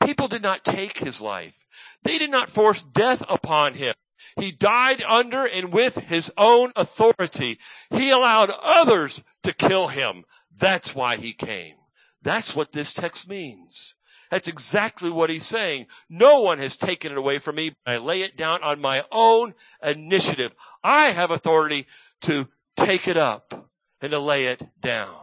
People 0.05 0.29
did 0.29 0.43
not 0.43 0.65
take 0.65 0.99
His 0.99 1.21
life. 1.21 1.59
They 2.05 2.17
did 2.17 2.31
not 2.31 2.49
force 2.49 2.81
death 2.81 3.25
upon 3.29 3.75
Him. 3.75 3.95
He 4.37 4.53
died 4.53 5.03
under 5.03 5.47
and 5.47 5.73
with 5.73 5.97
His 5.97 6.33
own 6.37 6.73
authority. 6.77 7.59
He 7.91 8.11
allowed 8.11 8.51
others 8.63 9.25
to 9.43 9.53
kill 9.53 9.89
Him. 9.89 10.25
That's 10.57 10.95
why 10.95 11.17
He 11.17 11.33
came. 11.33 11.77
That's 12.23 12.55
what 12.55 12.73
this 12.73 12.93
text 12.93 13.29
means. 13.29 13.97
That's 14.31 14.49
exactly 14.49 15.11
what 15.11 15.29
he's 15.29 15.45
saying. 15.45 15.87
No 16.09 16.41
one 16.41 16.59
has 16.59 16.77
taken 16.77 17.11
it 17.11 17.19
away 17.19 17.39
from 17.41 17.57
me. 17.57 17.75
I 17.85 17.97
lay 17.97 18.23
it 18.23 18.37
down 18.37 18.63
on 18.63 18.81
my 18.81 19.05
own 19.11 19.55
initiative. 19.83 20.55
I 20.85 21.07
have 21.07 21.33
authority 21.33 21.89
to 22.23 22.49
take 22.77 23.09
it 23.09 23.17
up 23.17 23.73
and 24.01 24.13
to 24.13 24.21
lay 24.21 24.47
it 24.47 24.69
down. 24.81 25.17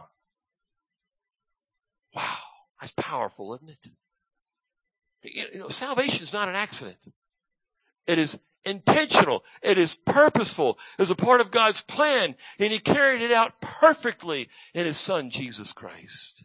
Wow. 2.14 2.36
That's 2.80 2.92
powerful, 2.96 3.54
isn't 3.54 3.70
it? 3.70 3.90
You 5.54 5.58
know, 5.60 5.68
salvation 5.68 6.22
is 6.22 6.32
not 6.32 6.48
an 6.48 6.54
accident. 6.54 6.98
It 8.06 8.18
is 8.18 8.38
intentional. 8.68 9.44
It 9.62 9.78
is 9.78 9.94
purposeful. 9.94 10.78
It 10.98 11.02
is 11.02 11.10
a 11.10 11.16
part 11.16 11.40
of 11.40 11.50
God's 11.50 11.80
plan. 11.80 12.34
And 12.58 12.72
He 12.72 12.78
carried 12.78 13.22
it 13.22 13.32
out 13.32 13.60
perfectly 13.60 14.48
in 14.74 14.86
His 14.86 14.96
Son, 14.96 15.30
Jesus 15.30 15.72
Christ. 15.72 16.44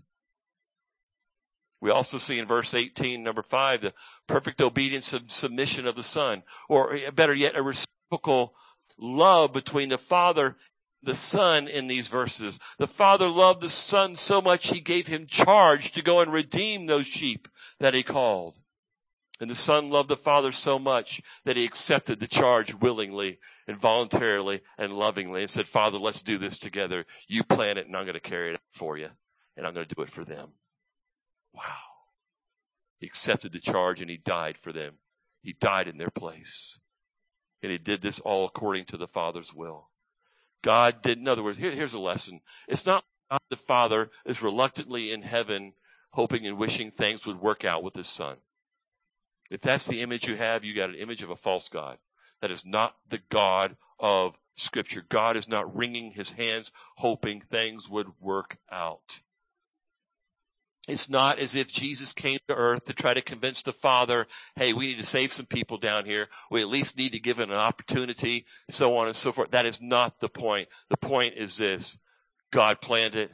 We 1.82 1.92
also 1.92 2.18
see 2.18 2.40
in 2.40 2.46
verse 2.46 2.74
18, 2.74 3.22
number 3.22 3.44
5, 3.44 3.82
the 3.82 3.94
perfect 4.26 4.62
obedience 4.62 5.12
and 5.12 5.30
submission 5.30 5.86
of 5.86 5.96
the 5.96 6.04
Son. 6.04 6.44
Or 6.70 6.94
eh, 6.94 7.10
better 7.10 7.34
yet, 7.34 7.58
a 7.58 7.62
reciprocal 7.62 8.56
love 8.98 9.52
between 9.52 9.90
the 9.90 9.98
Father 9.98 10.56
the 11.04 11.16
Son 11.16 11.68
in 11.68 11.88
these 11.88 12.08
verses. 12.08 12.60
The 12.78 12.88
Father 12.88 13.28
loved 13.28 13.62
the 13.62 13.70
Son 13.70 14.16
so 14.16 14.42
much 14.42 14.70
he 14.70 14.80
gave 14.80 15.08
him 15.08 15.28
charge 15.28 15.92
to 15.92 16.02
go 16.02 16.22
and 16.22 16.32
redeem 16.32 16.86
those 16.86 17.06
sheep 17.06 17.50
that 17.80 17.94
he 17.94 18.04
called. 18.04 18.60
And 19.44 19.52
the 19.52 19.56
Son 19.56 19.90
loved 19.90 20.08
the 20.08 20.16
Father 20.16 20.54
so 20.54 20.80
much 20.80 21.22
that 21.44 21.58
he 21.58 21.66
accepted 21.66 22.22
the 22.22 22.28
charge 22.28 22.76
willingly 22.76 23.40
and 23.68 23.78
voluntarily 23.78 24.62
and 24.78 24.94
lovingly 24.94 25.42
and 25.42 25.50
said, 25.50 25.68
Father, 25.68 25.98
let's 25.98 26.22
do 26.22 26.38
this 26.38 26.58
together. 26.58 27.06
You 27.28 27.44
plan 27.44 27.78
it 27.78 27.86
and 27.86 27.94
I'm 27.98 28.06
going 28.06 28.14
to 28.14 28.22
carry 28.22 28.54
it 28.54 28.62
for 28.72 28.98
you 28.98 29.10
and 29.58 29.68
I'm 29.68 29.74
going 29.74 29.86
to 29.86 29.96
do 29.96 30.02
it 30.02 30.10
for 30.10 30.24
them. 30.24 30.52
Wow. 31.54 31.62
He 33.00 33.06
accepted 33.06 33.52
the 33.52 33.60
charge 33.60 34.00
and 34.00 34.10
he 34.10 34.16
died 34.16 34.58
for 34.58 34.72
them. 34.72 34.94
He 35.42 35.52
died 35.52 35.90
in 35.90 35.98
their 35.98 36.10
place. 36.10 36.80
And 37.62 37.70
he 37.70 37.78
did 37.78 38.02
this 38.02 38.22
all 38.22 38.46
according 38.46 38.86
to 38.86 38.98
the 38.98 39.10
Father's 39.10 39.54
will. 39.54 39.90
God 40.62 41.02
did, 41.02 41.18
in 41.18 41.28
other 41.28 41.44
words, 41.44 41.58
here, 41.58 41.72
here's 41.72 41.94
a 41.94 42.00
lesson. 42.00 42.40
It's 42.70 42.86
not 42.86 43.04
God 43.30 43.42
the 43.50 43.58
Father 43.58 44.10
is 44.26 44.42
reluctantly 44.42 45.12
in 45.12 45.24
heaven 45.24 45.74
hoping 46.12 46.48
and 46.48 46.58
wishing 46.58 46.92
things 46.92 47.26
would 47.26 47.42
work 47.42 47.66
out 47.66 47.84
with 47.84 47.96
his 47.96 48.08
son. 48.08 48.38
If 49.50 49.62
that's 49.62 49.88
the 49.88 50.02
image 50.02 50.28
you 50.28 50.36
have, 50.36 50.64
you 50.64 50.74
got 50.74 50.90
an 50.90 50.96
image 50.96 51.22
of 51.22 51.30
a 51.30 51.36
false 51.36 51.70
God. 51.70 51.98
That 52.42 52.52
is 52.52 52.66
not 52.66 52.96
the 53.08 53.22
God 53.30 53.78
of 54.00 54.38
scripture. 54.56 55.06
God 55.08 55.38
is 55.38 55.48
not 55.48 55.76
wringing 55.76 56.12
his 56.12 56.34
hands 56.34 56.72
hoping 56.98 57.42
things 57.42 57.90
would 57.90 58.20
work 58.20 58.58
out. 58.72 59.22
It's 60.88 61.10
not 61.10 61.40
as 61.40 61.56
if 61.56 61.72
Jesus 61.72 62.12
came 62.12 62.40
to 62.50 62.56
earth 62.56 62.84
to 62.86 62.94
try 62.94 63.14
to 63.14 63.22
convince 63.22 63.62
the 63.62 63.72
Father, 63.72 64.28
hey, 64.58 64.74
we 64.74 64.88
need 64.88 65.00
to 65.00 65.06
save 65.06 65.32
some 65.32 65.46
people 65.46 65.78
down 65.78 66.06
here. 66.06 66.28
We 66.52 66.62
at 66.62 66.68
least 66.68 66.98
need 66.98 67.14
to 67.14 67.20
give 67.20 67.40
it 67.40 67.50
an 67.50 67.56
opportunity, 67.56 68.46
so 68.70 68.98
on 68.98 69.08
and 69.08 69.16
so 69.16 69.32
forth. 69.32 69.52
That 69.52 69.66
is 69.66 69.82
not 69.82 70.20
the 70.20 70.28
point. 70.28 70.68
The 70.90 70.98
point 70.98 71.36
is 71.36 71.56
this. 71.56 71.98
God 72.52 72.82
planned 72.82 73.16
it. 73.16 73.32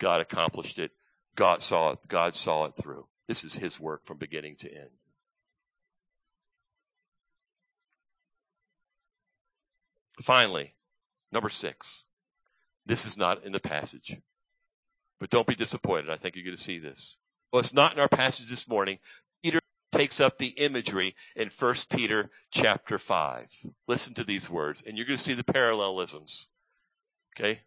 God 0.00 0.20
accomplished 0.20 0.78
it. 0.78 0.90
God 1.36 1.62
saw 1.62 1.92
it. 1.92 2.00
God 2.08 2.34
saw 2.34 2.64
it 2.64 2.74
through. 2.76 3.06
This 3.28 3.44
is 3.44 3.56
His 3.56 3.78
work 3.78 4.04
from 4.04 4.18
beginning 4.18 4.56
to 4.56 4.68
end. 4.68 4.90
Finally, 10.20 10.74
number 11.32 11.48
six. 11.48 12.04
This 12.84 13.04
is 13.04 13.16
not 13.16 13.44
in 13.44 13.52
the 13.52 13.60
passage. 13.60 14.18
But 15.20 15.30
don't 15.30 15.46
be 15.46 15.54
disappointed. 15.54 16.10
I 16.10 16.16
think 16.16 16.36
you're 16.36 16.44
going 16.44 16.56
to 16.56 16.62
see 16.62 16.78
this. 16.78 17.18
Well, 17.52 17.60
it's 17.60 17.74
not 17.74 17.92
in 17.92 18.00
our 18.00 18.08
passage 18.08 18.48
this 18.48 18.68
morning. 18.68 18.98
Peter 19.42 19.60
takes 19.92 20.20
up 20.20 20.38
the 20.38 20.48
imagery 20.48 21.14
in 21.34 21.50
1 21.50 21.74
Peter 21.90 22.30
chapter 22.50 22.98
5. 22.98 23.66
Listen 23.86 24.14
to 24.14 24.24
these 24.24 24.50
words, 24.50 24.82
and 24.86 24.96
you're 24.96 25.06
going 25.06 25.16
to 25.16 25.22
see 25.22 25.34
the 25.34 25.44
parallelisms. 25.44 26.48
Okay? 27.38 27.60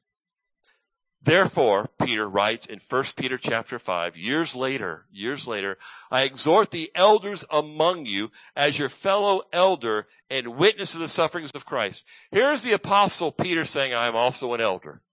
Therefore, 1.23 1.89
Peter 2.03 2.27
writes 2.27 2.65
in 2.65 2.79
1 2.79 3.03
Peter 3.15 3.37
chapter 3.37 3.77
5, 3.77 4.17
years 4.17 4.55
later, 4.55 5.05
years 5.11 5.47
later, 5.47 5.77
I 6.09 6.23
exhort 6.23 6.71
the 6.71 6.91
elders 6.95 7.45
among 7.51 8.07
you 8.07 8.31
as 8.55 8.79
your 8.79 8.89
fellow 8.89 9.43
elder 9.53 10.07
and 10.31 10.55
witness 10.55 10.95
of 10.95 10.99
the 10.99 11.07
sufferings 11.07 11.51
of 11.53 11.65
Christ. 11.65 12.05
Here's 12.31 12.63
the 12.63 12.73
apostle 12.73 13.31
Peter 13.31 13.65
saying, 13.65 13.93
I 13.93 14.07
am 14.07 14.15
also 14.15 14.53
an 14.55 14.61
elder. 14.61 15.03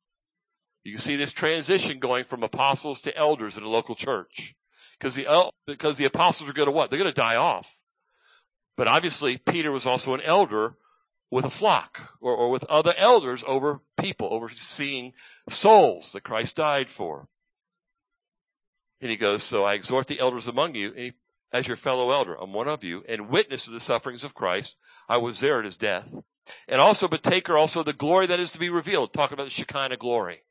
You 0.83 0.93
can 0.93 1.01
see 1.01 1.17
this 1.17 1.33
transition 1.33 1.99
going 1.99 2.25
from 2.25 2.43
apostles 2.43 3.03
to 3.03 3.15
elders 3.15 3.59
in 3.59 3.63
a 3.63 3.69
local 3.69 3.95
church. 3.95 4.55
Because 4.99 5.15
the, 5.15 5.51
because 5.67 5.99
the 5.99 6.07
apostles 6.07 6.49
are 6.49 6.55
going 6.55 6.67
to 6.69 6.73
what? 6.73 6.89
They're 6.89 6.99
going 6.99 7.13
to 7.13 7.21
die 7.21 7.37
off. 7.37 7.83
But 8.79 8.89
obviously, 8.89 9.37
Peter 9.37 9.71
was 9.71 9.85
also 9.85 10.15
an 10.15 10.23
elder 10.23 10.77
with 11.31 11.45
a 11.45 11.51
flock 11.51 12.15
or, 12.21 12.35
or 12.35 12.51
with 12.51 12.65
other 12.65 12.95
elders 12.97 13.45
over 13.47 13.81
people, 13.99 14.29
overseeing 14.31 15.13
souls 15.49 16.13
that 16.13 16.23
Christ 16.23 16.57
died 16.57 16.89
for. 16.89 17.29
And 19.01 19.11
he 19.11 19.17
goes, 19.17 19.43
so 19.43 19.65
I 19.65 19.75
exhort 19.75 20.07
the 20.07 20.21
elders 20.21 20.49
among 20.49 20.75
you 20.75 20.93
he, 20.93 21.13
as 21.53 21.69
your 21.69 21.77
fellow 21.77 22.11
elder. 22.11 22.35
I'm 22.35 22.53
one 22.53 22.69
of 22.69 22.83
you 22.83 23.05
and 23.09 23.29
witness 23.29 23.67
of 23.67 23.73
the 23.73 23.81
sufferings 23.81 24.25
of 24.25 24.35
Christ. 24.35 24.77
I 25.09 25.19
was 25.19 25.41
there 25.41 25.59
at 25.59 25.65
his 25.65 25.77
death 25.77 26.15
and 26.67 26.81
also 26.81 27.09
partaker 27.09 27.57
also 27.57 27.83
the 27.83 27.93
glory 27.93 28.27
that 28.27 28.41
is 28.41 28.53
to 28.53 28.59
be 28.59 28.71
revealed. 28.71 29.13
Talking 29.13 29.35
about 29.35 29.45
the 29.45 29.51
Shekinah 29.51 29.99
glory. 29.99 30.43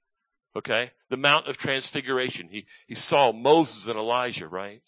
Okay? 0.55 0.91
The 1.09 1.17
Mount 1.17 1.47
of 1.47 1.57
Transfiguration. 1.57 2.49
He, 2.49 2.65
he 2.87 2.95
saw 2.95 3.31
Moses 3.31 3.87
and 3.87 3.97
Elijah, 3.97 4.47
right? 4.47 4.81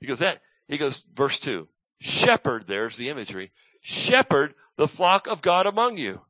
He 0.00 0.06
goes 0.06 0.20
that, 0.20 0.40
he 0.68 0.76
goes, 0.76 1.04
verse 1.14 1.38
two, 1.38 1.68
shepherd, 1.98 2.66
there's 2.66 2.96
the 2.96 3.08
imagery, 3.08 3.52
shepherd 3.80 4.54
the 4.76 4.88
flock 4.88 5.26
of 5.26 5.42
God 5.42 5.66
among 5.66 5.96
you, 5.96 6.22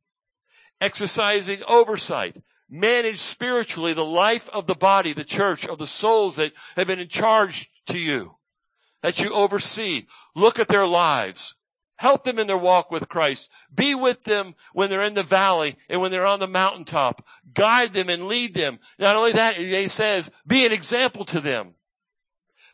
exercising 0.80 1.62
oversight, 1.68 2.42
manage 2.68 3.18
spiritually 3.18 3.92
the 3.92 4.04
life 4.04 4.48
of 4.50 4.66
the 4.66 4.74
body, 4.74 5.12
the 5.12 5.24
church, 5.24 5.66
of 5.66 5.78
the 5.78 5.86
souls 5.86 6.36
that 6.36 6.52
have 6.76 6.86
been 6.86 6.98
in 6.98 7.08
charge 7.08 7.70
to 7.86 7.98
you, 7.98 8.36
that 9.02 9.20
you 9.20 9.32
oversee. 9.32 10.06
Look 10.34 10.58
at 10.58 10.68
their 10.68 10.86
lives. 10.86 11.56
Help 11.96 12.24
them 12.24 12.40
in 12.40 12.48
their 12.48 12.58
walk 12.58 12.90
with 12.90 13.08
Christ. 13.08 13.48
Be 13.72 13.94
with 13.94 14.24
them 14.24 14.56
when 14.72 14.90
they're 14.90 15.02
in 15.02 15.14
the 15.14 15.22
valley 15.22 15.76
and 15.88 16.00
when 16.00 16.10
they're 16.10 16.26
on 16.26 16.40
the 16.40 16.48
mountaintop. 16.48 17.24
Guide 17.54 17.92
them 17.92 18.08
and 18.08 18.26
lead 18.26 18.54
them. 18.54 18.80
Not 18.98 19.14
only 19.14 19.32
that, 19.32 19.56
he 19.56 19.86
says, 19.86 20.30
be 20.46 20.66
an 20.66 20.72
example 20.72 21.24
to 21.26 21.40
them 21.40 21.74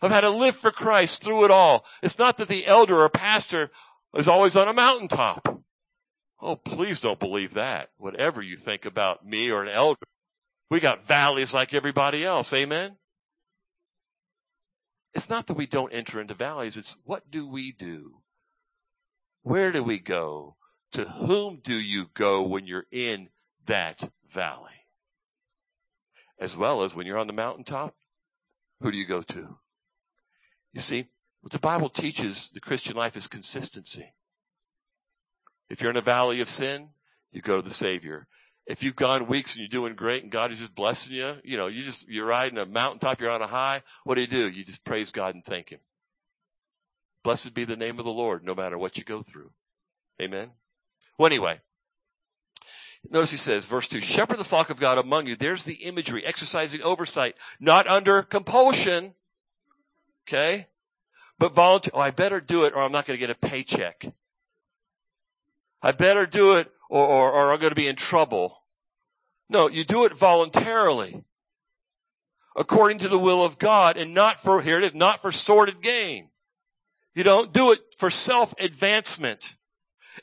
of 0.00 0.10
how 0.10 0.22
to 0.22 0.30
live 0.30 0.56
for 0.56 0.70
Christ 0.70 1.22
through 1.22 1.44
it 1.44 1.50
all. 1.50 1.84
It's 2.02 2.18
not 2.18 2.38
that 2.38 2.48
the 2.48 2.66
elder 2.66 3.02
or 3.02 3.10
pastor 3.10 3.70
is 4.14 4.26
always 4.26 4.56
on 4.56 4.68
a 4.68 4.72
mountaintop. 4.72 5.59
Oh, 6.42 6.56
please 6.56 7.00
don't 7.00 7.20
believe 7.20 7.54
that. 7.54 7.90
Whatever 7.98 8.40
you 8.40 8.56
think 8.56 8.86
about 8.86 9.26
me 9.26 9.50
or 9.50 9.62
an 9.62 9.68
elder, 9.68 10.06
we 10.70 10.80
got 10.80 11.04
valleys 11.04 11.52
like 11.52 11.74
everybody 11.74 12.24
else. 12.24 12.52
Amen. 12.52 12.96
It's 15.12 15.28
not 15.28 15.46
that 15.48 15.54
we 15.54 15.66
don't 15.66 15.92
enter 15.92 16.20
into 16.20 16.34
valleys. 16.34 16.76
It's 16.76 16.96
what 17.04 17.30
do 17.30 17.46
we 17.46 17.72
do? 17.72 18.22
Where 19.42 19.72
do 19.72 19.82
we 19.82 19.98
go? 19.98 20.56
To 20.92 21.04
whom 21.04 21.60
do 21.62 21.74
you 21.74 22.06
go 22.14 22.42
when 22.42 22.66
you're 22.66 22.86
in 22.90 23.28
that 23.66 24.10
valley? 24.28 24.86
As 26.38 26.56
well 26.56 26.82
as 26.82 26.94
when 26.94 27.06
you're 27.06 27.18
on 27.18 27.26
the 27.26 27.32
mountaintop, 27.32 27.94
who 28.80 28.90
do 28.90 28.98
you 28.98 29.04
go 29.04 29.22
to? 29.22 29.58
You 30.72 30.80
see, 30.80 31.06
what 31.42 31.52
the 31.52 31.58
Bible 31.58 31.88
teaches 31.88 32.50
the 32.50 32.60
Christian 32.60 32.96
life 32.96 33.16
is 33.16 33.26
consistency. 33.26 34.14
If 35.70 35.80
you're 35.80 35.90
in 35.90 35.96
a 35.96 36.02
valley 36.02 36.40
of 36.40 36.48
sin, 36.48 36.88
you 37.32 37.40
go 37.40 37.56
to 37.56 37.62
the 37.62 37.72
Savior. 37.72 38.26
If 38.66 38.82
you've 38.82 38.96
gone 38.96 39.26
weeks 39.26 39.54
and 39.54 39.60
you're 39.60 39.68
doing 39.68 39.94
great 39.94 40.22
and 40.22 40.30
God 40.30 40.50
is 40.50 40.58
just 40.58 40.74
blessing 40.74 41.14
you, 41.14 41.36
you 41.42 41.56
know, 41.56 41.68
you 41.68 41.82
just, 41.84 42.08
you're 42.08 42.26
riding 42.26 42.58
a 42.58 42.66
mountaintop, 42.66 43.20
you're 43.20 43.30
on 43.30 43.40
a 43.40 43.46
high, 43.46 43.82
what 44.04 44.16
do 44.16 44.20
you 44.20 44.26
do? 44.26 44.50
You 44.50 44.64
just 44.64 44.84
praise 44.84 45.10
God 45.10 45.34
and 45.34 45.44
thank 45.44 45.70
Him. 45.70 45.80
Blessed 47.22 47.54
be 47.54 47.64
the 47.64 47.76
name 47.76 47.98
of 47.98 48.04
the 48.04 48.12
Lord, 48.12 48.44
no 48.44 48.54
matter 48.54 48.76
what 48.76 48.98
you 48.98 49.04
go 49.04 49.22
through. 49.22 49.52
Amen. 50.20 50.50
Well, 51.18 51.26
anyway, 51.26 51.60
notice 53.08 53.30
he 53.30 53.36
says, 53.36 53.64
verse 53.64 53.88
two, 53.88 54.00
shepherd 54.00 54.38
the 54.38 54.44
flock 54.44 54.70
of 54.70 54.80
God 54.80 54.98
among 54.98 55.26
you. 55.26 55.36
There's 55.36 55.64
the 55.64 55.74
imagery, 55.74 56.24
exercising 56.24 56.82
oversight, 56.82 57.36
not 57.58 57.86
under 57.86 58.22
compulsion. 58.22 59.14
Okay. 60.26 60.66
But 61.38 61.54
volunteer, 61.54 61.92
oh, 61.94 62.00
I 62.00 62.10
better 62.10 62.40
do 62.40 62.64
it 62.64 62.74
or 62.74 62.82
I'm 62.82 62.92
not 62.92 63.06
going 63.06 63.18
to 63.18 63.26
get 63.26 63.30
a 63.30 63.34
paycheck. 63.34 64.12
I 65.82 65.92
better 65.92 66.26
do 66.26 66.54
it 66.56 66.70
or, 66.88 67.06
or, 67.06 67.32
or 67.32 67.52
I'm 67.52 67.60
going 67.60 67.70
to 67.70 67.76
be 67.76 67.86
in 67.86 67.96
trouble. 67.96 68.64
No, 69.48 69.68
you 69.68 69.84
do 69.84 70.04
it 70.04 70.16
voluntarily. 70.16 71.24
According 72.56 72.98
to 72.98 73.08
the 73.08 73.18
will 73.18 73.44
of 73.44 73.58
God 73.58 73.96
and 73.96 74.12
not 74.12 74.40
for, 74.40 74.60
here 74.60 74.78
it 74.78 74.84
is, 74.84 74.94
not 74.94 75.22
for 75.22 75.32
sordid 75.32 75.80
gain. 75.80 76.28
You 77.14 77.24
don't 77.24 77.52
do 77.52 77.72
it 77.72 77.80
for 77.96 78.10
self-advancement. 78.10 79.56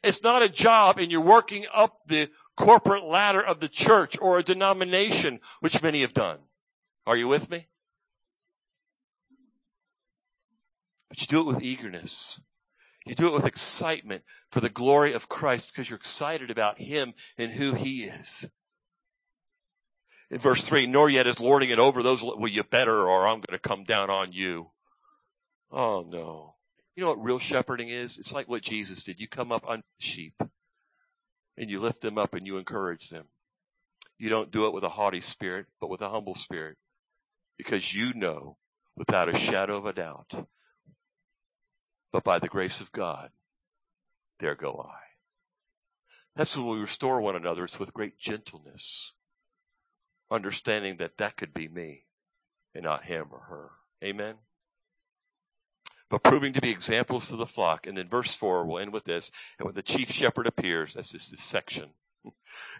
It's 0.04 0.24
not 0.24 0.44
a 0.44 0.50
job 0.50 1.00
and 1.00 1.12
you're 1.12 1.22
working 1.22 1.66
up 1.74 2.02
the 2.06 2.30
corporate 2.56 3.04
ladder 3.04 3.42
of 3.42 3.60
the 3.60 3.70
church 3.70 4.18
or 4.20 4.38
a 4.38 4.44
denomination, 4.44 5.40
which 5.60 5.82
many 5.82 6.02
have 6.02 6.14
done. 6.14 6.40
Are 7.06 7.16
you 7.16 7.28
with 7.28 7.50
me? 7.50 7.68
But 11.10 11.22
you 11.22 11.28
do 11.28 11.40
it 11.40 11.46
with 11.46 11.64
eagerness. 11.64 12.42
You 13.08 13.16
do 13.16 13.28
it 13.28 13.34
with 13.34 13.46
excitement 13.46 14.24
for 14.52 14.60
the 14.60 14.70
glory 14.70 15.14
of 15.14 15.30
Christ 15.30 15.72
because 15.72 15.90
you're 15.90 15.98
excited 15.98 16.52
about 16.52 16.80
Him 16.80 17.14
and 17.38 17.52
who 17.52 17.74
He 17.74 18.04
is. 18.04 18.50
In 20.30 20.40
verse 20.40 20.68
3, 20.68 20.88
nor 20.88 21.10
yet 21.10 21.26
is 21.26 21.40
lording 21.40 21.70
it 21.70 21.80
over 21.80 22.04
those, 22.04 22.22
well, 22.22 22.48
you 22.48 22.64
better 22.64 23.08
or 23.08 23.26
I'm 23.26 23.38
going 23.38 23.58
to 23.58 23.60
come 23.60 23.86
down 23.86 24.10
on 24.10 24.34
you. 24.34 24.72
Oh 25.72 26.06
no. 26.08 26.56
You 26.96 27.04
know 27.04 27.10
what 27.10 27.24
real 27.24 27.40
shepherding 27.40 27.90
is? 27.90 28.18
It's 28.18 28.34
like 28.34 28.50
what 28.50 28.62
Jesus 28.62 29.04
did. 29.04 29.20
You 29.20 29.28
come 29.28 29.52
up 29.52 29.64
on 29.66 29.84
sheep 30.00 30.34
and 31.56 31.70
you 31.70 31.80
lift 31.80 32.02
them 32.02 32.18
up 32.18 32.34
and 32.34 32.46
you 32.46 32.58
encourage 32.58 33.10
them. 33.10 33.28
You 34.18 34.30
don't 34.30 34.52
do 34.52 34.66
it 34.66 34.74
with 34.74 34.84
a 34.84 34.90
haughty 34.90 35.22
spirit, 35.22 35.68
but 35.80 35.90
with 35.90 36.02
a 36.02 36.10
humble 36.10 36.36
spirit 36.36 36.78
because 37.58 37.96
you 37.96 38.14
know 38.14 38.58
without 38.96 39.30
a 39.30 39.38
shadow 39.38 39.78
of 39.78 39.86
a 39.86 39.94
doubt 39.94 40.48
but 42.12 42.24
by 42.24 42.40
the 42.40 42.48
grace 42.48 42.82
of 42.82 42.92
God, 42.92 43.32
there 44.40 44.56
go 44.56 44.86
I. 44.90 45.00
That's 46.36 46.56
when 46.56 46.68
we 46.68 46.80
restore 46.80 47.20
one 47.20 47.36
another. 47.36 47.64
It's 47.64 47.80
with 47.80 47.94
great 47.94 48.20
gentleness, 48.20 49.14
understanding 50.30 50.98
that 50.98 51.18
that 51.18 51.36
could 51.36 51.54
be 51.54 51.68
me 51.68 52.04
and 52.76 52.84
not 52.84 53.06
him 53.06 53.28
or 53.32 53.40
her. 53.50 53.72
Amen. 54.04 54.36
But 56.10 56.24
proving 56.24 56.54
to 56.54 56.62
be 56.62 56.70
examples 56.70 57.30
to 57.30 57.36
the 57.36 57.48
flock. 57.48 57.88
And 57.88 57.98
then 57.98 58.08
verse 58.08 58.34
four, 58.34 58.66
we'll 58.66 58.80
end 58.80 58.94
with 58.94 59.06
this. 59.06 59.32
And 59.58 59.66
when 59.66 59.76
the 59.76 59.82
chief 59.82 60.12
shepherd 60.12 60.48
appears, 60.48 60.94
that's 60.94 61.12
just 61.12 61.32
this 61.32 61.44
section. 61.44 61.90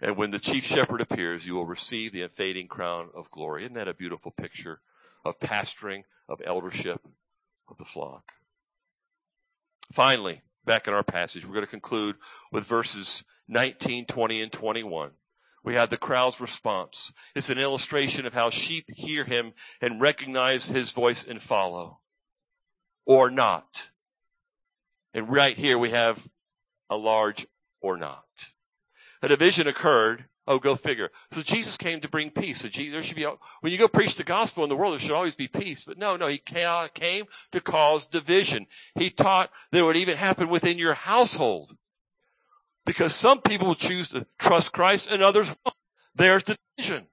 And 0.02 0.16
when 0.16 0.30
the 0.30 0.38
chief 0.38 0.64
shepherd 0.64 1.00
appears, 1.00 1.46
you 1.46 1.54
will 1.54 1.66
receive 1.66 2.12
the 2.12 2.22
unfading 2.22 2.68
crown 2.68 3.08
of 3.14 3.30
glory. 3.30 3.64
Isn't 3.64 3.74
that 3.74 3.88
a 3.88 3.94
beautiful 3.94 4.30
picture 4.30 4.80
of 5.24 5.38
pastoring, 5.40 6.04
of 6.28 6.42
eldership, 6.44 7.06
of 7.68 7.78
the 7.78 7.84
flock? 7.84 8.32
Finally, 9.92 10.42
back 10.64 10.86
in 10.86 10.94
our 10.94 11.02
passage, 11.02 11.46
we're 11.46 11.54
going 11.54 11.64
to 11.64 11.70
conclude 11.70 12.16
with 12.52 12.64
verses 12.64 13.24
19, 13.48 14.06
20, 14.06 14.42
and 14.42 14.52
21. 14.52 15.10
We 15.64 15.74
have 15.74 15.90
the 15.90 15.96
crowd's 15.96 16.40
response. 16.40 17.12
It's 17.34 17.50
an 17.50 17.58
illustration 17.58 18.26
of 18.26 18.34
how 18.34 18.50
sheep 18.50 18.86
hear 18.88 19.24
him 19.24 19.52
and 19.80 20.00
recognize 20.00 20.68
his 20.68 20.92
voice 20.92 21.24
and 21.24 21.42
follow. 21.42 22.00
Or 23.06 23.30
not. 23.30 23.90
And 25.14 25.28
right 25.28 25.56
here 25.56 25.78
we 25.78 25.90
have 25.90 26.28
a 26.90 26.96
large 26.96 27.46
or 27.80 27.96
not. 27.96 28.24
A 29.22 29.28
division 29.28 29.66
occurred 29.66 30.26
Oh, 30.50 30.58
go 30.58 30.76
figure. 30.76 31.10
So 31.30 31.42
Jesus 31.42 31.76
came 31.76 32.00
to 32.00 32.08
bring 32.08 32.30
peace. 32.30 32.62
So 32.62 32.68
there 32.68 33.02
should 33.02 33.16
be, 33.16 33.26
when 33.60 33.70
you 33.70 33.78
go 33.78 33.86
preach 33.86 34.14
the 34.14 34.24
gospel 34.24 34.64
in 34.64 34.70
the 34.70 34.76
world, 34.76 34.94
there 34.94 34.98
should 34.98 35.10
always 35.10 35.34
be 35.34 35.46
peace. 35.46 35.84
But 35.84 35.98
no, 35.98 36.16
no, 36.16 36.26
he 36.26 36.38
came 36.38 37.26
to 37.52 37.60
cause 37.60 38.06
division. 38.06 38.66
He 38.94 39.10
taught 39.10 39.50
that 39.70 39.80
it 39.80 39.82
would 39.82 39.98
even 39.98 40.16
happen 40.16 40.48
within 40.48 40.78
your 40.78 40.94
household. 40.94 41.76
Because 42.86 43.14
some 43.14 43.42
people 43.42 43.66
will 43.66 43.74
choose 43.74 44.08
to 44.08 44.26
trust 44.38 44.72
Christ 44.72 45.10
and 45.10 45.22
others 45.22 45.54
won't. 45.66 45.76
There's 46.14 46.44
division. 46.44 47.08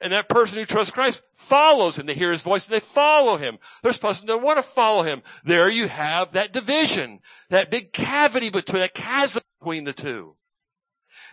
And 0.00 0.12
that 0.12 0.28
person 0.28 0.58
who 0.58 0.66
trusts 0.66 0.92
Christ 0.92 1.22
follows 1.32 1.96
him. 1.96 2.06
They 2.06 2.14
hear 2.14 2.32
his 2.32 2.42
voice 2.42 2.66
and 2.66 2.74
they 2.74 2.80
follow 2.80 3.36
him. 3.36 3.58
There's 3.84 3.98
person 3.98 4.26
that 4.26 4.42
want 4.42 4.56
to 4.56 4.64
follow 4.64 5.04
him. 5.04 5.22
There 5.44 5.70
you 5.70 5.86
have 5.86 6.32
that 6.32 6.52
division, 6.52 7.20
that 7.50 7.70
big 7.70 7.92
cavity 7.92 8.50
between, 8.50 8.80
that 8.80 8.94
chasm 8.94 9.44
between 9.60 9.84
the 9.84 9.92
two. 9.92 10.34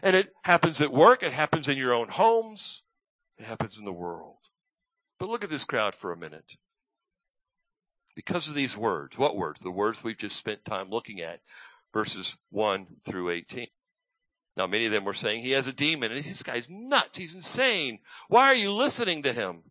And 0.01 0.15
it 0.15 0.33
happens 0.43 0.81
at 0.81 0.93
work. 0.93 1.23
It 1.23 1.33
happens 1.33 1.67
in 1.67 1.77
your 1.77 1.93
own 1.93 2.09
homes. 2.09 2.83
It 3.37 3.45
happens 3.45 3.77
in 3.77 3.85
the 3.85 3.93
world. 3.93 4.37
But 5.19 5.29
look 5.29 5.43
at 5.43 5.49
this 5.49 5.65
crowd 5.65 5.95
for 5.95 6.11
a 6.11 6.17
minute. 6.17 6.57
Because 8.15 8.47
of 8.49 8.55
these 8.55 8.77
words, 8.77 9.17
what 9.17 9.35
words? 9.35 9.61
The 9.61 9.71
words 9.71 10.03
we've 10.03 10.17
just 10.17 10.35
spent 10.35 10.65
time 10.65 10.89
looking 10.89 11.21
at, 11.21 11.41
verses 11.93 12.37
1 12.49 12.87
through 13.05 13.29
18. 13.29 13.67
Now, 14.57 14.67
many 14.67 14.85
of 14.85 14.91
them 14.91 15.05
were 15.05 15.13
saying 15.13 15.41
he 15.41 15.51
has 15.51 15.67
a 15.67 15.73
demon 15.73 16.11
and 16.11 16.19
this 16.19 16.43
guy's 16.43 16.69
nuts. 16.69 17.17
He's 17.17 17.35
insane. 17.35 17.99
Why 18.27 18.47
are 18.47 18.55
you 18.55 18.71
listening 18.71 19.23
to 19.23 19.31
him? 19.31 19.63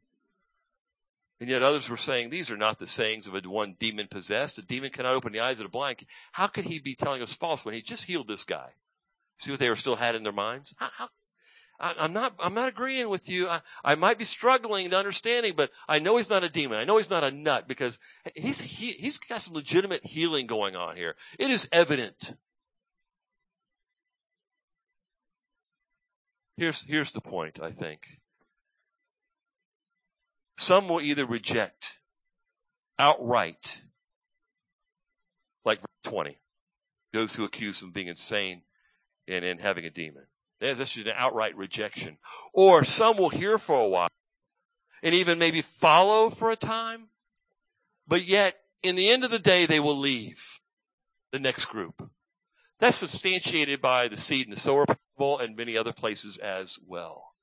And 1.40 1.48
yet 1.48 1.62
others 1.62 1.88
were 1.88 1.96
saying 1.96 2.30
these 2.30 2.50
are 2.50 2.56
not 2.56 2.78
the 2.78 2.86
sayings 2.86 3.26
of 3.26 3.34
a 3.34 3.40
one 3.48 3.76
demon 3.78 4.08
possessed. 4.08 4.58
A 4.58 4.62
demon 4.62 4.90
cannot 4.90 5.14
open 5.14 5.32
the 5.32 5.40
eyes 5.40 5.60
of 5.60 5.64
the 5.64 5.70
blind. 5.70 6.04
How 6.32 6.46
could 6.46 6.64
he 6.64 6.78
be 6.78 6.94
telling 6.94 7.22
us 7.22 7.34
false 7.34 7.64
when 7.64 7.74
he 7.74 7.82
just 7.82 8.04
healed 8.04 8.28
this 8.28 8.44
guy? 8.44 8.70
See 9.38 9.50
what 9.50 9.60
they 9.60 9.68
were 9.68 9.76
still 9.76 9.96
had 9.96 10.14
in 10.14 10.24
their 10.24 10.32
minds? 10.32 10.74
How, 10.78 10.90
how, 10.96 11.08
I, 11.80 12.04
am 12.04 12.12
not, 12.12 12.34
I'm 12.40 12.54
not 12.54 12.68
agreeing 12.68 13.08
with 13.08 13.28
you. 13.28 13.48
I, 13.48 13.60
I 13.84 13.94
might 13.94 14.18
be 14.18 14.24
struggling 14.24 14.90
to 14.90 14.98
understanding, 14.98 15.54
but 15.56 15.70
I 15.88 16.00
know 16.00 16.16
he's 16.16 16.30
not 16.30 16.42
a 16.42 16.48
demon. 16.48 16.78
I 16.78 16.84
know 16.84 16.96
he's 16.96 17.10
not 17.10 17.22
a 17.22 17.30
nut 17.30 17.68
because 17.68 18.00
he's, 18.34 18.60
he, 18.60 18.92
he's 18.92 19.18
got 19.18 19.40
some 19.40 19.54
legitimate 19.54 20.04
healing 20.04 20.46
going 20.46 20.74
on 20.74 20.96
here. 20.96 21.14
It 21.38 21.50
is 21.50 21.68
evident. 21.70 22.34
Here's, 26.56 26.82
here's 26.82 27.12
the 27.12 27.20
point, 27.20 27.60
I 27.62 27.70
think. 27.70 28.20
Some 30.56 30.88
will 30.88 31.00
either 31.00 31.24
reject 31.24 31.98
outright, 32.98 33.82
like 35.64 35.80
20, 36.02 36.40
those 37.12 37.36
who 37.36 37.44
accuse 37.44 37.80
him 37.80 37.88
of 37.88 37.94
being 37.94 38.08
insane 38.08 38.62
and 39.28 39.44
in 39.44 39.58
having 39.58 39.84
a 39.84 39.90
demon. 39.90 40.24
This 40.60 40.96
is 40.96 41.06
an 41.06 41.12
outright 41.14 41.56
rejection. 41.56 42.18
Or 42.52 42.84
some 42.84 43.16
will 43.16 43.28
hear 43.28 43.58
for 43.58 43.80
a 43.80 43.88
while 43.88 44.08
and 45.02 45.14
even 45.14 45.38
maybe 45.38 45.62
follow 45.62 46.30
for 46.30 46.50
a 46.50 46.56
time, 46.56 47.08
but 48.06 48.24
yet 48.24 48.56
in 48.82 48.96
the 48.96 49.08
end 49.08 49.24
of 49.24 49.30
the 49.30 49.38
day, 49.38 49.66
they 49.66 49.80
will 49.80 49.96
leave 49.96 50.60
the 51.32 51.38
next 51.38 51.66
group. 51.66 52.10
That's 52.80 52.96
substantiated 52.96 53.80
by 53.80 54.08
the 54.08 54.16
seed 54.16 54.46
and 54.46 54.56
the 54.56 54.60
sower 54.60 54.86
parable 54.86 55.38
and 55.38 55.56
many 55.56 55.76
other 55.76 55.92
places 55.92 56.38
as 56.38 56.78
well. 56.86 57.34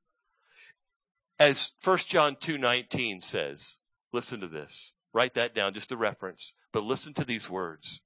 As 1.38 1.74
1 1.84 1.98
John 2.00 2.36
2.19 2.36 3.22
says, 3.22 3.80
listen 4.14 4.40
to 4.40 4.48
this. 4.48 4.94
Write 5.14 5.34
that 5.34 5.54
down, 5.54 5.74
just 5.74 5.92
a 5.92 5.98
reference, 5.98 6.54
but 6.72 6.84
listen 6.84 7.14
to 7.14 7.26
these 7.26 7.50
words. 7.50 8.02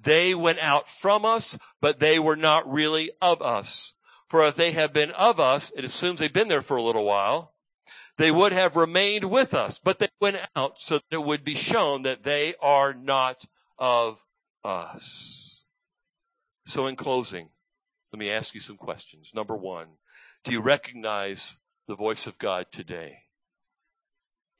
They 0.00 0.34
went 0.34 0.58
out 0.58 0.88
from 0.88 1.24
us, 1.24 1.58
but 1.80 2.00
they 2.00 2.18
were 2.18 2.36
not 2.36 2.70
really 2.70 3.12
of 3.20 3.40
us. 3.40 3.94
For 4.28 4.46
if 4.46 4.56
they 4.56 4.72
have 4.72 4.92
been 4.92 5.10
of 5.12 5.38
us, 5.38 5.72
it 5.76 5.84
assumes 5.84 6.20
they've 6.20 6.32
been 6.32 6.48
there 6.48 6.62
for 6.62 6.76
a 6.76 6.82
little 6.82 7.04
while, 7.04 7.52
they 8.18 8.30
would 8.30 8.52
have 8.52 8.76
remained 8.76 9.30
with 9.30 9.54
us, 9.54 9.78
but 9.78 9.98
they 9.98 10.08
went 10.20 10.38
out 10.54 10.80
so 10.80 10.96
that 10.96 11.04
it 11.10 11.24
would 11.24 11.44
be 11.44 11.54
shown 11.54 12.02
that 12.02 12.24
they 12.24 12.54
are 12.60 12.92
not 12.92 13.46
of 13.78 14.24
us. 14.64 15.64
So 16.66 16.86
in 16.86 16.96
closing, 16.96 17.48
let 18.12 18.18
me 18.18 18.30
ask 18.30 18.54
you 18.54 18.60
some 18.60 18.76
questions. 18.76 19.32
Number 19.34 19.56
one, 19.56 19.98
do 20.44 20.52
you 20.52 20.60
recognize 20.60 21.58
the 21.88 21.96
voice 21.96 22.26
of 22.26 22.38
God 22.38 22.66
today 22.70 23.18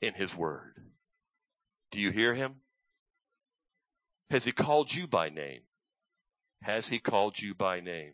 in 0.01 0.15
His 0.15 0.35
Word? 0.35 0.73
Do 1.93 1.99
you 1.99 2.09
hear 2.09 2.33
him? 2.33 2.62
Has 4.33 4.45
he 4.45 4.51
called 4.51 4.95
you 4.95 5.05
by 5.05 5.29
name? 5.29 5.61
Has 6.63 6.89
he 6.89 6.97
called 6.97 7.39
you 7.39 7.53
by 7.53 7.79
name? 7.79 8.13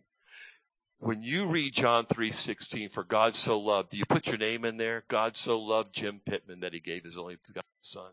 When 0.97 1.23
you 1.23 1.47
read 1.47 1.73
John 1.73 2.05
3:16 2.05 2.89
for 2.91 3.05
God 3.05 3.35
so 3.35 3.57
loved, 3.57 3.91
do 3.91 3.97
you 3.97 4.05
put 4.05 4.27
your 4.27 4.37
name 4.37 4.65
in 4.65 4.75
there? 4.75 5.05
God 5.07 5.37
so 5.37 5.57
loved 5.57 5.95
Jim 5.95 6.19
Pittman 6.19 6.59
that 6.59 6.73
he 6.73 6.81
gave 6.81 7.05
his 7.05 7.17
only 7.17 7.37
begotten 7.37 7.69
son. 7.79 8.11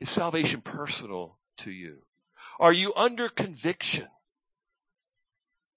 Is 0.00 0.08
salvation 0.08 0.62
personal 0.62 1.36
to 1.58 1.70
you? 1.70 2.06
Are 2.58 2.72
you 2.72 2.94
under 2.96 3.28
conviction? 3.28 4.08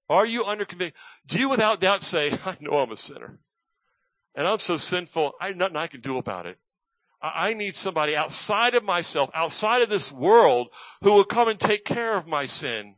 Are 0.07 0.25
you 0.25 0.45
under 0.45 0.63
conviction? 0.63 0.97
Do 1.25 1.37
you 1.37 1.49
without 1.49 1.81
doubt 1.81 2.01
say, 2.01 2.39
I 2.45 2.55
know 2.61 2.77
I'm 2.77 2.93
a 2.93 2.95
sinner 2.95 3.39
and 4.35 4.47
I'm 4.47 4.59
so 4.59 4.77
sinful, 4.77 5.33
I 5.41 5.51
nothing 5.51 5.75
I 5.75 5.87
can 5.87 5.99
do 5.99 6.17
about 6.17 6.45
it. 6.45 6.59
I 7.21 7.53
need 7.53 7.75
somebody 7.75 8.15
outside 8.15 8.75
of 8.75 8.83
myself, 8.83 9.29
outside 9.33 9.81
of 9.81 9.89
this 9.89 10.11
world, 10.11 10.69
who 11.03 11.13
will 11.13 11.25
come 11.25 11.47
and 11.49 11.59
take 11.59 11.83
care 11.83 12.15
of 12.15 12.27
my 12.27 12.45
sin. 12.45 12.95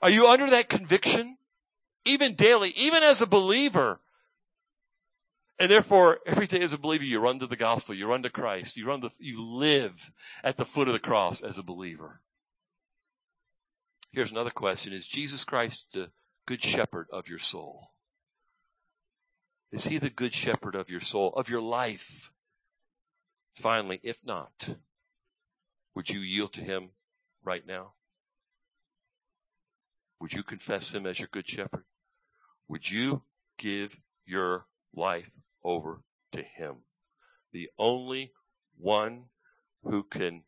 Are 0.00 0.10
you 0.10 0.28
under 0.28 0.48
that 0.50 0.68
conviction? 0.68 1.38
Even 2.04 2.34
daily, 2.34 2.70
even 2.70 3.02
as 3.02 3.20
a 3.20 3.26
believer. 3.26 4.00
And 5.58 5.70
therefore, 5.70 6.20
every 6.24 6.46
day 6.46 6.60
as 6.60 6.72
a 6.72 6.78
believer, 6.78 7.02
you 7.02 7.18
run 7.18 7.40
to 7.40 7.48
the 7.48 7.56
gospel, 7.56 7.94
you 7.94 8.06
run 8.06 8.22
to 8.22 8.30
Christ, 8.30 8.76
you 8.76 8.86
run 8.86 9.00
to, 9.00 9.10
you 9.18 9.44
live 9.44 10.12
at 10.44 10.56
the 10.56 10.64
foot 10.64 10.86
of 10.86 10.94
the 10.94 11.00
cross 11.00 11.42
as 11.42 11.58
a 11.58 11.64
believer. 11.64 12.20
Here's 14.12 14.30
another 14.30 14.50
question. 14.50 14.92
Is 14.92 15.08
Jesus 15.08 15.42
Christ 15.42 15.86
the 15.92 16.12
good 16.46 16.62
shepherd 16.62 17.08
of 17.12 17.28
your 17.28 17.40
soul? 17.40 17.90
Is 19.72 19.84
he 19.86 19.98
the 19.98 20.10
good 20.10 20.32
shepherd 20.32 20.76
of 20.76 20.88
your 20.88 21.00
soul, 21.00 21.32
of 21.34 21.48
your 21.48 21.60
life? 21.60 22.32
Finally, 23.58 23.98
if 24.04 24.24
not, 24.24 24.76
would 25.92 26.08
you 26.10 26.20
yield 26.20 26.52
to 26.52 26.62
him 26.62 26.90
right 27.42 27.66
now? 27.66 27.94
Would 30.20 30.32
you 30.32 30.44
confess 30.44 30.94
him 30.94 31.06
as 31.06 31.18
your 31.18 31.28
good 31.32 31.48
shepherd? 31.48 31.84
Would 32.68 32.88
you 32.92 33.24
give 33.58 33.98
your 34.24 34.66
life 34.94 35.40
over 35.64 36.02
to 36.30 36.42
him? 36.42 36.84
The 37.52 37.68
only 37.76 38.32
one 38.76 39.24
who 39.82 40.04
can 40.04 40.44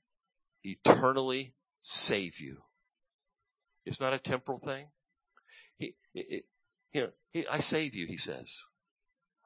eternally 0.63 1.55
save 1.83 2.39
you. 2.39 2.59
It's 3.85 4.01
not 4.01 4.13
a 4.13 4.21
temporal 4.21 4.61
thing. 4.61 4.87
He, 5.77 5.97
he, 6.13 6.45
I 7.51 7.59
save 7.59 7.93
you, 7.97 8.07
he 8.07 8.17
says. 8.17 8.67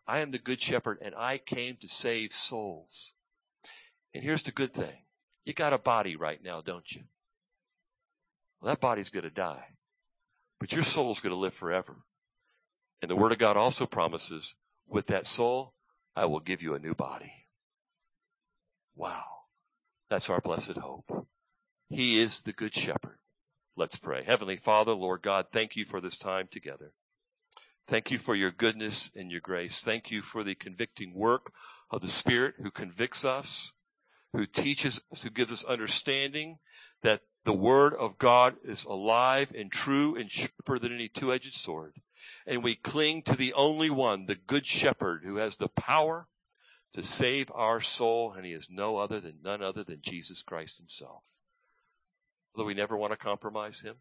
I 0.07 0.19
am 0.19 0.33
the 0.33 0.39
good 0.39 0.61
shepherd 0.61 0.99
and 1.01 1.15
I 1.15 1.39
came 1.39 1.79
to 1.81 1.89
save 1.89 2.35
souls. 2.35 3.14
And 4.15 4.23
here's 4.23 4.43
the 4.43 4.53
good 4.53 4.73
thing. 4.73 5.03
You 5.45 5.53
got 5.53 5.73
a 5.73 5.79
body 5.79 6.17
right 6.17 6.43
now, 6.43 6.61
don't 6.61 6.91
you? 6.93 7.03
Well, 8.61 8.71
that 8.71 8.81
body's 8.81 9.11
going 9.11 9.25
to 9.25 9.31
die. 9.31 9.65
But 10.61 10.73
your 10.73 10.85
soul's 10.85 11.21
going 11.21 11.35
to 11.35 11.39
live 11.39 11.55
forever. 11.55 11.97
And 13.03 13.11
the 13.11 13.17
Word 13.17 13.33
of 13.33 13.39
God 13.39 13.57
also 13.57 13.85
promises, 13.85 14.55
with 14.89 15.07
that 15.09 15.27
soul, 15.27 15.75
I 16.17 16.27
will 16.27 16.41
give 16.41 16.63
you 16.63 16.75
a 16.75 16.79
new 16.79 16.95
body. 16.95 17.33
Wow. 18.95 19.25
That's 20.09 20.31
our 20.31 20.41
blessed 20.41 20.77
hope. 20.77 21.27
He 21.91 22.21
is 22.21 22.43
the 22.43 22.53
Good 22.53 22.75
Shepherd. 22.75 23.19
Let's 23.77 23.97
pray. 23.97 24.23
Heavenly 24.23 24.57
Father, 24.57 24.93
Lord 24.93 25.23
God, 25.23 25.47
thank 25.51 25.75
you 25.75 25.85
for 25.85 26.01
this 26.01 26.17
time 26.17 26.47
together. 26.49 26.93
Thank 27.87 28.11
you 28.11 28.19
for 28.19 28.35
your 28.35 28.53
goodness 28.53 29.11
and 29.15 29.31
your 29.31 29.41
grace. 29.41 29.83
Thank 29.83 30.11
you 30.11 30.23
for 30.23 30.45
the 30.45 30.55
convicting 30.55 31.13
work 31.13 31.53
of 31.91 32.01
the 32.01 32.09
Spirit 32.09 32.55
who 32.63 32.71
convicts 32.71 33.25
us 33.25 33.73
who 34.35 34.47
teaches 34.47 35.01
us, 35.13 35.23
who 35.23 35.31
gives 35.31 35.53
us 35.53 35.65
understanding 35.65 36.59
that 37.03 37.23
the 37.45 37.53
word 37.53 37.95
of 37.95 38.19
God 38.19 38.57
is 38.65 38.85
alive 38.85 39.53
and 39.57 39.71
true 39.71 40.17
and 40.17 40.31
sharper 40.31 40.79
than 40.79 40.93
any 40.93 41.09
two-edged 41.09 41.55
sword. 41.55 41.97
And 42.47 42.63
we 42.63 42.75
cling 42.75 43.23
to 43.23 43.37
the 43.37 43.53
only 43.53 43.91
one, 43.91 44.27
the 44.27 44.35
good 44.35 44.67
shepherd 44.67 45.23
who 45.25 45.37
has 45.37 45.57
the 45.57 45.69
power 45.69 46.27
to 46.95 47.03
save 47.03 47.51
our 47.55 47.81
soul. 47.81 48.33
And 48.33 48.47
he 48.47 48.53
is 48.53 48.69
no 48.71 48.97
other 48.97 49.21
than 49.21 49.41
none 49.43 49.63
other 49.63 49.85
than 49.85 49.99
Jesus 50.01 50.43
Christ 50.43 50.79
himself. 50.79 51.25
Although 52.55 52.67
we 52.67 52.75
never 52.75 52.97
want 52.97 53.13
to 53.13 53.19
compromise 53.19 53.81
him, 53.81 53.97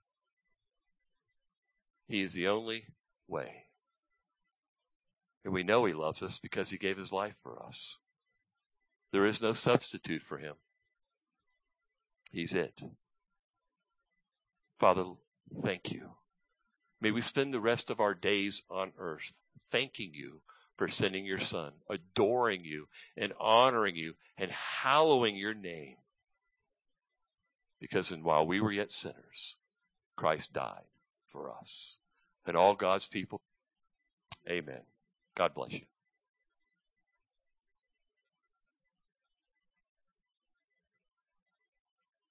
he 2.08 2.22
is 2.22 2.34
the 2.34 2.48
only 2.48 2.86
way. 3.28 3.66
And 5.44 5.54
we 5.54 5.64
know 5.64 5.84
he 5.84 5.94
loves 5.94 6.24
us 6.24 6.40
because 6.40 6.70
he 6.70 6.78
gave 6.78 6.98
his 6.98 7.12
life 7.12 7.36
for 7.44 7.62
us. 7.62 8.00
There 9.14 9.28
is 9.28 9.44
no 9.44 9.54
substitute 9.54 10.24
for 10.24 10.40
him. 10.40 10.56
He's 12.32 12.56
it. 12.56 12.82
Father, 14.80 15.06
thank 15.62 15.92
you. 15.92 16.16
May 17.00 17.12
we 17.12 17.22
spend 17.22 17.54
the 17.54 17.60
rest 17.60 17.92
of 17.92 18.00
our 18.00 18.16
days 18.16 18.64
on 18.72 18.92
earth 18.98 19.34
thanking 19.72 20.16
you 20.16 20.42
for 20.78 20.88
sending 20.88 21.26
your 21.26 21.38
son, 21.38 21.74
adoring 21.88 22.66
you 22.66 22.88
and 23.16 23.34
honoring 23.40 23.96
you 23.96 24.16
and 24.36 24.50
hallowing 24.50 25.36
your 25.36 25.54
name. 25.54 25.98
Because 27.80 28.12
and 28.12 28.24
while 28.24 28.48
we 28.48 28.60
were 28.60 28.72
yet 28.72 28.92
sinners, 28.92 29.58
Christ 30.16 30.54
died 30.54 30.88
for 31.28 31.52
us. 31.52 32.00
And 32.48 32.58
all 32.58 32.74
God's 32.74 33.08
people, 33.08 33.42
amen. 34.50 34.82
God 35.36 35.54
bless 35.54 35.74
you. 35.74 35.86